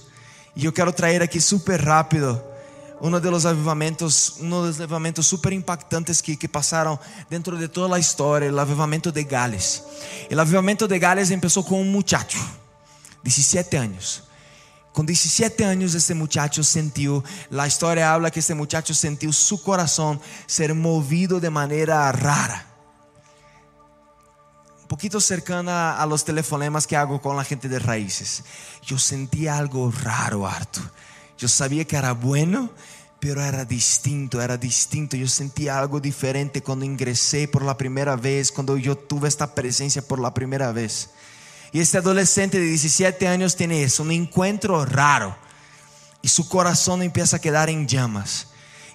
E 0.56 0.64
eu 0.64 0.72
quero 0.72 0.92
trazer 0.92 1.22
aqui 1.22 1.40
super 1.40 1.80
rápido 1.80 2.42
uno 3.00 3.20
de 3.20 3.30
los 3.30 3.44
avivamentos, 3.44 4.36
uno 4.40 4.62
de 4.62 4.68
los 4.68 4.80
avivamentos 4.80 5.26
super 5.26 5.52
impactantes 5.52 6.20
que, 6.22 6.36
que 6.36 6.50
dentro 7.30 7.56
de 7.56 7.68
toda 7.68 7.88
la 7.88 7.98
historia, 7.98 8.48
el 8.48 8.58
avivamiento 8.58 9.12
de 9.12 9.24
Gales. 9.24 9.84
El 10.28 10.40
avivamiento 10.40 10.88
de 10.88 10.98
Gales 10.98 11.30
empezó 11.30 11.64
con 11.64 11.78
un 11.78 11.92
muchacho, 11.92 12.38
17 13.22 13.78
años. 13.78 14.24
Com 14.92 15.04
17 15.04 15.62
anos, 15.62 15.94
esse 15.94 16.12
muchacho 16.12 16.64
sentiu, 16.64 17.22
a 17.56 17.66
história 17.68 18.10
habla 18.10 18.32
que 18.32 18.40
esse 18.40 18.52
muchacho 18.52 18.92
sentiu 18.94 19.32
su 19.32 19.62
coração 19.62 20.18
ser 20.44 20.74
movido 20.74 21.38
de 21.38 21.48
maneira 21.48 22.10
rara. 22.10 22.66
Um 24.82 24.88
pouquinho 24.88 25.20
cercana 25.20 25.96
a 25.96 26.04
los 26.04 26.24
telefonemas 26.24 26.84
que 26.84 26.96
hago 26.96 27.20
com 27.20 27.38
a 27.38 27.44
gente 27.44 27.68
de 27.68 27.78
raízes. 27.78 28.42
Eu 28.90 28.98
senti 28.98 29.46
algo 29.46 29.88
raro, 29.88 30.44
Arthur. 30.44 30.90
Eu 31.40 31.48
sabia 31.48 31.84
que 31.84 31.94
era 31.94 32.12
bueno, 32.14 32.70
pero 33.20 33.40
era 33.40 33.64
distinto, 33.64 34.40
era 34.40 34.56
distinto. 34.56 35.16
Eu 35.16 35.28
senti 35.28 35.68
algo 35.68 36.00
diferente 36.00 36.60
quando 36.60 36.84
ingressei 36.84 37.46
por 37.46 37.62
la 37.62 37.74
primeira 37.74 38.16
vez, 38.16 38.50
quando 38.50 38.76
eu 38.76 38.96
tuve 38.96 39.28
esta 39.28 39.46
presença 39.46 40.02
por 40.02 40.18
la 40.18 40.30
primeira 40.30 40.72
vez. 40.72 41.10
E 41.72 41.80
este 41.80 41.98
adolescente 41.98 42.58
de 42.58 42.70
17 42.70 43.26
anos 43.26 43.54
tem 43.54 43.82
isso, 43.82 44.02
um 44.02 44.10
encontro 44.10 44.82
raro. 44.84 45.34
E 46.22 46.28
seu 46.28 46.44
coração 46.44 47.02
empieza 47.02 47.36
a 47.36 47.38
quedar 47.38 47.68
em 47.68 47.84
llamas. 47.84 48.48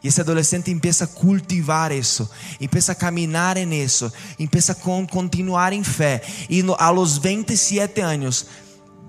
E 0.03 0.09
esse 0.09 0.19
adolescente 0.19 0.69
empieza 0.69 1.05
a 1.05 1.07
cultivar 1.07 1.93
isso, 1.93 2.29
empieza 2.59 2.91
a 2.91 2.95
caminhar 2.95 3.55
em 3.55 3.81
isso, 3.81 4.11
empieza 4.37 4.73
a 4.73 5.05
continuar 5.07 5.71
em 5.71 5.81
fé. 5.81 6.21
E 6.49 6.61
a 6.77 6.89
los 6.89 7.17
27 7.17 8.01
anos, 8.01 8.45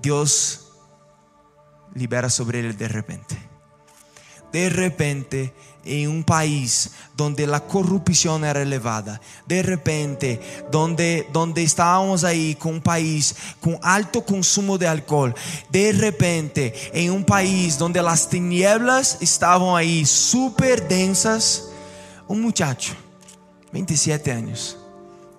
Deus 0.01 0.64
libera 1.95 2.29
sobre 2.29 2.59
ele 2.59 2.73
de 2.73 2.87
repente. 2.87 3.37
De 4.51 4.69
repente, 4.69 5.51
em 5.85 6.07
um 6.07 6.23
país 6.23 6.91
donde 7.13 7.43
a 7.43 7.59
corrupção 7.59 8.43
era 8.43 8.61
elevada, 8.61 9.19
de 9.45 9.61
repente, 9.61 10.39
donde, 10.71 11.25
donde 11.31 11.61
estávamos 11.61 12.23
aí 12.23 12.55
com 12.55 12.73
um 12.73 12.79
país 12.79 13.35
com 13.59 13.77
alto 13.81 14.21
consumo 14.21 14.77
de 14.77 14.87
álcool, 14.87 15.33
de 15.69 15.91
repente, 15.91 16.73
em 16.93 17.11
um 17.11 17.21
país 17.21 17.77
donde 17.77 17.99
as 17.99 18.25
tinieblas 18.25 19.17
estavam 19.21 19.75
aí 19.75 20.05
super 20.05 20.79
densas, 20.79 21.69
um 22.27 22.35
muchacho, 22.35 22.95
27 23.71 24.31
anos, 24.31 24.77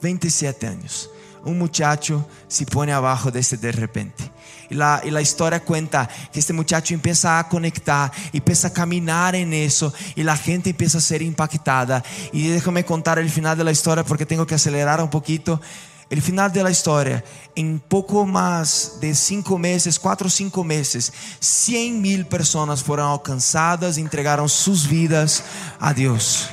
27 0.00 0.66
anos, 0.66 1.10
um 1.44 1.54
muchacho 1.54 2.24
se 2.48 2.66
põe 2.66 2.92
abaixo 2.92 3.30
desse 3.30 3.56
de 3.56 3.70
repente. 3.70 4.35
Y 4.68 4.74
la, 4.74 5.00
y 5.04 5.10
la, 5.10 5.20
historia 5.20 5.60
cuenta 5.60 6.08
que 6.32 6.40
este 6.40 6.52
muchacho 6.52 6.94
empieza 6.94 7.38
a 7.38 7.48
conectar, 7.48 8.10
empieza 8.32 8.68
a 8.68 8.72
caminar 8.72 9.34
en 9.34 9.52
eso 9.52 9.92
y 10.14 10.22
la 10.22 10.36
gente 10.36 10.70
empieza 10.70 10.98
a 10.98 11.00
ser 11.00 11.22
impactada. 11.22 12.02
Y 12.32 12.48
déjame 12.48 12.84
contar 12.84 13.18
el 13.18 13.30
final 13.30 13.56
de 13.56 13.64
la 13.64 13.72
historia 13.72 14.04
porque 14.04 14.26
tengo 14.26 14.46
que 14.46 14.54
acelerar 14.54 15.00
un 15.00 15.10
poquito. 15.10 15.60
El 16.08 16.22
final 16.22 16.52
de 16.52 16.62
la 16.62 16.70
historia, 16.70 17.24
en 17.56 17.80
poco 17.80 18.24
más 18.24 18.98
de 19.00 19.12
cinco 19.12 19.58
meses, 19.58 19.98
cuatro 19.98 20.28
o 20.28 20.30
cinco 20.30 20.62
meses, 20.62 21.12
100 21.40 22.00
mil 22.00 22.26
personas 22.26 22.80
fueron 22.80 23.10
alcanzadas 23.10 23.98
y 23.98 24.02
entregaron 24.02 24.48
sus 24.48 24.88
vidas 24.88 25.42
a 25.80 25.92
Dios. 25.92 26.48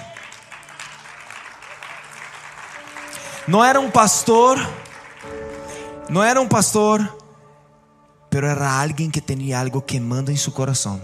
No 3.46 3.64
era 3.64 3.80
un 3.80 3.92
pastor, 3.92 4.58
no 6.10 6.24
era 6.24 6.40
un 6.40 6.50
pastor 6.50 7.23
pero 8.34 8.50
era 8.50 8.82
alguien 8.82 9.12
que 9.12 9.22
tenía 9.22 9.62
algo 9.62 9.86
quemando 9.86 10.32
en 10.32 10.38
su 10.40 10.52
corazón. 10.52 11.00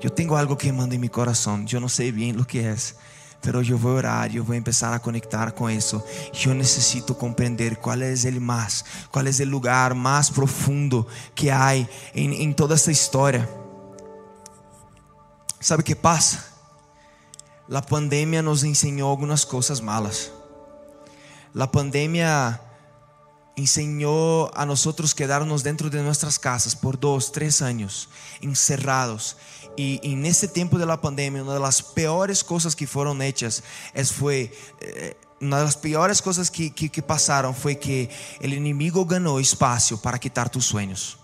Yo 0.00 0.10
tengo 0.10 0.38
algo 0.38 0.56
quemando 0.56 0.94
en 0.94 1.02
mi 1.02 1.10
corazón, 1.10 1.66
yo 1.66 1.80
no 1.80 1.88
sé 1.90 2.10
bien 2.12 2.34
lo 2.34 2.46
que 2.46 2.70
es, 2.70 2.96
pero 3.42 3.60
yo 3.60 3.76
voy 3.76 3.92
a 3.92 3.96
orar, 3.96 4.30
yo 4.30 4.42
voy 4.42 4.54
a 4.54 4.56
empezar 4.56 4.94
a 4.94 4.98
conectar 4.98 5.54
con 5.54 5.70
eso. 5.70 6.02
Yo 6.32 6.54
necesito 6.54 7.18
comprender 7.18 7.78
cuál 7.78 8.02
es 8.02 8.24
el 8.24 8.40
más, 8.40 8.86
cuál 9.10 9.26
es 9.26 9.38
el 9.38 9.50
lugar 9.50 9.94
más 9.94 10.30
profundo 10.30 11.06
que 11.34 11.52
hay 11.52 11.86
en, 12.14 12.32
en 12.32 12.56
toda 12.56 12.76
esta 12.76 12.90
historia. 12.90 13.46
¿Sabe 15.60 15.84
qué 15.84 15.94
pasa? 15.94 16.42
La 17.68 17.82
pandemia 17.82 18.40
nos 18.40 18.64
enseñó 18.64 19.10
algunas 19.10 19.44
cosas 19.44 19.82
malas. 19.82 20.30
La 21.52 21.70
pandemia 21.70 22.62
enseñó 23.56 24.54
a 24.54 24.66
nosotros 24.66 25.14
quedarnos 25.14 25.62
dentro 25.62 25.88
de 25.88 26.02
nuestras 26.02 26.38
casas 26.38 26.76
por 26.76 27.00
dos, 27.00 27.32
tres 27.32 27.62
años, 27.62 28.10
encerrados. 28.42 29.38
Y, 29.76 29.98
en 30.02 30.26
este 30.26 30.46
tiempo 30.46 30.78
de 30.78 30.86
la 30.86 31.00
pandemia, 31.00 31.42
una 31.42 31.54
de 31.54 31.60
las 31.60 31.82
peores 31.82 32.44
cosas 32.44 32.76
que 32.76 32.86
fueron 32.86 33.22
hechas 33.22 33.62
es, 33.94 34.12
fue, 34.12 34.52
eh, 34.80 35.16
una 35.40 35.58
de 35.58 35.64
las 35.64 35.76
peores 35.76 36.20
cosas 36.20 36.50
que, 36.50 36.70
que, 36.70 36.90
que 36.90 37.02
pasaron 37.02 37.54
fue 37.54 37.78
que 37.78 38.10
el 38.40 38.52
enemigo 38.52 39.06
ganó 39.06 39.38
espacio 39.38 40.00
para 40.00 40.18
quitar 40.18 40.50
tus 40.50 40.66
sueños. 40.66 41.18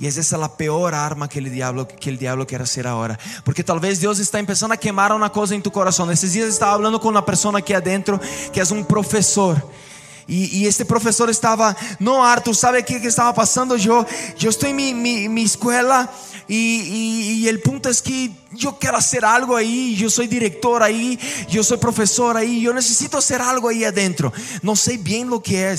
Y 0.00 0.06
es 0.06 0.16
esa 0.16 0.36
la 0.36 0.56
peor 0.56 0.94
arma 0.94 1.28
que 1.28 1.40
el 1.40 1.50
diablo 1.50 1.88
que 1.88 2.08
el 2.08 2.18
diablo 2.18 2.46
quiere 2.46 2.62
hacer 2.62 2.86
ahora, 2.86 3.18
porque 3.44 3.64
tal 3.64 3.80
vez 3.80 3.98
Dios 4.00 4.20
está 4.20 4.38
empezando 4.38 4.74
a 4.74 4.76
quemar 4.76 5.12
una 5.12 5.30
cosa 5.30 5.56
en 5.56 5.62
tu 5.62 5.72
corazón. 5.72 6.08
Esses 6.12 6.32
días 6.32 6.48
estaba 6.48 6.74
hablando 6.74 7.00
con 7.00 7.10
una 7.10 7.24
persona 7.24 7.58
aquí 7.58 7.72
adentro 7.72 8.20
que 8.52 8.60
es 8.60 8.70
un 8.70 8.84
profesor 8.84 9.60
e, 10.28 10.60
e, 10.60 10.66
este 10.66 10.84
professor 10.84 11.30
estava, 11.30 11.74
não 11.98 12.22
Arthur, 12.22 12.54
sabe 12.54 12.78
o 12.80 12.84
que, 12.84 12.96
estava 12.96 13.32
passando? 13.32 13.74
Eu, 13.78 14.06
estou 14.50 14.68
em 14.68 14.74
minha, 14.74 14.94
minha, 14.94 15.30
minha 15.30 15.46
escola 15.46 16.06
e, 16.46 17.42
e, 17.42 17.48
e 17.48 17.54
o 17.54 17.60
ponto 17.62 17.88
é 17.88 17.94
que 17.94 18.36
eu 18.62 18.74
quero 18.74 18.96
fazer 18.96 19.24
algo 19.24 19.54
aí, 19.54 19.96
eu 19.98 20.10
sou 20.10 20.26
diretor 20.26 20.82
aí, 20.82 21.18
eu 21.50 21.64
sou 21.64 21.78
professor 21.78 22.36
aí, 22.36 22.62
eu 22.62 22.74
necessito 22.74 23.12
fazer 23.12 23.40
algo 23.40 23.68
aí 23.68 23.86
adentro. 23.86 24.30
Não 24.62 24.76
sei 24.76 24.98
bem 24.98 25.26
o 25.30 25.40
que 25.40 25.56
é. 25.56 25.74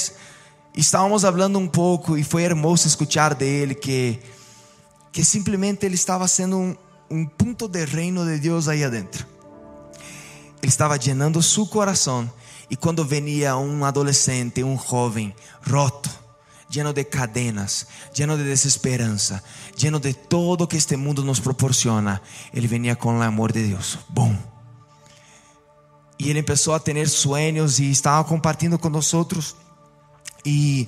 Estávamos 0.76 1.22
falando 1.22 1.60
um 1.60 1.68
pouco 1.68 2.18
e 2.18 2.24
foi 2.24 2.41
hermoso 2.41 2.88
escutar 2.88 3.36
dele 3.36 3.76
que, 3.76 4.20
que 5.12 5.24
simplesmente 5.24 5.86
ele 5.86 5.95
estava 5.95 6.28
sendo 6.28 6.58
um, 6.58 6.76
um 7.12 7.24
ponto 7.24 7.68
de 7.68 7.86
reino 7.86 8.26
de 8.26 8.39
Deus 8.39 8.68
aí 8.68 8.84
adentro. 8.84 9.28
Ele 10.60 10.72
estava 10.72 10.97
llenando 10.97 11.41
seu 11.43 11.68
coração 11.68 12.28
e 12.70 12.76
quando 12.76 13.03
venia 13.03 13.57
um 13.57 13.84
adolescente, 13.84 14.63
um 14.63 14.78
jovem 14.78 15.34
roto, 15.67 16.09
lleno 16.70 16.93
de 16.93 17.03
cadenas, 17.03 17.88
lleno 18.15 18.38
de 18.38 18.43
desesperança, 18.43 19.43
lleno 19.76 19.99
de 19.99 20.13
todo 20.13 20.67
que 20.67 20.78
este 20.78 20.95
mundo 20.95 21.24
nos 21.24 21.39
proporciona, 21.39 22.22
ele 22.53 22.67
venia 22.67 22.95
com 22.95 23.17
o 23.17 23.22
amor 23.22 23.51
de 23.51 23.67
Deus. 23.67 23.97
Bom. 24.07 24.38
E 26.20 26.30
ele 26.30 26.43
começou 26.43 26.74
a 26.74 26.80
ter 26.80 27.07
sueños 27.07 27.80
e 27.80 27.89
estava 27.89 28.24
compartilhando 28.28 28.78
com 28.78 28.89
nós 28.89 29.13
e 30.45 30.88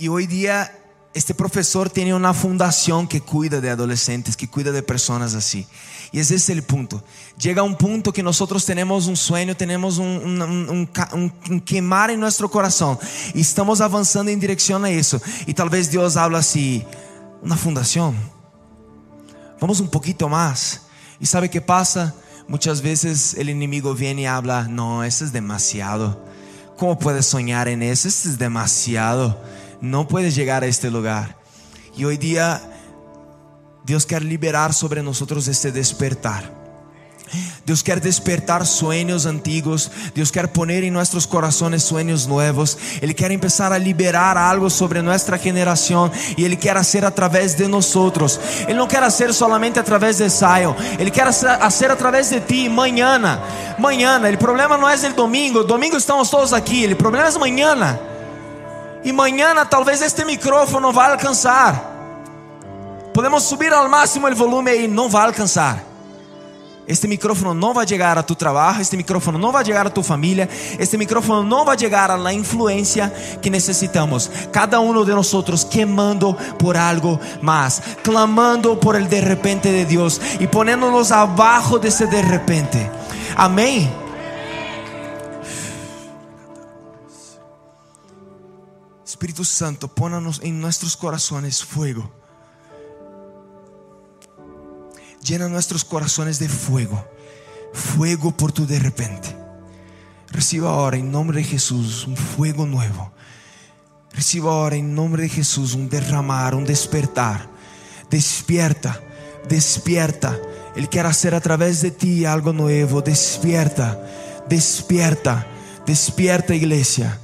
e 0.00 0.08
hoje 0.08 0.28
dia 0.28 0.77
este 1.18 1.34
professor 1.34 1.90
tem 1.90 2.12
uma 2.12 2.32
fundação 2.32 3.04
que 3.04 3.18
cuida 3.18 3.60
de 3.60 3.68
adolescentes, 3.68 4.36
que 4.36 4.46
cuida 4.46 4.70
de 4.70 4.80
pessoas 4.80 5.34
assim. 5.34 5.66
Y 6.12 6.20
ese 6.20 6.36
es 6.36 6.48
el 6.48 6.62
punto. 6.62 7.02
Llega 7.36 7.64
un 7.64 7.74
punto 7.74 8.12
que 8.12 8.22
nosotros 8.22 8.64
tenemos 8.64 9.08
un 9.08 9.16
sueño, 9.16 9.56
tenemos 9.56 9.98
un, 9.98 10.88
quemar 11.64 12.10
en 12.10 12.20
nuestro 12.20 12.48
corazón 12.48 12.96
y 13.34 13.40
estamos 13.40 13.80
avanzando 13.80 14.30
en 14.30 14.38
dirección 14.38 14.84
a 14.84 14.90
eso. 14.90 15.20
Y 15.44 15.54
tal 15.54 15.68
vez 15.68 15.90
Dios 15.90 16.16
habla 16.16 16.38
así, 16.38 16.84
una 17.42 17.56
fundación. 17.56 18.14
Vamos 19.60 19.80
un 19.80 19.88
poquito 19.88 20.28
más. 20.28 20.82
¿Y 21.18 21.26
sabe 21.26 21.50
qué 21.50 21.60
pasa? 21.60 22.14
Muchas 22.46 22.80
veces 22.80 23.34
el 23.34 23.48
enemigo 23.48 23.92
viene 23.92 24.22
y 24.22 24.26
habla, 24.26 24.68
no, 24.68 25.02
eso 25.02 25.24
es 25.24 25.32
demasiado. 25.32 26.24
¿Cómo 26.76 26.96
puedes 26.96 27.26
soñar 27.26 27.66
en 27.66 27.82
eso? 27.82 28.06
Eso 28.06 28.28
es 28.28 28.38
demasiado. 28.38 29.36
No 29.80 30.08
puedes 30.08 30.34
llegar 30.34 30.62
a 30.64 30.66
este 30.66 30.90
lugar. 30.90 31.36
Y 31.96 32.04
hoy 32.04 32.16
día 32.16 32.60
Deus 33.84 34.06
quer 34.06 34.22
liberar 34.22 34.74
sobre 34.74 35.02
nós 35.02 35.22
este 35.48 35.72
despertar. 35.72 36.58
Deus 37.64 37.82
quer 37.82 38.00
despertar 38.00 38.66
sonhos 38.66 39.26
antigos. 39.26 39.90
Deus 40.14 40.30
quer 40.30 40.48
poner 40.48 40.84
em 40.84 40.90
nossos 40.90 41.26
corações 41.26 41.82
sonhos 41.82 42.26
novos. 42.26 42.76
Ele 43.02 43.12
quer 43.12 43.30
começar 43.36 43.72
a 43.72 43.78
liberar 43.78 44.36
algo 44.36 44.70
sobre 44.70 45.02
nossa 45.02 45.36
geração 45.38 46.10
e 46.36 46.44
Ele 46.44 46.56
quer 46.56 46.74
fazer 46.74 47.04
através 47.04 47.54
de 47.54 47.66
nós. 47.68 47.94
Ele 48.66 48.74
não 48.74 48.86
quer 48.86 49.00
fazer 49.00 49.32
solamente 49.32 49.78
através 49.78 50.16
de 50.16 50.28
Zion. 50.28 50.74
Ele 50.98 51.10
quer 51.10 51.32
fazer 51.32 51.90
através 51.90 52.30
de 52.30 52.40
ti. 52.40 52.68
Manhã, 52.68 53.20
manhã. 53.78 54.20
O 54.32 54.38
problema 54.38 54.78
não 54.78 54.88
é 54.88 54.96
o 54.96 55.12
domingo. 55.14 55.64
Domingo 55.64 55.96
estamos 55.96 56.30
todos 56.30 56.52
aqui. 56.52 56.86
O 56.86 56.96
problema 56.96 57.28
é 57.28 57.38
manhã. 57.38 57.98
E 59.04 59.12
manhã 59.12 59.54
talvez 59.66 60.02
este 60.02 60.24
microfone 60.24 60.82
não 60.82 60.92
vai 60.92 61.10
alcançar. 61.10 61.96
Podemos 63.14 63.44
subir 63.44 63.72
ao 63.72 63.88
máximo 63.88 64.28
o 64.28 64.34
volume 64.34 64.84
e 64.84 64.88
não 64.88 65.08
vai 65.08 65.26
alcançar. 65.26 65.88
Este 66.88 67.06
micrófono 67.06 67.52
não 67.52 67.74
vai 67.74 67.86
chegar 67.86 68.16
a 68.16 68.22
tu 68.22 68.34
trabalho, 68.34 68.80
este 68.80 68.96
micrófono 68.96 69.36
não 69.38 69.52
vai 69.52 69.62
chegar 69.62 69.86
a 69.86 69.90
tu 69.90 70.02
família, 70.02 70.48
este 70.78 70.96
micrófono 70.96 71.42
não 71.42 71.62
vai 71.62 71.78
chegar 71.78 72.18
la 72.18 72.32
influência 72.32 73.12
que 73.42 73.50
necessitamos. 73.50 74.30
Cada 74.50 74.80
um 74.80 75.04
de 75.04 75.12
nós 75.12 75.64
queimando 75.64 76.34
por 76.58 76.78
algo 76.78 77.20
mais, 77.42 77.82
clamando 78.02 78.74
por 78.76 78.96
el 78.96 79.06
de 79.06 79.20
repente 79.20 79.68
de 79.68 79.84
Deus 79.84 80.18
e 80.40 80.46
ponendo-nos 80.46 81.12
abaixo 81.12 81.78
desse 81.78 82.06
de 82.06 82.22
repente. 82.22 82.78
Amém? 83.36 84.07
Espírito 89.08 89.42
Santo, 89.42 89.88
pónanos 89.88 90.38
em 90.44 90.52
nossos 90.52 90.94
corações 90.94 91.64
fuego. 91.64 92.12
Llena 95.24 95.48
nuestros 95.48 95.82
corazones 95.82 96.38
de 96.38 96.46
fuego, 96.46 97.02
fuego 97.72 98.36
por 98.36 98.52
tu 98.52 98.66
de 98.66 98.78
repente. 98.78 99.34
Reciba 100.30 100.68
ahora 100.68 100.98
en 100.98 101.10
nombre 101.10 101.38
de 101.38 101.44
Jesús 101.44 102.06
un 102.06 102.18
fuego 102.18 102.66
nuevo. 102.66 103.10
Reciba 104.12 104.50
ahora 104.52 104.76
en 104.76 104.94
nombre 104.94 105.22
de 105.22 105.30
Jesús 105.30 105.72
un 105.72 105.88
derramar, 105.88 106.54
un 106.54 106.66
despertar. 106.66 107.48
Despierta, 108.10 109.00
despierta. 109.48 110.38
Él 110.76 110.90
quiere 110.90 111.08
hacer 111.08 111.34
a 111.34 111.40
través 111.40 111.80
de 111.80 111.92
ti 111.92 112.26
algo 112.26 112.52
nuevo. 112.52 113.00
Despierta, 113.00 113.98
despierta, 114.50 115.46
despierta 115.86 116.54
iglesia. 116.54 117.18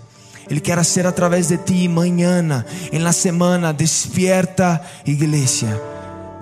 Él 0.49 0.63
quiere 0.63 0.81
hacer 0.81 1.07
a 1.07 1.15
través 1.15 1.49
de 1.49 1.59
ti 1.59 1.89
mañana, 1.89 2.67
en 2.93 3.05
la 3.05 3.13
semana. 3.13 3.73
Despierta 3.73 4.83
iglesia. 5.05 5.81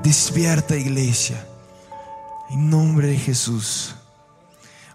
Despierta 0.02 0.76
iglesia. 0.76 1.46
Em 2.50 2.56
nome 2.56 3.06
de 3.06 3.16
Jesus. 3.16 3.94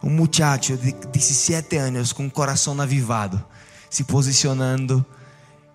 Um 0.04 0.10
muchacho 0.10 0.78
de 0.78 0.92
17 0.92 1.78
anos 1.78 2.14
com 2.14 2.28
o 2.28 2.32
coração 2.32 2.80
avivado, 2.80 3.44
se 3.90 4.04
posicionando 4.04 5.06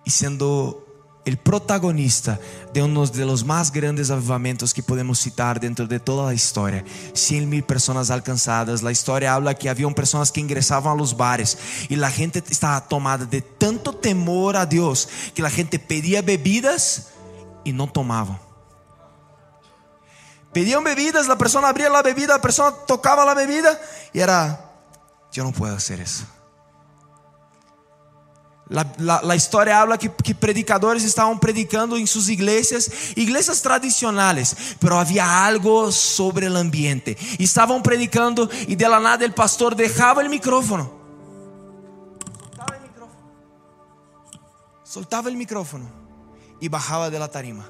e 0.05 0.11
sendo 0.11 0.82
o 1.25 1.37
protagonista 1.37 2.39
de 2.73 2.81
um 2.81 2.93
dos 2.93 3.43
mais 3.43 3.69
grandes 3.69 4.11
avivamentos 4.11 4.73
que 4.73 4.81
podemos 4.81 5.19
citar 5.19 5.57
dentro 5.57 5.87
de 5.87 5.97
toda 5.99 6.29
a 6.29 6.33
história. 6.33 6.83
100 7.13 7.45
mil 7.45 7.63
pessoas 7.63 8.11
alcançadas. 8.11 8.83
A 8.83 8.91
história 8.91 9.31
habla 9.31 9.53
que 9.53 9.69
haviam 9.69 9.93
pessoas 9.93 10.29
que 10.29 10.41
ingressavam 10.41 10.91
a 10.91 10.95
los 10.95 11.13
bares 11.13 11.57
e 11.89 12.03
a 12.03 12.09
gente 12.09 12.43
estava 12.49 12.81
tomada 12.81 13.25
de 13.25 13.41
tanto 13.41 13.93
temor 13.93 14.57
a 14.57 14.65
Deus 14.65 15.07
que 15.33 15.41
a 15.41 15.49
gente 15.49 15.79
pedia 15.79 16.21
bebidas 16.21 17.07
e 17.63 17.71
não 17.71 17.87
tomavam. 17.87 18.37
Pedían 20.51 20.83
bebidas, 20.83 21.27
la 21.27 21.35
persona 21.35 21.69
abría 21.69 21.89
la 21.89 22.03
bebida, 22.03 22.35
la 22.35 22.41
persona 22.41 22.71
tocaba 22.85 23.25
la 23.25 23.33
bebida 23.33 23.79
y 24.13 24.19
era, 24.19 24.71
yo 25.31 25.43
no 25.43 25.51
puedo 25.51 25.75
hacer 25.75 25.99
eso. 25.99 26.25
La 28.69 29.35
historia 29.35 29.81
habla 29.81 29.97
que, 29.97 30.11
que, 30.11 30.33
predicadores 30.33 31.03
estaban 31.03 31.39
predicando 31.39 31.97
en 31.97 32.07
sus 32.07 32.29
iglesias, 32.29 32.89
iglesias 33.15 33.61
tradicionales, 33.61 34.55
pero 34.79 34.97
había 34.97 35.45
algo 35.45 35.91
sobre 35.91 36.47
el 36.47 36.55
ambiente. 36.55 37.17
Y 37.37 37.43
estaban 37.43 37.83
predicando 37.83 38.49
y 38.67 38.75
de 38.75 38.89
la 38.89 38.99
nada 38.99 39.25
el 39.25 39.33
pastor 39.33 39.75
dejaba 39.75 40.21
el 40.21 40.29
micrófono. 40.29 41.03
Soltaba 44.93 45.27
el 45.27 45.37
micrófono. 45.37 45.89
Y 46.61 46.67
bajaba 46.69 47.09
de 47.09 47.17
la 47.17 47.27
tarima, 47.27 47.65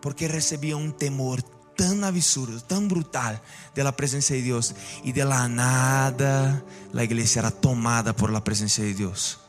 porque 0.00 0.26
recibía 0.26 0.74
un 0.74 0.96
temor 0.96 1.42
tan 1.76 2.02
absurdo, 2.02 2.60
tan 2.62 2.88
brutal 2.88 3.42
de 3.74 3.84
la 3.84 3.94
presencia 3.94 4.34
de 4.34 4.42
Dios 4.42 4.74
y 5.04 5.12
de 5.12 5.24
la 5.24 5.48
nada 5.48 6.64
la 6.92 7.04
iglesia 7.04 7.40
era 7.40 7.50
tomada 7.50 8.16
por 8.16 8.32
la 8.32 8.42
presencia 8.42 8.82
de 8.82 8.94
Dios. 8.94 9.41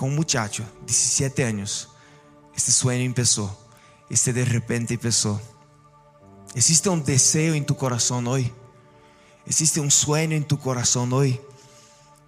Con 0.00 0.08
un 0.08 0.16
muchacho, 0.16 0.64
17 0.86 1.44
años, 1.44 1.90
este 2.56 2.72
sueño 2.72 3.04
empezó, 3.04 3.54
este 4.08 4.32
de 4.32 4.46
repente 4.46 4.94
empezó. 4.94 5.38
Existe 6.54 6.88
un 6.88 7.04
deseo 7.04 7.52
en 7.52 7.66
tu 7.66 7.76
corazón 7.76 8.26
hoy. 8.26 8.50
Existe 9.44 9.78
un 9.78 9.90
sueño 9.90 10.36
en 10.36 10.44
tu 10.44 10.58
corazón 10.58 11.12
hoy. 11.12 11.38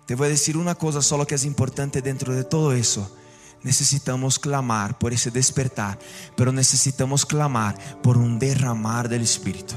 Te 0.05 0.15
voy 0.15 0.27
a 0.27 0.29
decir 0.29 0.59
una 0.59 0.75
cosa 0.75 1.01
solo 1.01 1.27
que 1.27 1.35
es 1.35 1.47
importante 1.47 2.03
dentro 2.03 2.35
de 2.35 2.45
todo 2.45 2.75
eso 2.75 3.11
necesitamos 3.63 4.39
clamar 4.39 4.99
por 4.99 5.15
ese 5.15 5.31
despertar, 5.31 5.99
pero 6.37 6.53
necesitamos 6.53 7.25
clamar 7.25 8.03
por 8.03 8.19
un 8.19 8.39
derramar 8.39 9.09
del 9.09 9.23
Espíritu. 9.23 9.77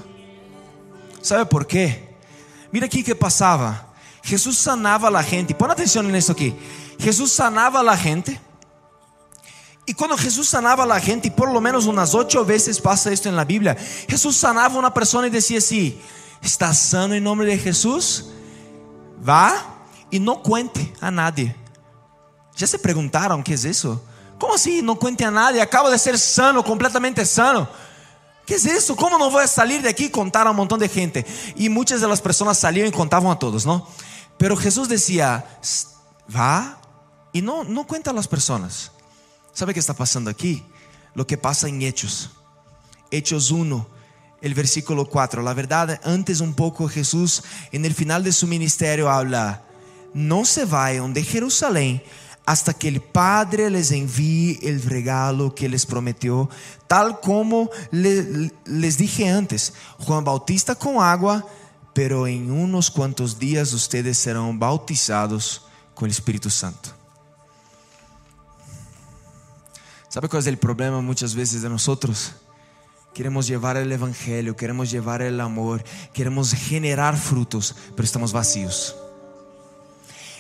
¿Sabe 1.22 1.46
por 1.46 1.66
qué? 1.66 2.18
Mira 2.74 2.88
aquí 2.88 3.06
que 3.06 3.16
pasaba. 3.16 3.94
Jesús 4.22 4.58
sanaba 4.58 5.08
a 5.08 5.12
la 5.12 5.24
gente. 5.24 5.56
Pon 5.56 5.72
atención 5.72 6.10
en 6.10 6.16
esto 6.16 6.34
aquí. 6.34 6.54
Jesús 7.00 7.32
sanaba 7.32 7.80
a 7.80 7.84
la 7.84 7.98
gente. 7.98 8.40
Y 9.86 9.94
cuando 9.94 10.18
Jesús 10.18 10.50
sanaba 10.50 10.84
a 10.84 10.88
la 10.88 11.00
gente, 11.00 11.28
y 11.28 11.32
por 11.32 11.52
lo 11.52 11.62
menos 11.62 11.86
unas 11.86 12.16
ocho 12.16 12.44
veces 12.44 12.82
pasa 12.82 13.12
esto 13.12 13.30
en 13.30 13.36
la 13.36 13.46
Biblia, 13.46 13.78
Jesús 14.10 14.36
sanaba 14.36 14.76
a 14.76 14.80
una 14.80 14.94
persona 14.94 15.28
y 15.28 15.30
decía 15.30 15.60
así, 15.60 16.02
está 16.42 16.74
sano 16.74 17.14
en 17.14 17.24
nombre 17.24 17.48
de 17.48 17.58
Jesús, 17.58 18.26
va 19.28 19.54
y 20.10 20.20
no 20.20 20.42
cuente 20.42 20.94
a 21.02 21.12
nadie. 21.12 21.56
Já 22.56 22.66
se 22.68 22.80
perguntaram 22.80 23.40
o 23.40 23.44
que 23.44 23.52
é 23.52 23.56
isso? 23.56 24.02
Como 24.40 24.54
assim? 24.54 24.82
Não 24.82 24.96
cuente 24.96 25.24
a 25.24 25.32
nadie, 25.32 25.60
acabo 25.60 25.90
de 25.90 25.98
ser 25.98 26.18
sano, 26.18 26.64
completamente 26.64 27.26
sano. 27.26 27.68
que 28.46 28.54
é 28.54 28.58
isso? 28.58 28.96
Como 28.96 29.18
não 29.18 29.30
vou 29.30 29.46
sair 29.48 29.82
daqui 29.82 30.06
e 30.06 30.10
contar 30.10 30.48
a 30.48 30.52
um 30.52 30.54
montão 30.54 30.78
de 30.78 30.88
gente? 30.88 31.26
E 31.56 31.68
muitas 31.68 32.02
das 32.02 32.22
pessoas 32.22 32.58
saliam 32.58 32.88
e 32.88 32.92
contavam 32.92 33.30
a 33.30 33.36
todos, 33.36 33.66
não? 33.66 33.86
Pero 34.38 34.60
Jesus 34.60 34.88
dizia: 34.88 35.44
vá 36.28 36.78
e 37.36 37.42
não, 37.42 37.66
não 37.66 37.84
cuenta 37.84 38.12
a 38.12 38.24
pessoas. 38.24 38.90
¿Sabe 39.54 39.72
o 39.72 39.74
que 39.74 39.80
está 39.82 39.94
passando 39.94 40.30
aqui? 40.30 40.64
Lo 41.14 41.26
que 41.26 41.36
passa 41.36 41.68
em 41.68 41.84
Hechos. 41.84 42.30
Hechos 43.12 43.52
1, 43.52 43.86
el 44.42 44.54
versículo 44.54 45.06
4. 45.06 45.44
La 45.44 45.54
verdad, 45.54 46.00
antes 46.06 46.40
un 46.40 46.54
poco 46.54 46.88
Jesús, 46.88 47.44
en 47.74 47.84
el 47.84 47.94
final 47.94 48.24
de 48.24 48.32
su 48.32 48.48
ministerio, 48.48 49.10
habla: 49.10 49.66
No 50.14 50.46
se 50.46 50.64
vayan 50.64 51.14
de 51.14 51.26
Jerusalén 51.26 52.02
hasta 52.46 52.74
que 52.74 52.88
el 52.88 53.02
Padre 53.02 53.70
les 53.70 53.92
envíe 53.92 54.58
el 54.62 54.82
regalo 54.82 55.54
que 55.54 55.68
les 55.68 55.86
prometió, 55.86 56.50
tal 56.88 57.20
como 57.20 57.70
le, 57.92 58.50
les 58.64 58.98
dije 58.98 59.28
antes, 59.28 59.74
Juan 60.00 60.24
Bautista 60.24 60.74
con 60.74 61.04
agua, 61.04 61.46
pero 61.94 62.28
en 62.28 62.50
unos 62.50 62.90
cuantos 62.90 63.38
días 63.38 63.74
ustedes 63.74 64.18
serán 64.18 64.58
bautizados 64.58 65.64
con 65.94 66.06
el 66.06 66.12
Espíritu 66.12 66.50
Santo. 66.50 66.95
¿Sabe 70.16 70.30
cuál 70.30 70.40
es 70.40 70.48
el 70.48 70.58
problema 70.58 71.02
muchas 71.02 71.36
veces 71.36 71.62
de 71.62 71.68
nosotros? 71.68 72.32
Queremos 73.14 73.48
llevar 73.48 73.76
el 73.76 73.92
Evangelio, 73.92 74.56
queremos 74.56 74.90
llevar 74.90 75.22
el 75.22 75.42
amor, 75.42 75.84
queremos 76.14 76.54
generar 76.54 77.18
frutos, 77.18 77.76
pero 77.98 78.06
estamos 78.06 78.32
vacíos. 78.32 78.96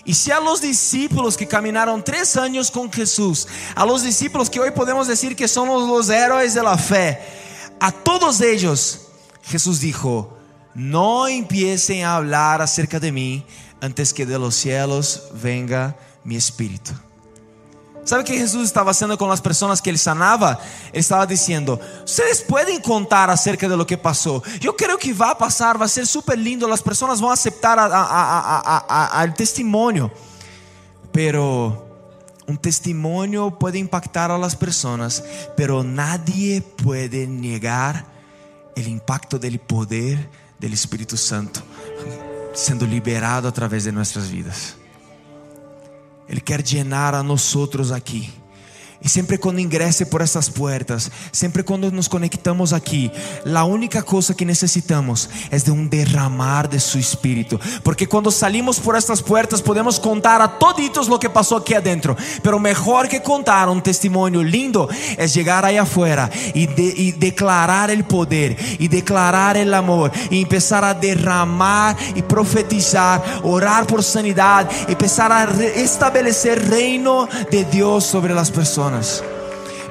E 0.05 0.13
se 0.13 0.31
a 0.31 0.39
los 0.39 0.61
discípulos 0.61 1.35
que 1.35 1.45
caminaram 1.45 2.01
três 2.01 2.37
anos 2.37 2.69
com 2.69 2.89
Jesus, 2.89 3.49
a 3.75 3.83
los 3.83 4.01
discípulos 4.01 4.47
que 4.47 4.61
hoje 4.61 4.71
podemos 4.71 5.07
dizer 5.07 5.35
que 5.35 5.45
são 5.45 5.69
os 5.69 6.07
heróis 6.07 6.53
de 6.53 6.61
la 6.61 6.77
fé, 6.77 7.19
a 7.77 7.91
todos 7.91 8.39
eles, 8.39 9.07
Jesus 9.43 9.81
dijo: 9.81 10.37
No 10.73 11.27
empiecem 11.27 12.05
a 12.05 12.15
hablar 12.15 12.61
acerca 12.61 12.97
de 12.97 13.11
mim 13.11 13.43
antes 13.81 14.13
que 14.13 14.25
de 14.25 14.37
los 14.37 14.55
cielos 14.55 15.23
venga 15.33 15.97
mi 16.23 16.37
espírito. 16.37 17.04
¿Sabe 18.05 18.23
que 18.23 18.37
Jesus 18.37 18.67
estava 18.67 18.91
haciendo 18.91 19.17
com 19.17 19.29
as 19.31 19.39
pessoas 19.39 19.81
que 19.81 19.89
ele 19.89 19.97
sanava? 19.97 20.59
Ele 20.93 20.99
estava 20.99 21.25
dizendo: 21.25 21.79
Vocês 22.05 22.39
podem 22.39 22.79
contar 22.79 23.31
acerca 23.31 23.67
de 23.67 23.75
lo 23.75 23.83
que 23.83 23.97
passou. 23.97 24.43
Eu 24.63 24.73
creio 24.73 24.97
que 24.99 25.11
vai 25.11 25.33
passar, 25.33 25.75
vai 25.75 25.89
ser 25.89 26.05
super 26.05 26.37
lindo. 26.37 26.71
As 26.71 26.81
pessoas 26.81 27.19
vão 27.19 27.31
aceitar 27.31 27.79
o 27.79 29.31
testemunho. 29.33 30.11
Pero 31.11 31.83
um 32.47 32.55
testemunho 32.55 33.49
pode 33.49 33.79
impactar 33.79 34.29
a 34.29 34.37
las 34.37 34.53
pessoas, 34.53 35.23
pero 35.55 35.81
nadie 35.81 36.61
pode 36.61 37.25
negar 37.25 38.05
o 38.77 38.79
impacto 38.81 39.39
do 39.39 39.59
poder 39.59 40.29
do 40.59 40.67
Espírito 40.67 41.17
Santo 41.17 41.63
sendo 42.53 42.85
liberado 42.85 43.47
através 43.47 43.83
de 43.83 43.91
nossas 43.91 44.27
vidas. 44.27 44.84
Ele 46.27 46.41
quer 46.41 46.61
llenar 46.61 47.13
a 47.13 47.21
nós 47.21 47.55
outros 47.55 47.91
aqui. 47.91 48.31
E 49.05 49.09
sempre 49.09 49.37
quando 49.37 49.59
ingresse 49.59 50.03
por 50.03 50.19
essas 50.19 50.49
portas, 50.49 51.11
sempre 51.31 51.61
quando 51.61 51.91
nos 51.91 52.07
conectamos 52.07 52.73
aqui, 52.73 53.11
a 53.53 53.63
única 53.63 54.01
coisa 54.01 54.33
que 54.33 54.43
necessitamos 54.43 55.29
é 55.51 55.57
de 55.57 55.69
um 55.69 55.85
derramar 55.85 56.67
de 56.67 56.79
seu 56.79 56.99
espírito, 56.99 57.61
porque 57.83 58.07
quando 58.07 58.31
salimos 58.31 58.79
por 58.79 58.95
estas 58.95 59.21
portas 59.21 59.61
podemos 59.61 59.99
contar 59.99 60.41
a 60.41 60.47
toditos 60.47 61.07
lo 61.07 61.19
que 61.19 61.29
passou 61.29 61.59
aqui 61.59 61.75
adentro, 61.75 62.17
pero 62.41 62.59
melhor 62.59 63.07
que 63.07 63.19
contar 63.19 63.69
um 63.69 63.79
testemunho 63.79 64.41
lindo 64.41 64.89
é 65.17 65.27
chegar 65.27 65.63
aí 65.63 65.77
afuera 65.77 66.27
e, 66.55 66.65
de, 66.65 66.95
e 66.97 67.11
declarar 67.11 67.91
o 67.91 68.03
poder 68.03 68.57
e 68.79 68.87
declarar 68.87 69.55
o 69.55 69.75
amor 69.75 70.11
e 70.31 70.43
começar 70.45 70.83
a 70.83 70.93
derramar 70.93 71.95
e 72.15 72.23
profetizar, 72.23 73.21
orar 73.43 73.85
por 73.85 74.01
sanidade 74.01 74.95
começar 74.95 75.31
a 75.31 75.45
estabelecer 75.75 76.57
reino 76.57 77.29
de 77.51 77.63
Deus 77.65 78.05
sobre 78.05 78.33
as 78.33 78.49
pessoas. 78.49 78.94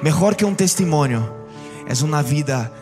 Mejor 0.02 0.34
que 0.34 0.44
um 0.44 0.55
testemunho 0.55 1.28
é 1.86 2.05
uma 2.05 2.22
vida 2.22 2.72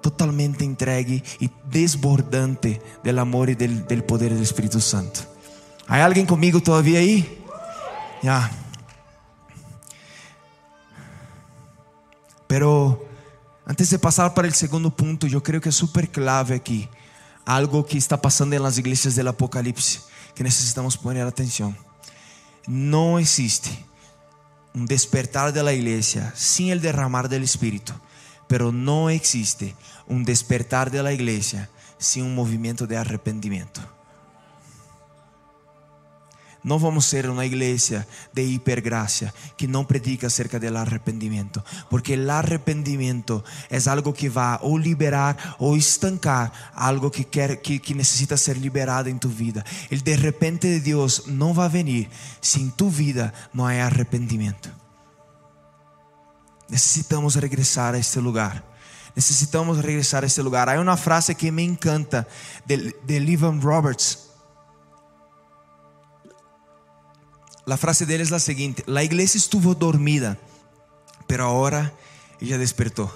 totalmente 0.00 0.64
entregue 0.64 1.22
e 1.40 1.50
desbordante 1.64 2.80
del 3.02 3.18
amor 3.18 3.48
e 3.48 3.54
del, 3.54 3.84
del 3.86 4.02
poder 4.02 4.34
do 4.34 4.42
Espírito 4.42 4.80
Santo. 4.80 5.26
Há 5.86 6.04
alguém 6.04 6.26
comigo 6.26 6.60
todavía 6.60 6.98
aí? 6.98 7.44
Já. 8.22 8.50
Pero 12.48 13.06
antes 13.66 13.88
de 13.88 13.98
passar 13.98 14.30
para 14.30 14.48
o 14.48 14.52
segundo 14.52 14.90
ponto, 14.90 15.26
eu 15.26 15.40
creio 15.40 15.60
que 15.60 15.68
é 15.68 15.72
super 15.72 16.06
clave 16.06 16.54
aqui 16.54 16.88
algo 17.46 17.82
que 17.84 17.96
está 17.96 18.18
passando 18.18 18.58
nas 18.58 18.78
igrejas 18.78 19.14
do 19.14 19.28
Apocalipse 19.28 20.00
que 20.34 20.42
necessitamos 20.42 20.96
pôr 20.96 21.16
atenção. 21.18 21.74
Não 22.66 23.18
existe 23.18 23.91
un 24.74 24.86
despertar 24.86 25.52
de 25.52 25.62
la 25.62 25.72
iglesia 25.72 26.32
sin 26.34 26.70
el 26.70 26.80
derramar 26.80 27.28
del 27.28 27.42
Espíritu, 27.42 27.92
pero 28.48 28.72
no 28.72 29.10
existe 29.10 29.74
un 30.06 30.24
despertar 30.24 30.90
de 30.90 31.02
la 31.02 31.12
iglesia 31.12 31.70
sin 31.98 32.24
un 32.24 32.34
movimiento 32.34 32.86
de 32.86 32.96
arrepentimiento. 32.96 33.80
Não 36.64 36.78
vamos 36.78 37.06
ser 37.06 37.28
uma 37.28 37.44
igreja 37.44 38.06
de 38.32 38.42
hipergracia 38.42 39.34
que 39.56 39.66
não 39.66 39.84
predica 39.84 40.28
acerca 40.28 40.60
do 40.60 40.76
arrependimento, 40.76 41.62
porque 41.90 42.16
o 42.16 42.30
arrependimento 42.30 43.42
é 43.68 43.78
algo 43.90 44.12
que 44.12 44.28
vai 44.28 44.58
ou 44.62 44.78
liberar 44.78 45.56
ou 45.58 45.76
estancar 45.76 46.72
algo 46.74 47.10
que 47.10 47.24
quer 47.24 47.56
que, 47.56 47.80
que 47.80 47.94
necessita 47.94 48.36
ser 48.36 48.56
liberado 48.56 49.08
em 49.08 49.18
tu 49.18 49.28
vida. 49.28 49.64
El 49.90 50.02
de 50.02 50.14
repente 50.14 50.68
de 50.68 50.80
Deus 50.80 51.24
não 51.26 51.52
vai 51.52 51.68
venir 51.68 52.08
se 52.40 52.60
em 52.60 52.70
tu 52.70 52.88
vida 52.88 53.32
não 53.52 53.66
há 53.66 53.84
arrependimento. 53.84 54.70
Necessitamos 56.68 57.34
regressar 57.34 57.94
a 57.94 57.98
este 57.98 58.20
lugar. 58.20 58.64
Necessitamos 59.16 59.78
regressar 59.78 60.22
a 60.22 60.26
este 60.26 60.40
lugar. 60.40 60.68
Há 60.68 60.80
uma 60.80 60.96
frase 60.96 61.34
que 61.34 61.50
me 61.50 61.62
encanta 61.62 62.26
de, 62.64 62.94
de 63.04 63.18
Levan 63.18 63.60
Roberts 63.60 64.21
La 67.64 67.76
frase 67.76 68.06
de 68.06 68.16
él 68.16 68.20
es 68.20 68.30
la 68.30 68.40
siguiente: 68.40 68.82
La 68.86 69.04
iglesia 69.04 69.38
estuvo 69.38 69.74
dormida, 69.74 70.38
pero 71.26 71.44
ahora 71.44 71.92
ella 72.40 72.58
despertó. 72.58 73.12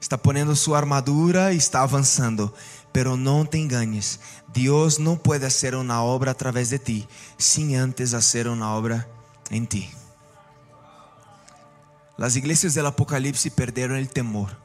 Está 0.00 0.16
poniendo 0.16 0.56
su 0.56 0.74
armadura 0.74 1.52
y 1.52 1.56
está 1.56 1.82
avanzando. 1.82 2.54
Pero 2.92 3.16
no 3.16 3.44
te 3.44 3.58
engañes, 3.58 4.18
Dios 4.52 4.98
no 4.98 5.22
puede 5.22 5.46
hacer 5.46 5.76
una 5.76 6.02
obra 6.02 6.32
a 6.32 6.36
través 6.36 6.70
de 6.70 6.80
ti 6.80 7.06
sin 7.38 7.76
antes 7.76 8.14
hacer 8.14 8.48
una 8.48 8.74
obra 8.74 9.06
en 9.50 9.68
ti. 9.68 9.88
Las 12.16 12.34
iglesias 12.34 12.74
del 12.74 12.86
Apocalipsis 12.86 13.52
perdieron 13.52 13.96
el 13.96 14.08
temor. 14.08 14.56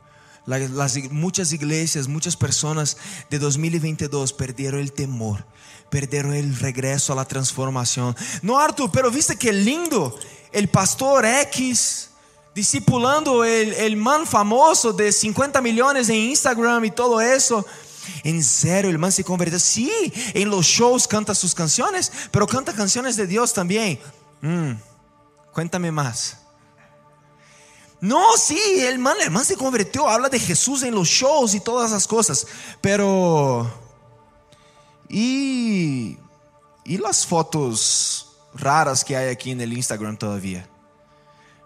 Las, 0.47 0.97
muchas 1.11 1.53
iglesias, 1.53 2.07
muchas 2.07 2.35
personas 2.35 2.97
de 3.29 3.39
2022 3.39 4.33
perdieron 4.33 4.79
el 4.79 4.91
temor 4.91 5.45
perderam 5.95 6.31
o 6.31 6.53
regresso 6.61 7.13
à 7.13 7.23
transformação. 7.23 8.13
No, 8.43 8.57
Arthur, 8.57 8.89
pero 8.89 9.09
viste 9.09 9.33
que 9.33 9.49
lindo? 9.49 10.13
El 10.51 10.67
pastor 10.67 11.23
X 11.23 12.09
discipulando 12.53 13.45
el, 13.45 13.71
el 13.73 13.95
man 13.95 14.25
famoso 14.25 14.91
de 14.91 15.09
50 15.09 15.61
millones 15.61 16.09
em 16.09 16.31
Instagram 16.31 16.83
e 16.83 16.91
todo 16.91 17.21
isso. 17.21 17.63
En 18.25 18.43
serio, 18.43 18.89
el 18.89 18.97
man 18.97 19.13
se 19.13 19.23
convirtió. 19.23 19.57
Sí, 19.57 19.89
en 20.33 20.49
los 20.49 20.65
shows 20.65 21.07
canta 21.07 21.33
sus 21.33 21.55
canciones, 21.55 22.11
pero 22.29 22.45
canta 22.45 22.73
canciones 22.73 23.15
de 23.15 23.25
Dios 23.25 23.53
también. 23.53 23.97
Mm, 24.41 24.73
cuéntame 25.53 25.93
más. 25.93 26.39
No, 28.01 28.35
sí, 28.35 28.59
el 28.81 28.99
man, 28.99 29.15
el 29.21 29.31
man 29.31 29.45
se 29.45 29.55
convirtió, 29.55 30.09
habla 30.09 30.27
de 30.27 30.39
Jesús 30.39 30.83
en 30.83 30.93
los 30.93 31.07
shows 31.07 31.55
y 31.55 31.61
todas 31.61 31.91
esas 31.91 32.05
cosas, 32.05 32.45
pero 32.81 33.84
e, 35.09 36.17
e 36.85 37.01
as 37.05 37.23
fotos 37.23 38.27
raras 38.53 39.03
que 39.03 39.13
há 39.15 39.29
aqui 39.29 39.53
no 39.53 39.63
Instagram 39.63 40.15
todavía. 40.15 40.67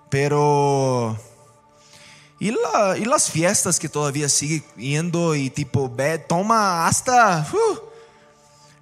Pero 0.09 1.15
e, 2.41 2.51
la, 2.51 2.97
e 2.97 3.05
las 3.05 3.29
fiestas 3.29 3.77
que 3.77 3.89
todavía 3.89 4.29
sigue 4.29 4.63
indo 4.77 5.35
e 5.35 5.49
tipo 5.49 5.87
bad, 5.87 6.21
toma 6.27 6.87
hasta 6.87 7.45
uh, 7.53 7.89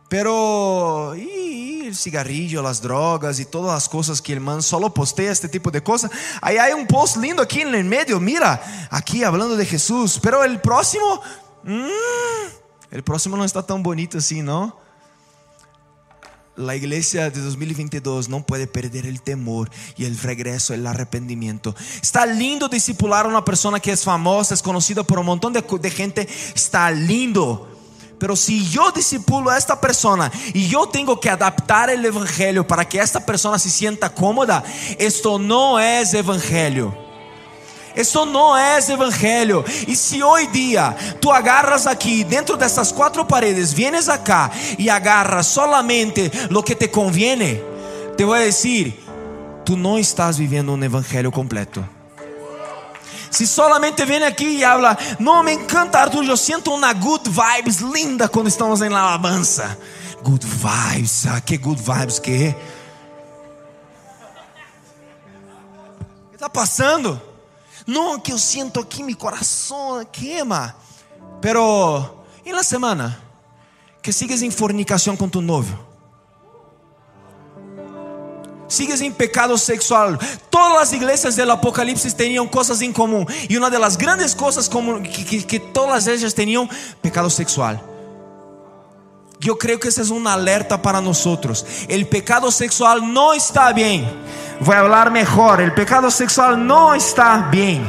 pero 0.07 1.13
e, 1.15 1.21
e 1.21 1.87
el 1.87 1.95
cigarrillo, 1.95 2.61
las 2.61 2.81
drogas 2.81 3.39
e 3.39 3.45
todas 3.45 3.73
as 3.73 3.87
coisas 3.87 4.21
que 4.21 4.33
el 4.33 4.39
man 4.39 4.61
solo 4.61 4.89
postea 4.89 5.31
este 5.31 5.47
tipo 5.49 5.71
de 5.71 5.81
coisa. 5.81 6.09
Aí 6.41 6.57
há 6.57 6.75
um 6.75 6.85
post 6.85 7.19
lindo 7.19 7.41
aqui 7.41 7.65
no 7.65 7.83
meio, 7.83 8.19
mira, 8.19 8.61
aqui 8.89 9.21
falando 9.21 9.57
de 9.57 9.65
Jesus, 9.65 10.17
pero 10.19 10.43
el 10.43 10.59
próximo 10.59 11.21
mmm, 11.63 12.56
El 12.91 13.03
próximo 13.03 13.35
não 13.35 13.45
está 13.45 13.61
tão 13.61 13.81
bonito 13.81 14.17
assim, 14.17 14.41
não? 14.41 14.71
La 16.57 16.75
iglesia 16.75 17.29
de 17.29 17.39
2022 17.39 18.27
não 18.27 18.41
pode 18.41 18.65
perder 18.65 19.05
el 19.05 19.21
temor 19.21 19.69
e 19.95 20.05
el 20.05 20.17
regreso, 20.17 20.73
el 20.73 20.87
arrependimiento. 20.87 21.75
Está 22.01 22.25
lindo 22.25 22.67
discipular 22.67 23.25
a 23.25 23.29
uma 23.29 23.43
pessoa 23.43 23.79
que 23.79 23.91
é 23.91 23.95
famosa, 23.95 24.55
é 24.55 24.57
conhecida 24.57 25.03
por 25.03 25.19
um 25.19 25.23
montão 25.23 25.51
de, 25.51 25.61
de 25.61 25.89
gente. 25.89 26.27
Está 26.55 26.89
lindo. 26.89 27.67
Pero 28.17 28.35
si 28.35 28.65
yo 28.65 28.91
discipulo 28.91 29.51
a 29.51 29.57
esta 29.57 29.79
persona 29.79 30.31
y 30.51 30.67
yo 30.67 30.87
tengo 30.87 31.19
que 31.19 31.29
adaptar 31.29 31.91
el 31.91 32.03
evangelio 32.03 32.65
para 32.67 32.83
que 32.83 32.97
esta 32.97 33.23
persona 33.23 33.59
se 33.59 33.69
sienta 33.69 34.09
cómoda, 34.09 34.63
esto 34.97 35.37
no 35.37 35.79
es 35.79 36.15
evangelio. 36.15 37.06
Isso 37.97 38.25
não 38.25 38.55
é 38.55 38.77
evangelho. 38.77 39.65
E 39.87 39.95
se 39.95 40.21
hoje 40.21 40.47
dia 40.47 40.95
tu 41.19 41.31
agarras 41.31 41.87
aqui 41.87 42.23
dentro 42.23 42.55
dessas 42.55 42.91
quatro 42.91 43.25
paredes, 43.25 43.73
vienes 43.73 44.07
acá 44.07 44.51
e 44.77 44.89
agarras 44.89 45.47
solamente 45.47 46.31
lo 46.49 46.61
que 46.61 46.75
te 46.75 46.87
conviene, 46.87 47.61
te 48.15 48.23
vou 48.23 48.37
dizer, 48.37 49.03
tu 49.65 49.75
não 49.75 49.97
estás 49.97 50.37
vivendo 50.37 50.71
um 50.71 50.83
evangelho 50.83 51.31
completo. 51.31 51.87
Se 53.31 53.45
solamente 53.45 54.05
vem 54.05 54.23
aqui 54.23 54.45
e 54.45 54.63
habla, 54.63 54.97
não 55.19 55.43
me 55.43 55.53
encanta 55.53 55.99
Arthur, 55.99 56.23
eu 56.23 56.37
sinto 56.37 56.73
uma 56.73 56.93
good 56.93 57.29
vibes 57.29 57.77
linda 57.77 58.29
quando 58.29 58.47
estamos 58.47 58.81
em 58.81 58.87
alabança. 58.87 59.77
Good 60.23 60.45
vibes, 60.45 61.25
ah, 61.27 61.41
que 61.41 61.57
good 61.57 61.81
vibes 61.81 62.19
que 62.19 62.45
é? 62.45 62.55
O 66.31 66.33
está 66.33 66.49
passando? 66.49 67.26
No, 67.87 68.19
que 68.19 68.33
eu 68.33 68.37
siento 68.37 68.81
aqui, 68.81 69.01
meu 69.01 69.15
coração 69.15 70.05
queima. 70.11 70.75
Pero, 71.39 72.03
e 72.45 72.51
na 72.51 72.61
semana? 72.61 73.17
Que 74.01 74.11
sigues 74.11 74.41
em 74.41 74.51
fornicação 74.51 75.15
com 75.15 75.29
tu 75.29 75.39
novio. 75.41 75.87
Sigues 78.67 78.99
em 78.99 79.09
pecado 79.09 79.57
sexual. 79.57 80.17
Todas 80.51 80.83
as 80.83 80.91
igrejas 80.91 81.37
do 81.37 81.49
Apocalipse 81.49 82.11
tinham 82.13 82.45
coisas 82.45 82.81
em 82.81 82.91
comum. 82.91 83.25
E 83.49 83.57
uma 83.57 83.69
das 83.69 83.95
grandes 83.95 84.33
coisas 84.33 84.67
que, 84.67 85.23
que, 85.23 85.43
que 85.43 85.59
todas 85.59 86.07
elas 86.07 86.33
tinham, 86.33 86.69
pecado 87.01 87.29
sexual. 87.29 87.79
Eu 89.45 89.55
creio 89.55 89.79
que 89.79 89.87
esse 89.87 90.01
é 90.01 90.13
um 90.13 90.27
alerta 90.27 90.77
para 90.77 90.99
nós. 90.99 91.25
O 91.25 92.05
pecado 92.09 92.51
sexual 92.51 92.99
não 92.99 93.33
está 93.33 93.71
bem. 93.71 94.05
Vou 94.59 94.75
falar 94.75 95.09
melhor. 95.09 95.61
O 95.61 95.71
pecado 95.71 96.09
sexual 96.09 96.57
não 96.57 96.95
está 96.95 97.37
bem. 97.37 97.87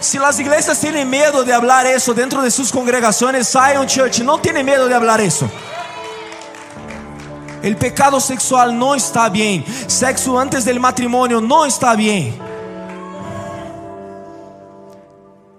Se 0.00 0.18
as 0.18 0.38
igrejas 0.38 0.78
têm 0.78 1.04
medo 1.04 1.44
de 1.44 1.52
falar 1.52 1.86
isso 1.86 2.12
dentro 2.12 2.42
de 2.42 2.50
suas 2.50 2.70
congregações, 2.70 3.48
saiam 3.48 3.88
church. 3.88 4.22
Não 4.22 4.38
têm 4.38 4.62
medo 4.62 4.88
de 4.88 4.94
falar 4.94 5.20
isso. 5.20 5.50
O 7.62 7.76
pecado 7.76 8.20
sexual 8.20 8.70
não 8.70 8.94
está 8.94 9.28
bem. 9.28 9.64
Sexo 9.88 10.36
antes 10.36 10.64
do 10.64 10.80
matrimônio 10.80 11.40
não 11.40 11.66
está 11.66 11.96
bem. 11.96 12.38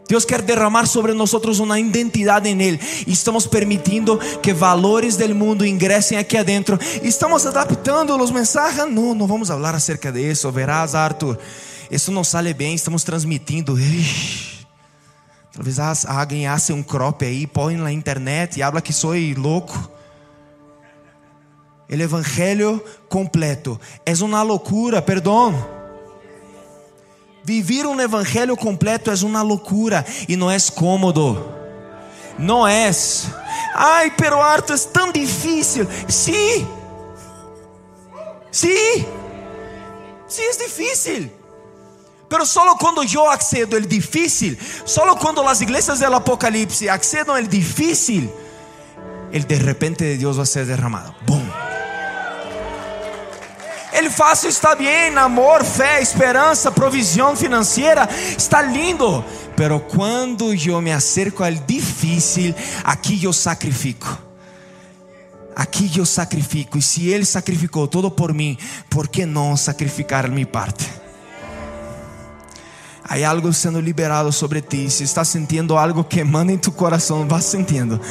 Deus 0.08 0.24
quer 0.24 0.42
derramar 0.42 0.86
sobre 0.86 1.14
nós 1.14 1.34
uma 1.60 1.80
identidade 1.80 2.48
em 2.48 2.62
Ele. 2.62 2.80
E 3.08 3.12
estamos 3.12 3.48
permitindo 3.48 4.18
que 4.42 4.54
valores 4.54 5.18
do 5.18 5.36
mundo 5.36 5.66
ingressem 5.66 6.18
aqui 6.18 6.38
adentro. 6.38 6.80
Estamos 7.02 7.46
adaptando 7.46 8.16
os 8.16 8.32
mensagens. 8.32 8.92
Não, 8.92 9.16
não 9.16 9.26
vamos 9.26 9.48
falar 9.48 9.74
acerca 9.74 10.12
disso. 10.12 10.52
Verás, 10.52 10.94
Arthur, 10.94 11.38
isso 11.90 12.12
não 12.12 12.24
sale 12.24 12.54
bem. 12.54 12.76
Estamos 12.76 13.04
transmitindo. 13.04 13.76
Talvez 15.52 15.80
alguém 16.06 16.48
hace 16.48 16.74
um 16.74 16.84
crop 16.84 17.26
aí, 17.26 17.48
põe 17.48 17.76
na 17.78 17.92
internet 17.92 18.58
e 18.58 18.64
habla 18.64 18.82
que 18.82 18.94
sou 18.94 19.14
louco. 19.38 19.90
O 21.90 21.94
evangelho 21.94 22.84
completo 23.08 23.80
é 24.06 24.14
uma 24.24 24.42
loucura, 24.44 25.02
perdão. 25.02 25.85
Vivir 27.46 27.86
um 27.86 28.02
evangelho 28.02 28.58
completo 28.58 29.12
é 29.12 29.14
uma 29.24 29.44
loucura 29.44 30.04
e 30.28 30.36
não 30.36 30.50
é 30.50 30.58
cômodo. 30.74 31.48
Não 32.40 32.68
é. 32.68 32.90
Ai, 33.76 34.12
pero 34.18 34.42
Arthur, 34.42 34.74
é 34.74 34.78
tão 34.92 35.12
difícil. 35.12 35.88
Sim. 36.10 36.68
Sim. 38.52 39.06
Sim, 40.28 40.42
é 40.42 40.58
difícil. 40.58 41.32
Pero 42.28 42.48
solo 42.48 42.76
quando 42.78 43.04
eu 43.04 43.30
accedo 43.30 43.78
el 43.78 43.88
difícil, 43.88 44.58
solo 44.84 45.16
quando 45.16 45.48
as 45.48 45.62
igrejas 45.62 46.00
do 46.00 46.16
Apocalipse 46.16 46.90
accedam 46.90 47.38
el 47.38 47.48
difícil, 47.48 48.28
el 49.32 49.46
de 49.46 49.56
repente 49.60 50.04
de 50.04 50.18
Deus 50.18 50.38
vai 50.38 50.48
ser 50.48 50.66
derramado. 50.66 51.14
Boom. 51.28 51.75
Ele 53.96 54.10
fácil 54.10 54.50
está 54.50 54.76
bem, 54.76 55.16
amor, 55.18 55.64
fé, 55.64 56.02
esperança, 56.02 56.70
provisão 56.70 57.36
financeira, 57.36 58.08
está 58.38 58.62
lindo. 58.62 59.24
Pero 59.56 59.80
quando 59.80 60.54
eu 60.54 60.82
me 60.82 60.92
acerco 60.92 61.44
ao 61.44 61.52
difícil, 61.52 62.54
aqui 62.84 63.24
eu 63.24 63.32
sacrifico. 63.32 64.22
Aqui 65.56 65.90
eu 65.98 66.06
sacrifico. 66.06 66.78
E 66.78 66.82
se 66.82 67.08
Ele 67.08 67.24
sacrificou 67.24 67.88
todo 67.88 68.12
por 68.12 68.34
mim, 68.34 68.58
por 68.90 69.08
que 69.08 69.26
não 69.26 69.56
sacrificar 69.56 70.26
a 70.26 70.30
minha 70.30 70.46
parte? 70.46 71.05
Há 73.08 73.30
algo 73.30 73.54
sendo 73.54 73.80
liberado 73.80 74.32
sobre 74.32 74.62
ti. 74.62 74.90
Se 74.90 75.04
está 75.04 75.24
sentindo 75.24 75.78
algo 75.78 76.04
queimando 76.04 76.52
em 76.52 76.58
tu 76.58 76.72
coração, 76.72 77.28
vas 77.28 77.46
sentindo. 77.46 78.02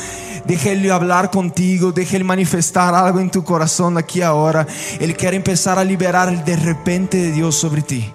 Deixa 0.47 0.69
Ele 0.69 0.89
falar 0.89 1.27
contigo, 1.29 1.91
deixa 1.91 2.15
Ele 2.15 2.23
manifestar 2.23 2.95
algo 2.95 3.19
em 3.19 3.29
tu 3.29 3.43
coração 3.43 3.97
aqui 3.99 4.23
agora. 4.23 4.65
Ele 5.01 5.13
quer 5.13 5.43
começar 5.43 5.79
a 5.79 5.83
liberar 5.83 6.31
de 6.31 6.55
repente 6.55 7.17
de 7.17 7.33
Deus 7.33 7.57
sobre 7.57 7.83
ti. 7.83 8.15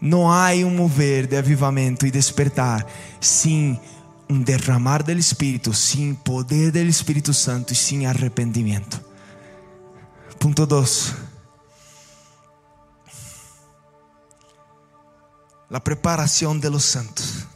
Não 0.00 0.30
há 0.30 0.52
um 0.52 0.70
mover 0.70 1.26
de 1.26 1.36
avivamento 1.36 2.06
e 2.06 2.10
despertar 2.10 2.86
sem 3.20 3.78
um 4.30 4.40
derramar 4.40 5.02
do 5.02 5.10
Espírito, 5.12 5.74
sem 5.74 6.14
poder 6.14 6.70
do 6.70 6.78
Espírito 6.78 7.34
Santo 7.34 7.72
e 7.72 7.76
sem 7.76 8.06
arrependimento. 8.06 9.00
Ponto 10.38 10.64
2. 10.64 11.31
La 15.72 15.80
preparación 15.80 16.60
de 16.60 16.68
los 16.68 16.84
santos. 16.84 17.46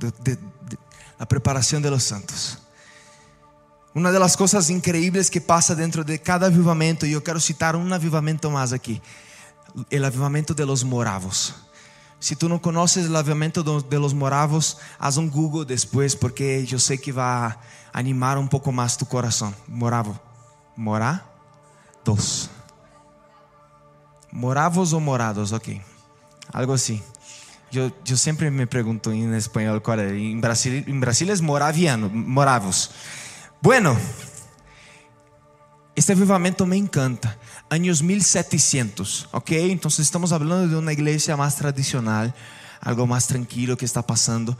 De, 0.00 0.10
de, 0.10 0.36
de, 0.36 0.78
la 1.18 1.26
preparación 1.26 1.80
de 1.80 1.90
los 1.90 2.02
santos. 2.02 2.58
Uma 3.94 4.10
das 4.10 4.36
coisas 4.36 4.70
incríveis 4.70 5.30
que 5.30 5.40
passa 5.40 5.76
dentro 5.76 6.02
de 6.02 6.18
cada 6.18 6.46
avivamento, 6.46 7.06
e 7.06 7.12
eu 7.12 7.22
quero 7.22 7.38
citar 7.40 7.76
um 7.76 7.94
avivamento 7.94 8.50
mais 8.50 8.72
aqui: 8.72 9.00
o 9.74 10.04
avivamento 10.04 10.52
de 10.52 10.64
los 10.64 10.82
moravos. 10.82 11.54
Se 12.18 12.34
tu 12.34 12.48
não 12.48 12.58
conheces 12.58 13.08
o 13.08 13.16
avivamento 13.16 13.62
de 13.62 13.98
los 13.98 14.12
moravos, 14.12 14.76
haz 14.98 15.16
um 15.16 15.28
Google 15.28 15.64
depois, 15.64 16.14
porque 16.14 16.66
eu 16.70 16.78
sei 16.80 16.98
que 16.98 17.12
vai 17.12 17.56
animar 17.92 18.36
um 18.36 18.48
pouco 18.48 18.72
mais 18.72 18.96
tu 18.96 19.06
coração. 19.06 19.54
Moravo, 19.68 20.18
morar, 20.76 21.24
dos. 22.04 22.50
Moravos 24.32 24.92
ou 24.92 25.00
morados, 25.00 25.52
ok. 25.52 25.80
Algo 26.52 26.72
assim. 26.72 27.00
Eu, 27.72 27.92
sempre 28.16 28.50
me 28.50 28.66
pergunto 28.66 29.12
em 29.12 29.32
espanhol 29.36 29.80
qual 29.80 30.00
é. 30.00 30.12
Em 30.12 30.40
Brasil, 30.40 30.82
em 30.88 30.98
Brasil 30.98 31.32
é 31.32 31.36
moraviano, 31.40 32.10
moravos. 32.10 32.90
Bueno, 33.62 33.96
este 35.94 36.10
avivamento 36.10 36.66
me 36.66 36.76
encanta. 36.76 37.38
Anos 37.70 38.00
1700, 38.00 39.28
ok? 39.32 39.70
Então 39.70 39.88
estamos 39.88 40.30
falando 40.30 40.68
de 40.68 40.74
uma 40.74 40.92
igreja 40.92 41.36
mais 41.36 41.54
tradicional, 41.54 42.34
algo 42.82 43.06
mais 43.06 43.26
tranquilo 43.26 43.76
que 43.76 43.84
está 43.84 44.02
passando. 44.02 44.56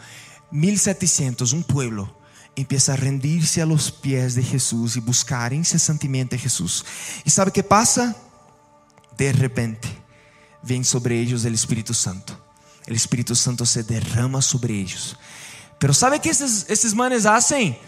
1700, 0.52 1.52
um 1.52 1.62
pueblo 1.62 2.08
empieza 2.56 2.92
a 2.92 2.96
rendir-se 2.96 3.60
a 3.60 3.66
los 3.66 3.90
pies 3.90 4.34
de 4.34 4.42
Jesus 4.42 4.94
e 4.94 5.00
buscar 5.00 5.52
incessantemente 5.52 6.36
a 6.36 6.38
Jesus. 6.38 6.84
E 7.26 7.30
sabe 7.30 7.50
o 7.50 7.52
que 7.52 7.62
passa? 7.62 8.14
De 9.16 9.32
repente, 9.32 9.88
vem 10.62 10.84
sobre 10.84 11.16
eles 11.16 11.44
o 11.44 11.48
Espírito 11.48 11.92
Santo 11.92 12.49
o 12.90 12.96
Espírito 12.96 13.36
Santo 13.36 13.64
se 13.64 13.82
derrama 13.82 14.42
sobre 14.42 14.80
eles. 14.80 15.14
Pero 15.78 15.94
sabe 15.94 16.18
que 16.18 16.28
esses, 16.28 16.66
esses 16.68 16.92
manes 16.92 17.24
hacen? 17.24 17.78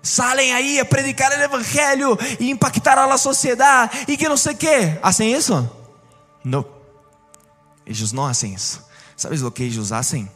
Salen 0.00 0.52
aí 0.52 0.78
a 0.78 0.84
predicar 0.84 1.32
o 1.32 1.42
evangelho 1.42 2.16
e 2.38 2.50
impactar 2.50 2.98
a 2.98 3.18
sociedade 3.18 4.04
e 4.06 4.16
que 4.16 4.28
não 4.28 4.36
sei 4.36 4.54
o 4.54 4.56
que. 4.56 4.98
Hacen 5.02 5.34
isso? 5.34 5.68
Não. 6.44 6.64
Eles 7.86 8.12
não 8.12 8.26
hacen 8.26 8.54
isso. 8.54 8.82
¿Sabes 9.16 9.42
o 9.42 9.50
que 9.50 9.62
eles 9.62 9.92
hacen? 9.92 10.30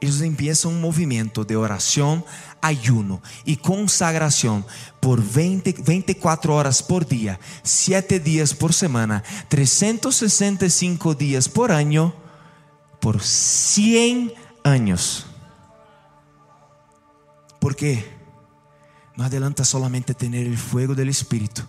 Eles 0.00 0.20
empiezam 0.20 0.70
um 0.70 0.80
movimento 0.80 1.44
de 1.44 1.56
oração, 1.56 2.22
ayuno 2.60 3.20
e 3.46 3.56
consagração 3.56 4.64
por 5.00 5.20
20, 5.20 5.82
24 5.82 6.52
horas 6.52 6.80
por 6.80 7.04
dia, 7.04 7.38
7 7.64 8.18
dias 8.18 8.52
por 8.52 8.72
semana, 8.72 9.24
365 9.48 11.14
dias 11.14 11.48
por 11.48 11.70
ano 11.70 12.12
por 13.00 13.22
100 13.22 14.32
años. 14.64 15.26
¿Por 17.60 17.76
qué? 17.76 18.04
No 19.16 19.24
adelanta 19.24 19.64
solamente 19.64 20.14
tener 20.14 20.46
el 20.46 20.56
fuego 20.56 20.94
del 20.94 21.08
Espíritu, 21.08 21.62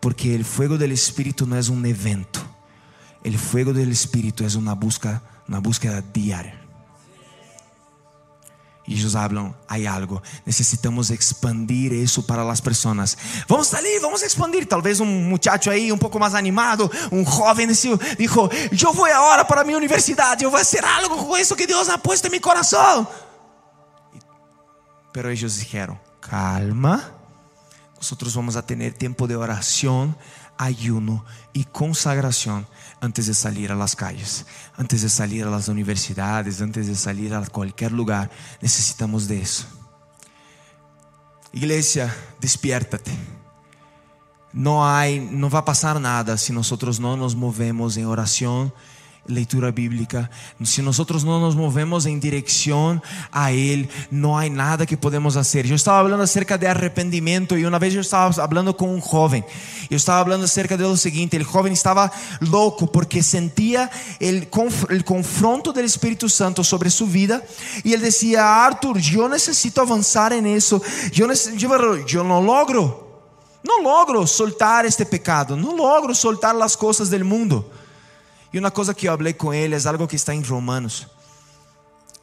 porque 0.00 0.34
el 0.34 0.44
fuego 0.44 0.78
del 0.78 0.92
Espíritu 0.92 1.46
no 1.46 1.56
es 1.56 1.68
un 1.68 1.84
evento. 1.86 2.40
El 3.22 3.38
fuego 3.38 3.72
del 3.72 3.90
Espíritu 3.90 4.44
es 4.44 4.54
una 4.54 4.74
búsqueda, 4.74 5.22
una 5.48 5.58
búsqueda 5.58 6.02
diaria. 6.02 6.63
E 8.86 9.10
falam, 9.10 9.54
há 9.66 9.76
algo, 9.90 10.22
necessitamos 10.44 11.08
expandir 11.08 11.92
isso 11.92 12.22
para 12.22 12.42
as 12.50 12.60
pessoas. 12.60 13.16
Vamos 13.48 13.68
sair, 13.68 13.98
vamos 13.98 14.22
expandir. 14.22 14.66
Talvez 14.66 15.00
um 15.00 15.06
muchacho 15.06 15.70
aí 15.70 15.90
um 15.90 15.96
pouco 15.96 16.18
mais 16.18 16.34
animado, 16.34 16.90
um 17.10 17.24
jovem 17.24 17.66
disse, 17.66 17.88
eu 17.88 18.92
vou 18.92 19.06
agora 19.06 19.42
para 19.42 19.62
a 19.62 19.64
minha 19.64 19.78
universidade, 19.78 20.44
eu 20.44 20.50
vou 20.50 20.58
fazer 20.58 20.84
algo 20.84 21.16
com 21.24 21.36
isso 21.36 21.56
que 21.56 21.66
Deus 21.66 21.88
ha 21.88 21.96
puesto 21.96 22.30
meu 22.30 22.40
coração. 22.42 23.06
Pero 25.14 25.28
eles 25.28 25.38
disseram, 25.38 25.98
calma, 26.20 27.14
nós 27.96 28.34
vamos 28.34 28.56
a 28.56 28.60
ter 28.60 28.92
tempo 28.92 29.26
de 29.26 29.34
oração, 29.34 30.14
ayuno 30.58 31.24
e 31.52 31.64
consagração 31.64 32.66
antes 33.00 33.26
de 33.26 33.34
salir 33.34 33.70
a 33.70 33.74
las 33.74 33.94
calles, 33.94 34.46
antes 34.76 35.02
de 35.02 35.08
salir 35.08 35.44
a 35.44 35.50
las 35.50 35.68
universidades, 35.68 36.60
antes 36.60 36.86
de 36.86 36.94
salir 36.94 37.34
a 37.34 37.46
cualquier 37.46 37.92
lugar. 37.92 38.30
Necesitamos 38.60 39.28
de 39.28 39.40
eso. 39.40 39.66
Iglesia, 41.52 42.14
despiértate. 42.40 43.12
No 44.52 44.86
hay, 44.86 45.20
no 45.20 45.50
va 45.50 45.60
a 45.60 45.64
pasar 45.64 46.00
nada 46.00 46.36
si 46.36 46.52
nosotros 46.52 47.00
no 47.00 47.16
nos 47.16 47.34
movemos 47.34 47.96
en 47.96 48.06
oración 48.06 48.72
leitura 49.28 49.72
bíblica, 49.72 50.28
se 50.64 50.82
nós 50.82 50.98
não 51.24 51.40
nos 51.40 51.54
movemos 51.54 52.06
em 52.06 52.18
direção 52.18 53.00
a 53.32 53.52
Ele, 53.52 53.88
não 54.10 54.36
há 54.36 54.48
nada 54.48 54.84
que 54.86 54.96
podemos 54.96 55.34
fazer. 55.34 55.66
Eu 55.66 55.76
estava 55.76 56.06
falando 56.06 56.22
acerca 56.22 56.58
de 56.58 56.66
arrependimento 56.66 57.56
e 57.56 57.66
uma 57.66 57.78
vez 57.78 57.94
eu 57.94 58.00
estava 58.00 58.32
falando 58.32 58.74
com 58.74 58.94
um 58.94 59.00
jovem. 59.00 59.44
Eu 59.90 59.96
estava 59.96 60.24
falando 60.24 60.44
acerca 60.44 60.76
de 60.76 60.82
lo 60.82 60.92
o 60.92 61.52
jovem 61.52 61.72
estava 61.72 62.10
louco 62.40 62.86
porque 62.86 63.22
sentia 63.22 63.90
o 64.20 65.04
confronto 65.04 65.72
do 65.72 65.80
Espírito 65.80 66.28
Santo 66.28 66.62
sobre 66.62 66.90
sua 66.90 67.06
vida 67.06 67.42
e 67.84 67.92
ele 67.92 68.04
dizia: 68.04 68.42
Arthur, 68.42 68.96
eu 69.12 69.28
necessito 69.28 69.80
avançar 69.80 70.32
em 70.32 70.54
isso. 70.54 70.80
Eu, 71.16 71.28
eu, 72.12 72.24
não 72.24 72.40
logro. 72.40 73.02
Não 73.66 73.82
logro 73.82 74.26
soltar 74.26 74.84
este 74.84 75.06
pecado, 75.06 75.56
não 75.56 75.74
logro 75.74 76.14
soltar 76.14 76.54
as 76.60 76.76
coisas 76.76 77.08
do 77.08 77.24
mundo. 77.24 77.64
E 78.54 78.58
uma 78.60 78.70
coisa 78.70 78.94
que 78.94 79.08
eu 79.08 79.16
falei 79.16 79.32
com 79.32 79.52
ele 79.52 79.74
é 79.74 79.88
algo 79.88 80.06
que 80.06 80.14
está 80.14 80.32
em 80.32 80.40
Romanos. 80.40 81.08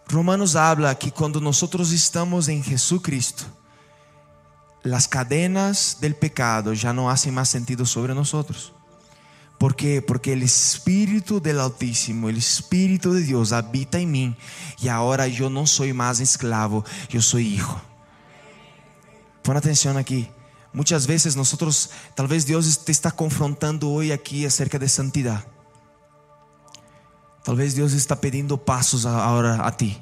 Romanos 0.09 0.55
habla 0.55 0.95
que 0.95 1.11
quando 1.11 1.41
nós 1.41 1.61
estamos 1.91 2.47
em 2.47 2.63
Jesus 2.63 3.01
Cristo, 3.01 3.45
as 4.81 5.05
cadenas 5.05 5.97
del 5.99 6.15
pecado 6.15 6.73
já 6.73 6.93
não 6.93 7.09
hacen 7.09 7.33
mais 7.33 7.49
sentido 7.49 7.85
sobre 7.85 8.13
nós. 8.13 8.31
¿Por 9.59 9.75
qué? 9.75 10.01
Porque 10.01 10.31
el 10.31 10.41
Espíritu 10.41 11.41
del 11.41 11.59
Altísimo, 11.59 12.29
el 12.29 12.37
Espíritu 12.37 13.11
de 13.11 13.23
Dios 13.23 13.51
habita 13.51 13.99
en 13.99 14.09
mí 14.09 14.37
y 14.81 14.87
ahora 14.87 15.27
yo 15.27 15.49
no 15.49 15.67
soy 15.67 15.91
más 15.91 16.21
esclavo, 16.21 16.85
yo 17.09 17.21
soy 17.21 17.55
hijo. 17.55 17.81
Pon 19.43 19.57
atención 19.57 19.97
aquí. 19.97 20.29
Muchas 20.71 21.07
veces 21.07 21.35
nosotros, 21.35 21.89
tal 22.15 22.27
vez 22.29 22.45
Dios 22.45 22.85
te 22.85 22.93
está 22.93 23.11
confrontando 23.11 23.89
hoy 23.89 24.13
aquí 24.13 24.45
acerca 24.45 24.79
de 24.79 24.87
santidad. 24.87 25.50
Tal 27.43 27.55
vez 27.55 27.75
Dios 27.75 27.93
está 27.93 28.21
pidiendo 28.21 28.57
pasos 28.57 29.05
ahora 29.05 29.65
a 29.65 29.75
ti 29.75 30.01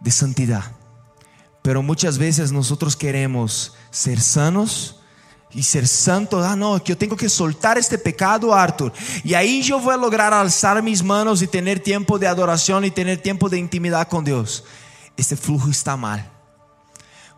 de 0.00 0.10
santidad. 0.10 0.72
Pero 1.62 1.82
muchas 1.82 2.18
veces 2.18 2.50
nosotros 2.50 2.96
queremos 2.96 3.74
ser 3.90 4.20
sanos 4.20 4.96
y 5.52 5.62
ser 5.62 5.86
santos. 5.86 6.44
Ah, 6.44 6.56
no, 6.56 6.82
que 6.82 6.90
yo 6.90 6.98
tengo 6.98 7.16
que 7.16 7.28
soltar 7.28 7.78
este 7.78 7.96
pecado, 7.98 8.52
Arthur. 8.52 8.92
Y 9.22 9.34
ahí 9.34 9.62
yo 9.62 9.78
voy 9.78 9.94
a 9.94 9.96
lograr 9.96 10.34
alzar 10.34 10.82
mis 10.82 11.02
manos 11.04 11.40
y 11.42 11.46
tener 11.46 11.78
tiempo 11.78 12.18
de 12.18 12.26
adoración 12.26 12.84
y 12.84 12.90
tener 12.90 13.22
tiempo 13.22 13.48
de 13.48 13.58
intimidad 13.58 14.08
con 14.08 14.24
Dios. 14.24 14.64
Este 15.16 15.36
flujo 15.36 15.70
está 15.70 15.96
mal. 15.96 16.28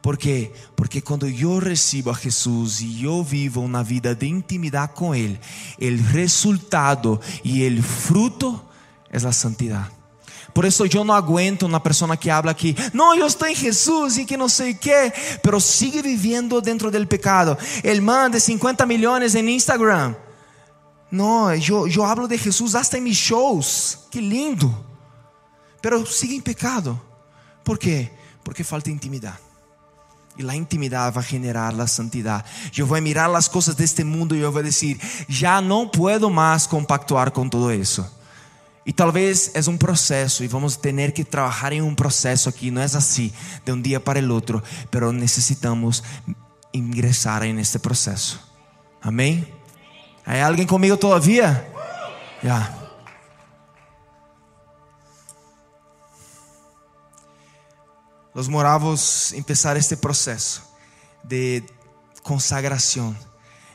¿Por 0.00 0.18
quê? 0.18 0.52
Porque 0.76 1.00
quando 1.02 1.26
eu 1.26 1.58
recebo 1.58 2.10
a 2.10 2.14
Jesus 2.14 2.80
e 2.80 3.04
eu 3.04 3.24
vivo 3.24 3.62
uma 3.62 3.82
vida 3.82 4.14
de 4.14 4.26
intimidade 4.26 4.92
com 4.92 5.14
Ele, 5.14 5.40
o 5.80 6.12
resultado 6.12 7.20
e 7.42 7.66
o 7.66 7.82
fruto 7.82 8.62
é 9.22 9.28
a 9.28 9.32
santidade. 9.32 9.90
Por 10.52 10.64
isso 10.64 10.86
eu 10.86 11.04
não 11.04 11.14
aguento 11.14 11.64
uma 11.66 11.80
pessoa 11.80 12.16
que 12.16 12.30
habla 12.30 12.50
aqui, 12.50 12.76
não, 12.92 13.14
eu 13.14 13.26
estou 13.26 13.48
em 13.48 13.54
Jesus 13.54 14.18
e 14.18 14.24
que 14.24 14.36
não 14.36 14.48
sei 14.48 14.72
o 14.72 14.76
que, 14.76 15.12
pero 15.42 15.60
sigue 15.60 16.02
vivendo 16.02 16.60
dentro 16.60 16.90
do 16.90 17.06
pecado. 17.06 17.56
Ele 17.82 18.00
manda 18.00 18.38
50 18.38 18.86
milhões 18.86 19.34
em 19.34 19.48
Instagram. 19.50 20.14
Não, 21.10 21.52
eu, 21.54 21.88
eu 21.88 22.04
hablo 22.04 22.28
de 22.28 22.36
Jesus 22.36 22.74
hasta 22.74 22.98
em 22.98 23.00
meus 23.00 23.16
shows. 23.16 23.98
Que 24.10 24.20
lindo. 24.20 24.74
Pero 25.80 26.04
sigue 26.06 26.34
em 26.34 26.40
pecado. 26.40 27.00
Por 27.62 27.78
quê? 27.78 28.10
Porque 28.42 28.64
falta 28.64 28.90
intimidade. 28.90 29.38
E 30.36 30.42
la 30.42 30.56
intimidade 30.56 31.14
vai 31.14 31.22
generar 31.22 31.72
la 31.72 31.86
santidade. 31.86 32.44
Eu 32.76 32.86
vou 32.86 33.00
mirar 33.00 33.32
as 33.34 33.46
coisas 33.46 33.74
deste 33.74 34.02
mundo 34.02 34.34
e 34.34 34.40
eu 34.40 34.50
vou 34.50 34.62
dizer: 34.62 34.98
já 35.28 35.60
não 35.60 35.86
puedo 35.88 36.28
mais 36.28 36.66
compactuar 36.66 37.30
com 37.30 37.48
todo 37.48 37.72
isso. 37.72 38.04
E 38.86 38.92
talvez 38.92 39.50
é 39.54 39.70
um 39.70 39.78
processo 39.78 40.44
e 40.44 40.48
vamos 40.48 40.76
ter 40.76 41.12
que 41.12 41.24
trabalhar 41.24 41.72
em 41.72 41.80
um 41.80 41.94
processo 41.94 42.48
aqui. 42.48 42.70
Não 42.70 42.82
é 42.82 42.84
assim 42.84 43.32
de 43.64 43.72
um 43.72 43.80
dia 43.80 43.98
para 43.98 44.20
o 44.20 44.32
outro, 44.32 44.62
mas 44.92 45.14
necessitamos 45.14 46.02
ingressar 46.72 47.42
em 47.44 47.58
este 47.58 47.78
processo. 47.78 48.40
Amém? 49.00 49.46
Há 50.26 50.46
alguém 50.46 50.66
comigo 50.66 50.96
todavia? 50.96 51.66
Já. 52.42 52.84
Los 58.34 58.48
moravos 58.48 59.32
empezar 59.32 59.76
este 59.76 59.96
processo 59.96 60.62
de 61.22 61.62
consagração, 62.22 63.16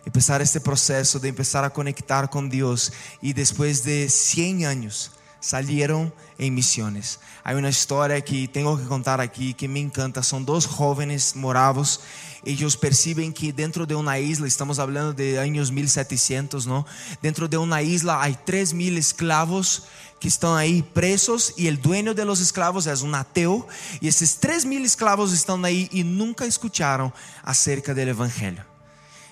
empezar 0.06 0.42
este 0.42 0.60
processo 0.60 1.20
de 1.20 1.30
empezar 1.30 1.64
a 1.64 1.70
conectar 1.70 2.28
com 2.28 2.48
Deus 2.48 2.92
e 3.22 3.34
depois 3.34 3.82
de 3.82 4.10
100 4.10 4.66
anos 4.66 5.12
salieron 5.42 6.12
em 6.38 6.52
missões. 6.52 7.20
Há 7.44 7.54
uma 7.54 7.70
história 7.70 8.20
que 8.22 8.48
tenho 8.48 8.78
que 8.78 8.86
contar 8.86 9.20
aqui 9.20 9.54
que 9.54 9.68
me 9.68 9.80
encanta. 9.80 10.22
São 10.22 10.42
dois 10.42 10.66
jovens 10.66 11.34
moravos. 11.34 12.00
Eles 12.46 12.76
percebem 12.76 13.32
que 13.32 13.52
dentro 13.52 13.86
de 13.86 13.96
uma 13.96 14.20
isla, 14.20 14.48
estamos 14.48 14.78
falando 14.78 15.14
de 15.14 15.36
anos 15.38 15.70
1700, 15.70 16.66
não? 16.66 16.86
Dentro 17.22 17.48
de 17.48 17.58
uma 17.58 17.82
isla 17.82 18.24
há 18.24 18.34
3 18.34 18.74
mil 18.74 18.98
escravos 18.98 19.84
que 20.20 20.28
estão 20.28 20.54
aí 20.54 20.84
presos 20.84 21.54
e 21.58 21.70
o 21.70 21.78
dueño 21.78 22.14
de 22.14 22.26
los 22.26 22.42
esclavos 22.42 22.88
é 22.88 22.94
um 23.06 23.16
ateu 23.16 23.66
e 24.02 24.08
esses 24.08 24.34
3 24.34 24.66
mil 24.66 24.84
escravos 24.84 25.32
estão 25.32 25.64
aí 25.64 25.88
e 25.92 26.04
nunca 26.04 26.46
escutaram 26.46 27.12
acerca 27.44 27.94
do 27.94 28.02
evangelho. 28.02 28.69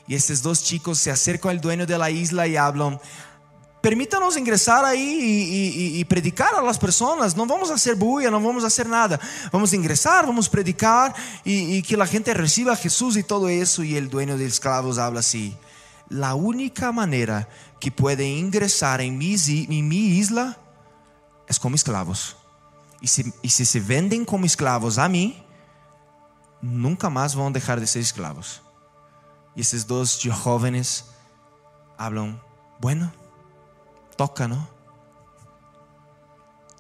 E 0.08 0.16
esses 0.16 0.42
dois 0.42 0.60
chicos 0.60 1.00
se 1.00 1.10
acercam 1.10 1.52
ao 1.52 1.58
dueño 1.58 1.86
de 1.86 1.98
la 1.98 2.10
isla 2.10 2.48
e 2.48 2.58
hablam 2.58 3.00
permítanos 3.82 4.36
ingressar 4.36 4.84
aí 4.84 5.00
e, 5.00 5.98
e, 5.98 6.00
e, 6.00 6.06
predicar 6.06 6.54
a 6.56 6.62
las 6.62 6.78
pessoas. 6.78 7.34
Não 7.36 7.48
vamos 7.48 7.70
fazer 7.70 7.96
bulla, 7.96 8.32
não 8.32 8.42
vamos 8.42 8.64
fazer 8.64 8.86
nada. 8.86 9.20
Vamos 9.52 9.74
ingressar, 9.74 10.26
vamos 10.26 10.48
predicar 10.48 11.14
e, 11.46 11.78
e 11.78 11.82
que 11.82 11.96
a 11.96 12.06
gente 12.06 12.34
receba 12.34 12.72
a 12.72 12.76
Jesus 12.76 13.18
e 13.18 13.24
todo 13.24 13.50
isso. 13.50 13.84
E 13.84 13.98
o 13.98 14.10
dueño 14.10 14.38
de 14.38 14.46
escravos 14.46 14.98
habla 14.98 15.20
assim: 15.20 15.56
La 16.10 16.36
única 16.36 16.92
maneira 16.92 17.48
que 17.80 17.92
podem 17.92 18.40
ingressar 18.40 19.00
em 19.02 19.12
mi, 19.12 19.36
em 19.70 19.84
mi 19.84 20.18
isla 20.20 20.56
é 21.48 21.54
como 21.54 21.76
escravos. 21.76 22.36
E 23.02 23.08
se, 23.08 23.34
e 23.44 23.50
se 23.50 23.66
se 23.66 23.80
vendem 23.80 24.26
como 24.26 24.46
escravos 24.46 24.98
a 24.98 25.08
mim, 25.08 25.42
nunca 26.62 27.10
mais 27.10 27.34
vão 27.34 27.52
deixar 27.52 27.80
de 27.80 27.88
ser 27.88 28.00
escravos. 28.00 28.67
E 29.58 29.62
esses 29.62 29.84
dois 29.84 30.20
jovens 30.22 31.04
hablam, 31.98 32.40
bueno, 32.80 33.12
toca, 34.16 34.48
não? 34.48 34.68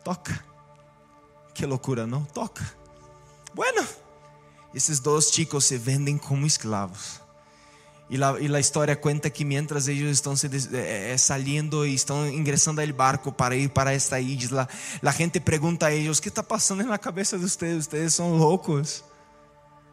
Toca. 0.03 0.45
Que 1.55 1.65
loucura, 1.65 2.05
não? 2.05 2.23
Toca. 2.25 2.63
Bueno. 3.55 3.83
Esses 4.75 4.99
dois 4.99 5.31
chicos 5.31 5.65
se 5.65 5.75
vendem 5.75 6.19
como 6.19 6.45
escravos. 6.45 7.19
E 8.11 8.15
la, 8.15 8.39
e 8.39 8.47
la 8.47 8.59
história 8.59 8.95
conta 8.95 9.31
que 9.31 9.43
mientras 9.43 9.87
eles 9.87 10.11
estão 10.11 10.35
se 10.35 10.45
eh, 10.45 11.13
eh, 11.13 11.17
saliendo 11.17 11.83
e 11.83 11.95
estão 11.95 12.27
ingressando 12.29 12.79
ao 12.79 12.87
barco 12.93 13.31
para 13.31 13.55
ir 13.55 13.69
para 13.69 13.91
esta 13.91 14.19
isla, 14.19 14.69
a 15.01 15.11
gente 15.11 15.39
pergunta 15.39 15.87
a 15.87 15.91
eles: 15.91 16.19
"¿Qué 16.19 16.29
está 16.29 16.43
passando 16.43 16.83
na 16.83 16.99
cabeça 16.99 17.39
de 17.39 17.49
vocês? 17.49 17.87
Vocês 17.87 18.13
são 18.13 18.37
loucos? 18.37 19.03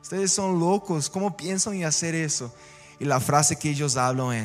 Vocês 0.03 0.32
são 0.32 0.53
loucos? 0.53 1.09
Como 1.09 1.30
pensam 1.30 1.72
em 1.72 1.82
fazer 1.82 2.14
isso?" 2.14 2.53
E 3.01 3.11
a 3.11 3.21
frase 3.21 3.57
que 3.57 3.69
eles 3.69 3.95
falam 3.95 4.33
é: 4.33 4.45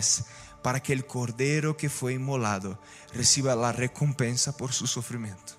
"Para 0.64 0.80
que 0.80 0.94
o 0.94 1.04
cordeiro 1.04 1.74
que 1.74 1.90
foi 1.90 2.14
imolado 2.14 2.78
receba 3.14 3.54
a 3.54 3.72
recompensa 3.72 4.52
por 4.54 4.74
seu 4.74 4.88
sofrimento." 4.88 5.58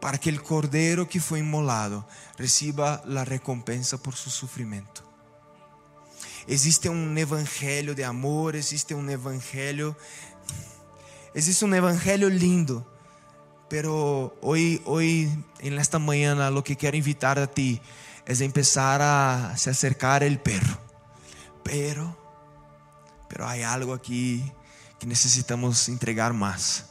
Para 0.00 0.18
que 0.18 0.30
o 0.30 0.42
cordeiro 0.42 1.06
que 1.06 1.20
foi 1.20 1.38
imolado 1.38 2.04
receba 2.36 3.02
a 3.06 3.22
recompensa 3.22 3.96
por 3.96 4.16
seu 4.16 4.32
sofrimento. 4.32 5.04
Existe 6.48 6.88
um 6.88 7.16
evangelho 7.16 7.94
de 7.94 8.02
amor, 8.02 8.56
existe 8.56 8.94
um 8.94 9.08
evangelho 9.08 9.94
existe 11.34 11.64
um 11.64 11.74
evangelho 11.74 12.28
lindo. 12.28 12.84
Pero 13.68 14.36
hoy 14.42 14.82
hoy 14.84 15.30
en 15.60 15.78
esta 15.78 15.98
mañana 15.98 16.50
lo 16.50 16.62
que 16.64 16.76
quero 16.76 16.96
invitar 16.96 17.38
a 17.38 17.46
ti 17.46 17.80
es 18.26 18.40
empezar 18.40 19.00
a 19.02 19.56
se 19.56 19.70
acercar 19.70 20.22
el 20.22 20.40
perro. 20.40 20.81
Pero 21.62 22.22
pero 23.32 23.48
hay 23.48 23.62
algo 23.62 23.94
aquí 23.94 24.44
que 24.98 25.06
necesitamos 25.06 25.88
entregar 25.88 26.34
más. 26.34 26.84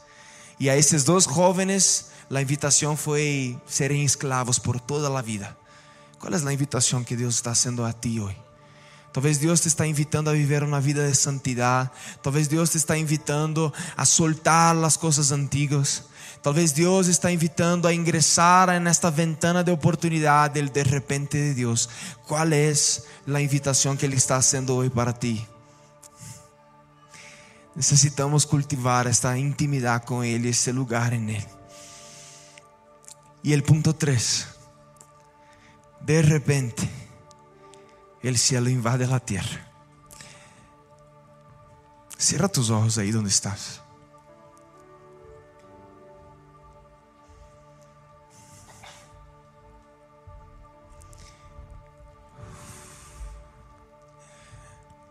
E 0.58 0.68
a 0.68 0.76
esses 0.76 1.04
dois 1.04 1.24
jovens, 1.24 2.06
a 2.28 2.42
invitação 2.42 2.96
foi 2.96 3.56
serem 3.64 4.04
escravos 4.04 4.58
por 4.58 4.80
toda 4.80 5.16
a 5.16 5.22
vida. 5.22 5.56
Qual 6.18 6.34
é 6.34 6.36
a 6.36 6.52
invitação 6.52 7.04
que 7.04 7.14
Deus 7.14 7.36
está 7.36 7.54
fazendo 7.54 7.84
a 7.84 7.92
ti 7.92 8.18
hoje? 8.18 8.36
Talvez 9.12 9.38
Deus 9.38 9.60
te 9.60 9.68
está 9.68 9.86
invitando 9.86 10.30
a 10.30 10.32
viver 10.32 10.64
uma 10.64 10.80
vida 10.80 11.06
de 11.06 11.14
santidade. 11.14 11.90
Talvez 12.22 12.48
Deus 12.48 12.70
te 12.70 12.78
está 12.78 12.96
invitando 12.98 13.72
a 13.96 14.04
soltar 14.04 14.76
as 14.84 14.96
coisas 14.96 15.30
antigas. 15.30 16.04
Talvez 16.42 16.72
Deus 16.72 17.06
está 17.06 17.30
invitando 17.30 17.86
a 17.86 17.94
ingressar 17.94 18.80
nesta 18.80 19.10
ventana 19.10 19.62
de 19.62 19.70
oportunidade, 19.70 20.58
el 20.58 20.70
de 20.70 20.82
repente 20.82 21.38
de 21.38 21.54
Deus. 21.54 21.88
Qual 22.26 22.52
é 22.52 22.72
a 23.32 23.40
invitação 23.40 23.96
que 23.96 24.04
Ele 24.04 24.16
está 24.16 24.34
fazendo 24.36 24.74
hoje 24.74 24.90
para 24.90 25.12
ti? 25.12 25.46
Necessitamos 27.76 28.44
cultivar 28.44 29.06
esta 29.06 29.38
intimidade 29.38 30.04
com 30.04 30.24
Ele, 30.24 30.48
esse 30.48 30.72
lugar 30.72 31.12
em 31.12 31.30
Ele. 31.30 31.46
E 33.44 33.54
o 33.54 33.62
ponto 33.62 33.92
3. 33.92 34.46
De 36.00 36.22
repente 36.22 36.88
el 38.22 38.36
cielo 38.36 38.68
invade 38.68 39.06
la 39.06 39.20
tierra. 39.20 39.68
Cierra 42.18 42.48
tus 42.48 42.70
ojos 42.70 42.98
ahí 42.98 43.10
donde 43.10 43.30
estás. 43.30 43.81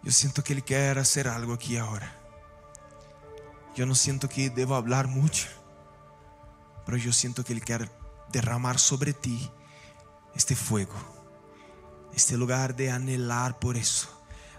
Eu 0.04 0.12
sinto 0.12 0.42
que 0.42 0.54
Ele 0.54 0.62
quer 0.62 0.96
fazer 0.96 1.28
algo 1.28 1.54
aqui 1.54 1.78
agora. 1.78 2.12
Eu 3.78 3.86
não 3.86 3.96
sinto 3.96 4.28
que 4.28 4.50
devo 4.50 4.74
falar 4.82 5.08
muito, 5.08 5.48
mas 6.88 7.06
eu 7.06 7.14
sinto 7.14 7.44
que 7.44 7.54
Ele 7.54 7.62
quer 7.62 7.90
derramar 8.30 8.78
sobre 8.78 9.14
ti 9.14 9.52
este 10.36 10.56
fuego 10.56 11.22
este 12.16 12.36
lugar 12.36 12.74
de 12.74 12.90
anhelar 12.90 13.60
por 13.60 13.78
isso, 13.78 14.10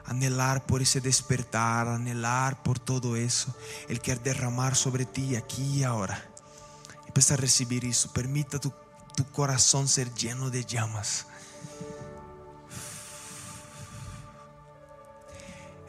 anhelar 0.07 0.65
por 0.67 0.83
ese 0.83 1.01
despertar, 1.01 1.89
anhelar 1.89 2.63
por 2.63 2.79
todo 2.79 3.17
eso. 3.17 3.55
Él 3.89 4.01
quiere 4.01 4.21
derramar 4.21 4.75
sobre 4.75 5.05
ti 5.05 5.37
aquí 5.37 5.81
y 5.81 5.85
ahora. 5.85 6.23
Empieza 7.07 7.35
a 7.35 7.37
recibir 7.37 7.85
eso. 7.85 8.13
Permita 8.13 8.59
tu, 8.59 8.73
tu 9.17 9.25
corazón 9.31 9.87
ser 9.87 10.13
lleno 10.15 10.51
de 10.51 10.65
llamas. 10.65 11.27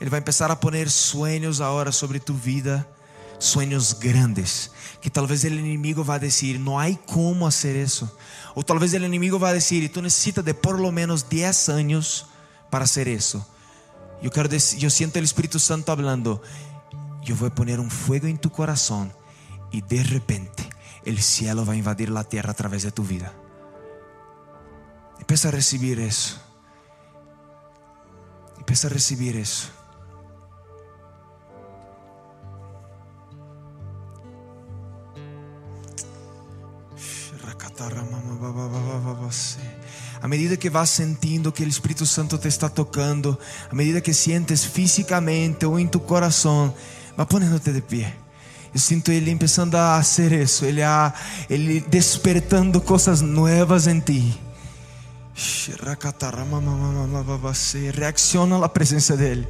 Ele 0.03 0.09
vai 0.09 0.19
começar 0.19 0.51
a 0.51 0.55
poner 0.57 0.89
sueños 0.89 1.61
agora 1.61 1.89
sobre 1.89 2.19
tu 2.19 2.33
vida, 2.33 2.85
sueños 3.39 3.93
grandes, 3.93 4.69
que 4.99 5.09
talvez 5.09 5.45
o 5.45 5.47
inimigo 5.47 6.03
vá 6.03 6.17
dizer, 6.17 6.59
não 6.59 6.77
há 6.77 6.93
como 6.93 7.49
fazer 7.49 7.81
isso. 7.81 8.11
Ou 8.53 8.65
talvez 8.65 8.91
o 8.91 8.97
inimigo 8.97 9.39
vá 9.39 9.53
dizer, 9.53 9.87
tu 9.87 10.01
necessitas 10.01 10.43
de 10.43 10.53
por 10.53 10.77
lo 10.77 10.91
menos 10.91 11.23
10 11.23 11.69
anos 11.69 12.25
para 12.69 12.85
fazer 12.85 13.07
isso. 13.07 13.45
Eu 14.21 14.29
quero 14.29 14.49
eu 14.53 14.89
sinto 14.89 15.17
o 15.17 15.23
Espírito 15.23 15.57
Santo 15.57 15.85
falando, 15.85 16.41
eu 17.25 17.33
vou 17.33 17.49
poner 17.49 17.79
um 17.79 17.89
fogo 17.89 18.27
em 18.27 18.35
tu 18.35 18.49
coração 18.49 19.09
e 19.71 19.81
de 19.81 20.01
repente 20.01 20.67
o 21.07 21.21
cielo 21.21 21.63
vai 21.63 21.77
invadir 21.77 22.11
a 22.11 22.25
terra 22.25 22.51
através 22.51 22.81
de 22.81 22.91
tu 22.91 23.03
vida. 23.03 23.33
Empieza 25.17 25.47
a 25.47 25.51
receber 25.51 25.97
isso. 25.97 26.41
Empieza 28.59 28.89
a 28.89 28.91
receber 28.91 29.35
isso. 29.35 29.82
A 40.21 40.27
medida 40.27 40.55
que 40.55 40.69
vas 40.69 40.89
sentindo 40.89 41.51
que 41.51 41.63
o 41.63 41.67
Espírito 41.67 42.05
Santo 42.05 42.37
te 42.37 42.47
está 42.47 42.69
tocando, 42.69 43.37
a 43.69 43.75
medida 43.75 43.99
que 43.99 44.13
sientes 44.13 44.63
físicamente 44.63 45.65
ou 45.65 45.77
em 45.77 45.85
tu 45.85 45.99
coração, 45.99 46.73
va 47.17 47.25
ponendo-te 47.25 47.73
de 47.73 47.81
pé. 47.81 48.13
Eu 48.73 48.79
sinto 48.79 49.11
Ele 49.11 49.35
começando 49.35 49.75
a 49.75 49.97
fazer 49.97 50.31
isso, 50.31 50.65
Ele, 50.65 50.81
a, 50.81 51.13
ele 51.49 51.81
despertando 51.81 52.79
coisas 52.79 53.21
novas 53.21 53.85
em 53.85 53.99
ti. 53.99 54.39
Reacciona 57.93 58.63
à 58.63 58.69
presença 58.69 59.17
dele. 59.17 59.47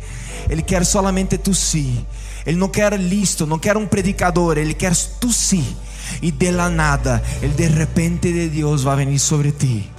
Ele 0.49 0.61
quer 0.61 0.85
solamente 0.85 1.37
tu 1.37 1.53
sim. 1.53 2.05
Ele 2.45 2.57
não 2.57 2.67
quer 2.67 2.99
listo, 2.99 3.45
não 3.45 3.59
quer 3.59 3.77
um 3.77 3.85
predicador, 3.85 4.57
ele 4.57 4.73
quer 4.73 4.95
tu 5.19 5.31
sim 5.31 5.75
y 6.21 6.31
de 6.31 6.51
la 6.51 6.69
nada 6.69 7.21
el 7.41 7.55
de 7.55 7.69
repente 7.69 8.31
de 8.31 8.49
Dios 8.49 8.87
va 8.87 8.93
a 8.93 8.95
venir 8.95 9.19
sobre 9.19 9.51
ti. 9.51 9.89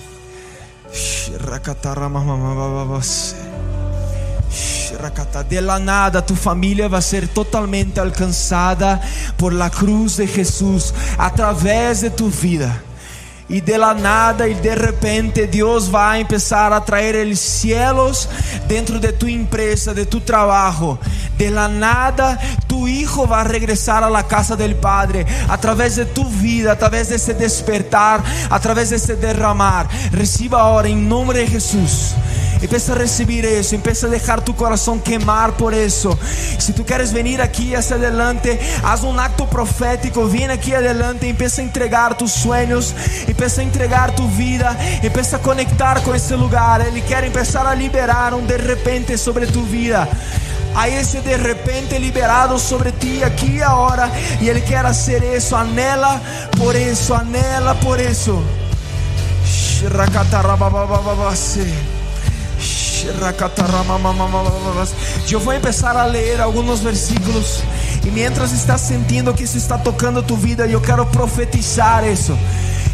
De 5.48 5.60
la 5.60 5.78
nada 5.78 6.24
tu 6.24 6.36
familia 6.36 6.88
va 6.88 6.98
a 6.98 7.02
ser 7.02 7.28
totalmente 7.28 8.00
alcanzada 8.00 9.00
por 9.36 9.52
la 9.52 9.68
cruz 9.70 10.16
de 10.16 10.26
Jesús 10.26 10.94
a 11.18 11.32
través 11.32 12.00
de 12.00 12.10
tu 12.10 12.30
vida. 12.30 12.82
E 13.49 13.61
de 13.61 13.76
la 13.76 13.92
nada 13.92 14.49
e 14.49 14.55
de 14.55 14.74
repente 14.74 15.47
Deus 15.47 15.86
vai 15.86 16.22
empezar 16.22 16.72
a 16.72 16.80
trazer 16.80 17.26
os 17.26 17.38
cielos 17.38 18.26
dentro 18.66 18.99
de 18.99 19.12
tu 19.12 19.28
empresa, 19.28 19.92
de 19.92 20.07
tu 20.07 20.20
trabalho. 20.20 20.99
De 21.36 21.51
la 21.51 21.68
nada 21.68 22.38
tu 22.66 22.88
hijo 22.88 23.26
vai 23.26 23.45
regressar 23.47 24.03
a 24.03 24.09
la 24.09 24.22
casa 24.22 24.57
del 24.57 24.76
Padre 24.76 25.26
a 25.49 25.59
través 25.59 25.97
de 25.97 26.07
tu 26.07 26.24
vida, 26.24 26.72
a 26.72 26.76
través 26.76 27.09
de 27.09 27.16
ese 27.16 27.34
despertar, 27.34 28.22
a 28.49 28.59
través 28.59 28.90
de 28.90 28.97
ese 28.97 29.14
derramar. 29.16 29.88
Reciba 30.11 30.61
agora 30.61 30.88
em 30.88 30.97
nome 30.97 31.34
de 31.34 31.47
Jesus. 31.47 32.14
Empieza 32.64 32.92
a 32.92 32.94
recibir 32.94 33.44
eso, 33.44 33.74
empieza 33.74 34.06
a 34.06 34.10
dejar 34.10 34.42
tu 34.42 34.56
corazón 34.56 34.98
quemar 34.98 35.52
por 35.52 35.74
eso. 35.74 36.18
Si 36.56 36.72
tú 36.72 36.86
quieres 36.86 37.12
venir 37.12 37.42
aquí 37.42 37.74
hacia 37.74 37.96
adelante, 37.96 38.58
haz 38.82 39.02
un 39.02 39.20
acto 39.20 39.46
profético, 39.50 40.28
viene 40.28 40.54
aquí 40.54 40.72
adelante, 40.72 41.28
empieza 41.28 41.60
a 41.60 41.64
entregar 41.66 42.16
tus 42.16 42.32
sueños, 42.32 42.94
empieza 43.26 43.60
a 43.60 43.64
entregar 43.64 44.14
tu 44.14 44.26
vida, 44.30 44.78
empieza 45.02 45.36
a 45.36 45.40
conectar 45.40 46.02
con 46.02 46.16
ese 46.16 46.38
lugar. 46.38 46.80
Él 46.80 47.02
quiere 47.02 47.26
empezar 47.26 47.66
a 47.66 47.74
liberar 47.74 48.32
un 48.32 48.46
de 48.46 48.56
repente 48.56 49.18
sobre 49.18 49.46
tu 49.46 49.62
vida. 49.66 50.08
Hay 50.74 50.94
ese 50.94 51.20
de 51.20 51.36
repente 51.36 52.00
liberado 52.00 52.58
sobre 52.58 52.92
ti 52.92 53.22
aquí 53.22 53.58
y 53.58 53.60
ahora. 53.60 54.10
Y 54.40 54.48
Él 54.48 54.62
quiere 54.62 54.88
hacer 54.88 55.22
eso. 55.22 55.58
Anhela 55.58 56.18
por 56.56 56.74
eso, 56.74 57.14
anhela 57.14 57.74
por 57.74 58.00
eso. 58.00 58.42
Eu 65.30 65.40
vou 65.40 65.55
começar 65.55 65.96
a 65.96 66.05
ler 66.05 66.40
alguns 66.40 66.80
versículos 66.80 67.62
e 68.05 68.11
mientras 68.11 68.52
estás 68.52 68.80
sentindo 68.80 69.32
que 69.34 69.44
isso 69.44 69.57
está 69.57 69.78
tocando 69.78 70.22
tu 70.22 70.36
vida, 70.36 70.66
eu 70.66 70.80
quero 70.80 71.05
profetizar 71.07 72.07
isso. 72.07 72.36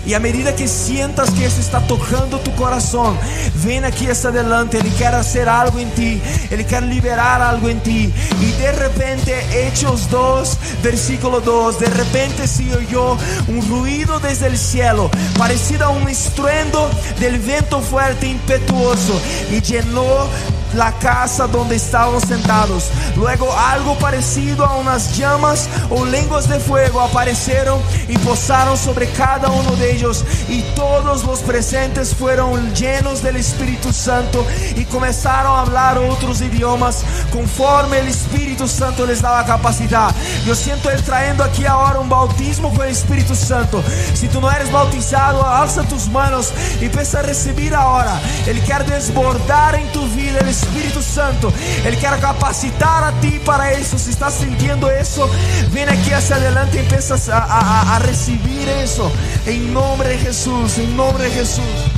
E 0.07 0.14
a 0.14 0.18
medida 0.18 0.53
que 0.53 0.66
sientas 0.66 1.30
que 1.30 1.44
isso 1.44 1.61
está 1.61 1.80
tocando 1.80 2.38
tu 2.38 2.51
coração, 2.53 3.16
vem 3.55 3.84
aqui 3.84 4.11
hasta 4.11 4.28
adelante. 4.28 4.76
Ele 4.76 4.90
quer 4.96 5.12
fazer 5.12 5.48
algo 5.48 5.78
em 5.78 5.88
ti, 5.90 6.22
ele 6.51 6.64
quer 6.64 6.82
liberar 6.82 7.40
algo 7.40 7.68
em 7.68 7.78
ti. 7.78 8.12
E 8.40 8.46
de 8.46 8.70
repente, 8.70 9.30
Hechos 9.30 10.07
2, 10.07 10.59
versículo 10.80 11.40
2: 11.40 11.76
De 11.76 11.86
repente 11.86 12.48
se 12.48 12.70
oyó 12.74 13.16
um 13.48 13.61
ruído 13.61 14.18
desde 14.20 14.48
o 14.48 14.57
cielo, 14.57 15.11
parecido 15.38 15.84
a 15.84 15.90
um 15.90 16.09
estruendo 16.09 16.90
del 17.18 17.38
vento 17.38 17.80
fuerte 17.80 18.26
impetuoso, 18.26 19.20
e 19.51 19.61
llenou 19.61 20.28
la 20.74 20.92
casa 20.98 21.46
donde 21.46 21.76
estaban 21.76 22.20
sentados. 22.20 22.90
Luego 23.16 23.52
algo 23.56 23.98
parecido 23.98 24.64
a 24.64 24.76
unas 24.76 25.16
llamas 25.16 25.68
o 25.90 26.04
lenguas 26.04 26.48
de 26.48 26.60
fuego 26.60 27.00
aparecieron 27.00 27.80
y 28.08 28.16
posaron 28.18 28.76
sobre 28.76 29.08
cada 29.10 29.48
uno 29.50 29.76
de 29.76 29.94
ellos. 29.94 30.24
Y 30.48 30.62
todos 30.74 31.24
los 31.24 31.40
presentes 31.40 32.14
fueron 32.14 32.74
llenos 32.74 33.22
del 33.22 33.36
Espíritu 33.36 33.92
Santo 33.92 34.46
y 34.76 34.84
comenzaron 34.84 35.56
a 35.56 35.60
hablar 35.62 35.98
otros 35.98 36.40
idiomas 36.40 37.04
conforme 37.32 37.98
el 37.98 38.08
Espíritu 38.08 38.68
Santo 38.68 39.06
les 39.06 39.22
daba 39.22 39.44
capacidad. 39.44 40.14
Yo 40.46 40.54
siento 40.54 40.90
Él 40.90 41.02
trayendo 41.02 41.44
aquí 41.44 41.66
ahora 41.66 42.00
un 42.00 42.08
bautismo 42.08 42.72
con 42.74 42.86
el 42.86 42.92
Espíritu 42.92 43.34
Santo. 43.34 43.82
Si 44.14 44.28
tú 44.28 44.40
no 44.40 44.50
eres 44.50 44.70
bautizado, 44.70 45.46
alza 45.46 45.82
tus 45.82 46.08
manos 46.08 46.52
y 46.80 46.86
empieza 46.86 47.20
a 47.20 47.22
recibir 47.22 47.74
ahora. 47.74 48.20
Él 48.46 48.60
quiere 48.60 48.84
desbordar 48.84 49.74
en 49.74 49.90
tu 49.92 50.06
vida 50.08 50.40
Espírito 50.62 51.02
Santo. 51.02 51.52
Ele 51.84 51.96
quer 51.96 52.18
capacitar 52.20 53.04
a 53.04 53.12
ti 53.20 53.40
para 53.44 53.74
isso. 53.74 53.98
Se 53.98 54.11
está 54.11 54.30
sentindo 54.30 54.90
isso, 54.90 55.26
vem 55.68 55.84
aqui 55.84 56.12
hacia 56.12 56.36
adelante 56.36 56.76
e 56.76 56.80
empieza 56.80 57.14
a, 57.34 57.38
a, 57.38 57.96
a 57.96 57.98
recibir 57.98 58.68
isso. 58.82 59.11
Em 59.46 59.61
nome 59.61 60.04
de 60.04 60.24
Jesus, 60.24 60.78
em 60.78 60.88
nome 60.88 61.18
de 61.18 61.34
Jesus. 61.34 61.90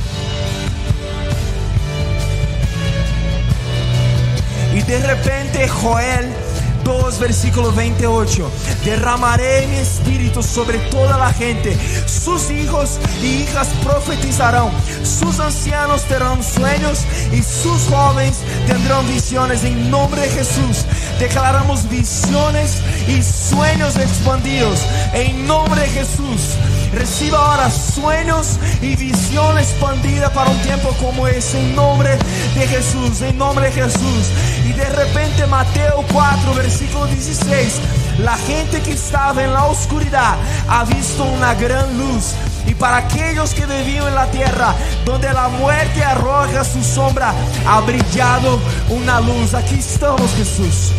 E 4.75 4.81
de 4.81 4.97
repente 4.97 5.67
Joel 5.67 6.42
2, 6.83 7.19
versículo 7.19 7.71
28. 7.71 8.49
Derramaré 8.83 9.67
mi 9.67 9.77
espíritu 9.77 10.43
sobre 10.43 10.77
toda 10.89 11.17
la 11.17 11.31
gente. 11.33 11.77
Sus 12.05 12.49
hijos 12.51 12.99
y 13.21 13.43
hijas 13.43 13.69
profetizarán. 13.83 14.69
Sus 15.03 15.39
ancianos 15.39 16.03
tendrán 16.03 16.43
sueños 16.43 17.05
y 17.31 17.41
sus 17.41 17.87
jóvenes 17.89 18.41
tendrán 18.67 19.07
visiones. 19.07 19.63
En 19.63 19.89
nombre 19.89 20.21
de 20.21 20.29
Jesús 20.29 20.85
declaramos 21.19 21.89
visiones 21.89 22.81
y 23.07 23.21
sueños 23.21 23.97
expandidos. 23.97 24.79
En 25.13 25.47
nombre 25.47 25.81
de 25.81 25.87
Jesús. 25.87 26.57
Reciba 26.93 27.39
ahora 27.39 27.71
sueños 27.71 28.59
y 28.81 28.95
visión 28.95 29.57
expandida 29.57 30.31
para 30.31 30.49
un 30.49 30.59
tiempo 30.59 30.95
como 31.01 31.27
ese. 31.27 31.59
En 31.59 31.75
nombre 31.75 32.17
de 32.55 32.67
Jesús. 32.67 33.21
En 33.21 33.37
nombre 33.37 33.65
de 33.65 33.71
Jesús. 33.71 34.29
Y 34.65 34.73
de 34.73 34.85
repente 34.85 35.45
Mateo 35.47 36.05
4, 36.11 36.53
versículo 36.53 37.05
16. 37.07 37.79
La 38.19 38.37
gente 38.37 38.81
que 38.81 38.93
estaba 38.93 39.43
en 39.43 39.53
la 39.53 39.65
oscuridad 39.65 40.35
ha 40.67 40.83
visto 40.85 41.23
una 41.23 41.55
gran 41.55 41.97
luz. 41.97 42.33
Y 42.67 42.75
para 42.75 42.97
aquellos 42.97 43.53
que 43.53 43.65
vivían 43.65 44.07
en 44.07 44.15
la 44.15 44.27
tierra, 44.27 44.73
donde 45.03 45.31
la 45.33 45.49
muerte 45.49 46.03
arroja 46.03 46.63
su 46.63 46.83
sombra, 46.83 47.33
ha 47.67 47.81
brillado 47.81 48.59
una 48.89 49.19
luz. 49.19 49.53
Aquí 49.53 49.75
estamos, 49.75 50.31
Jesús. 50.35 50.91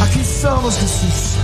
Aquí 0.00 0.20
estamos, 0.20 0.76
Jesús. 0.76 1.36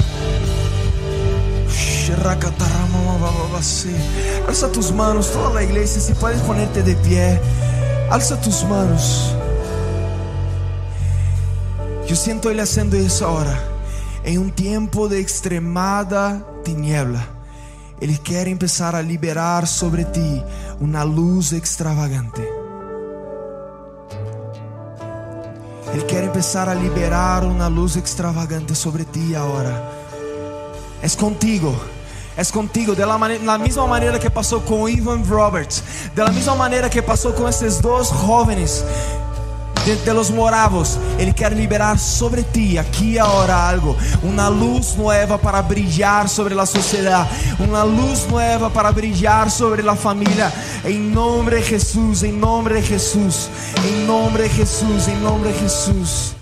Alza 4.49 4.73
tus 4.73 4.93
manos, 4.93 5.31
toda 5.31 5.51
la 5.55 5.63
iglesia, 5.63 6.01
si 6.01 6.15
puedes 6.15 6.41
ponerte 6.43 6.83
de 6.83 6.95
pie. 6.97 7.41
Alza 8.11 8.41
tus 8.41 8.65
manos. 8.65 9.35
Yo 12.07 12.17
siento 12.17 12.51
Ele 12.51 12.63
haciendo 12.63 12.97
isso 12.97 13.25
ahora. 13.25 13.57
Em 14.25 14.39
um 14.39 14.51
tempo 14.51 15.09
de 15.09 15.21
extremada 15.21 16.45
tiniebla, 16.65 17.27
Ele 18.01 18.19
quer 18.19 18.49
empezar 18.49 18.95
a 18.95 19.03
liberar 19.03 19.67
sobre 19.67 20.05
ti 20.05 20.43
uma 20.81 21.03
luz 21.03 21.53
extravagante. 21.53 22.43
Ele 25.93 26.03
quer 26.05 26.25
empezar 26.25 26.69
a 26.69 26.75
liberar 26.75 27.45
uma 27.45 27.69
luz 27.69 27.97
extravagante 27.97 28.75
sobre 28.75 29.05
ti 29.05 29.35
agora. 29.37 29.91
É 31.03 31.09
contigo. 31.11 31.75
É 32.37 32.45
contigo, 32.47 32.95
da 32.95 33.07
la 33.07 33.59
mesma 33.59 33.87
maneira 33.87 34.19
que 34.19 34.31
passou 34.31 34.61
com 34.61 34.89
Ivan 34.89 35.23
Roberts, 35.23 35.83
da 36.15 36.31
mesma 36.31 36.55
maneira 36.55 36.89
que 36.89 37.03
passou 37.03 37.33
com 37.33 37.49
esses 37.49 37.79
dois 37.79 38.09
jovens 38.09 38.85
de, 39.85 39.97
de, 39.97 40.13
los 40.13 40.31
moravos. 40.31 40.99
Ele 41.19 41.33
quer 41.33 41.53
liberar 41.53 41.99
sobre 41.99 42.43
ti, 42.43 42.79
aqui 42.79 43.13
e 43.13 43.19
agora, 43.19 43.55
algo. 43.55 43.97
Uma 44.23 44.49
luz 44.49 44.97
nova 44.97 45.39
para 45.39 45.61
brilhar 45.63 46.29
sobre 46.29 46.59
a 46.59 46.67
sociedade. 46.67 47.29
Uma 47.59 47.83
luz 47.83 48.27
nova 48.29 48.71
para 48.71 48.91
brilhar 48.93 49.51
sobre 49.51 49.87
a 49.87 49.95
família. 49.95 50.53
Em 50.85 50.99
nome 50.99 51.51
de 51.51 51.63
Jesus, 51.63 52.23
em 52.23 52.33
nome 52.33 52.81
de 52.81 52.83
Jesus, 52.83 53.51
em 53.85 54.07
nome 54.07 54.49
de 54.49 54.57
Jesus, 54.57 55.09
em 55.09 55.17
nome 55.17 55.53
de 55.53 55.59
Jesus. 55.61 56.42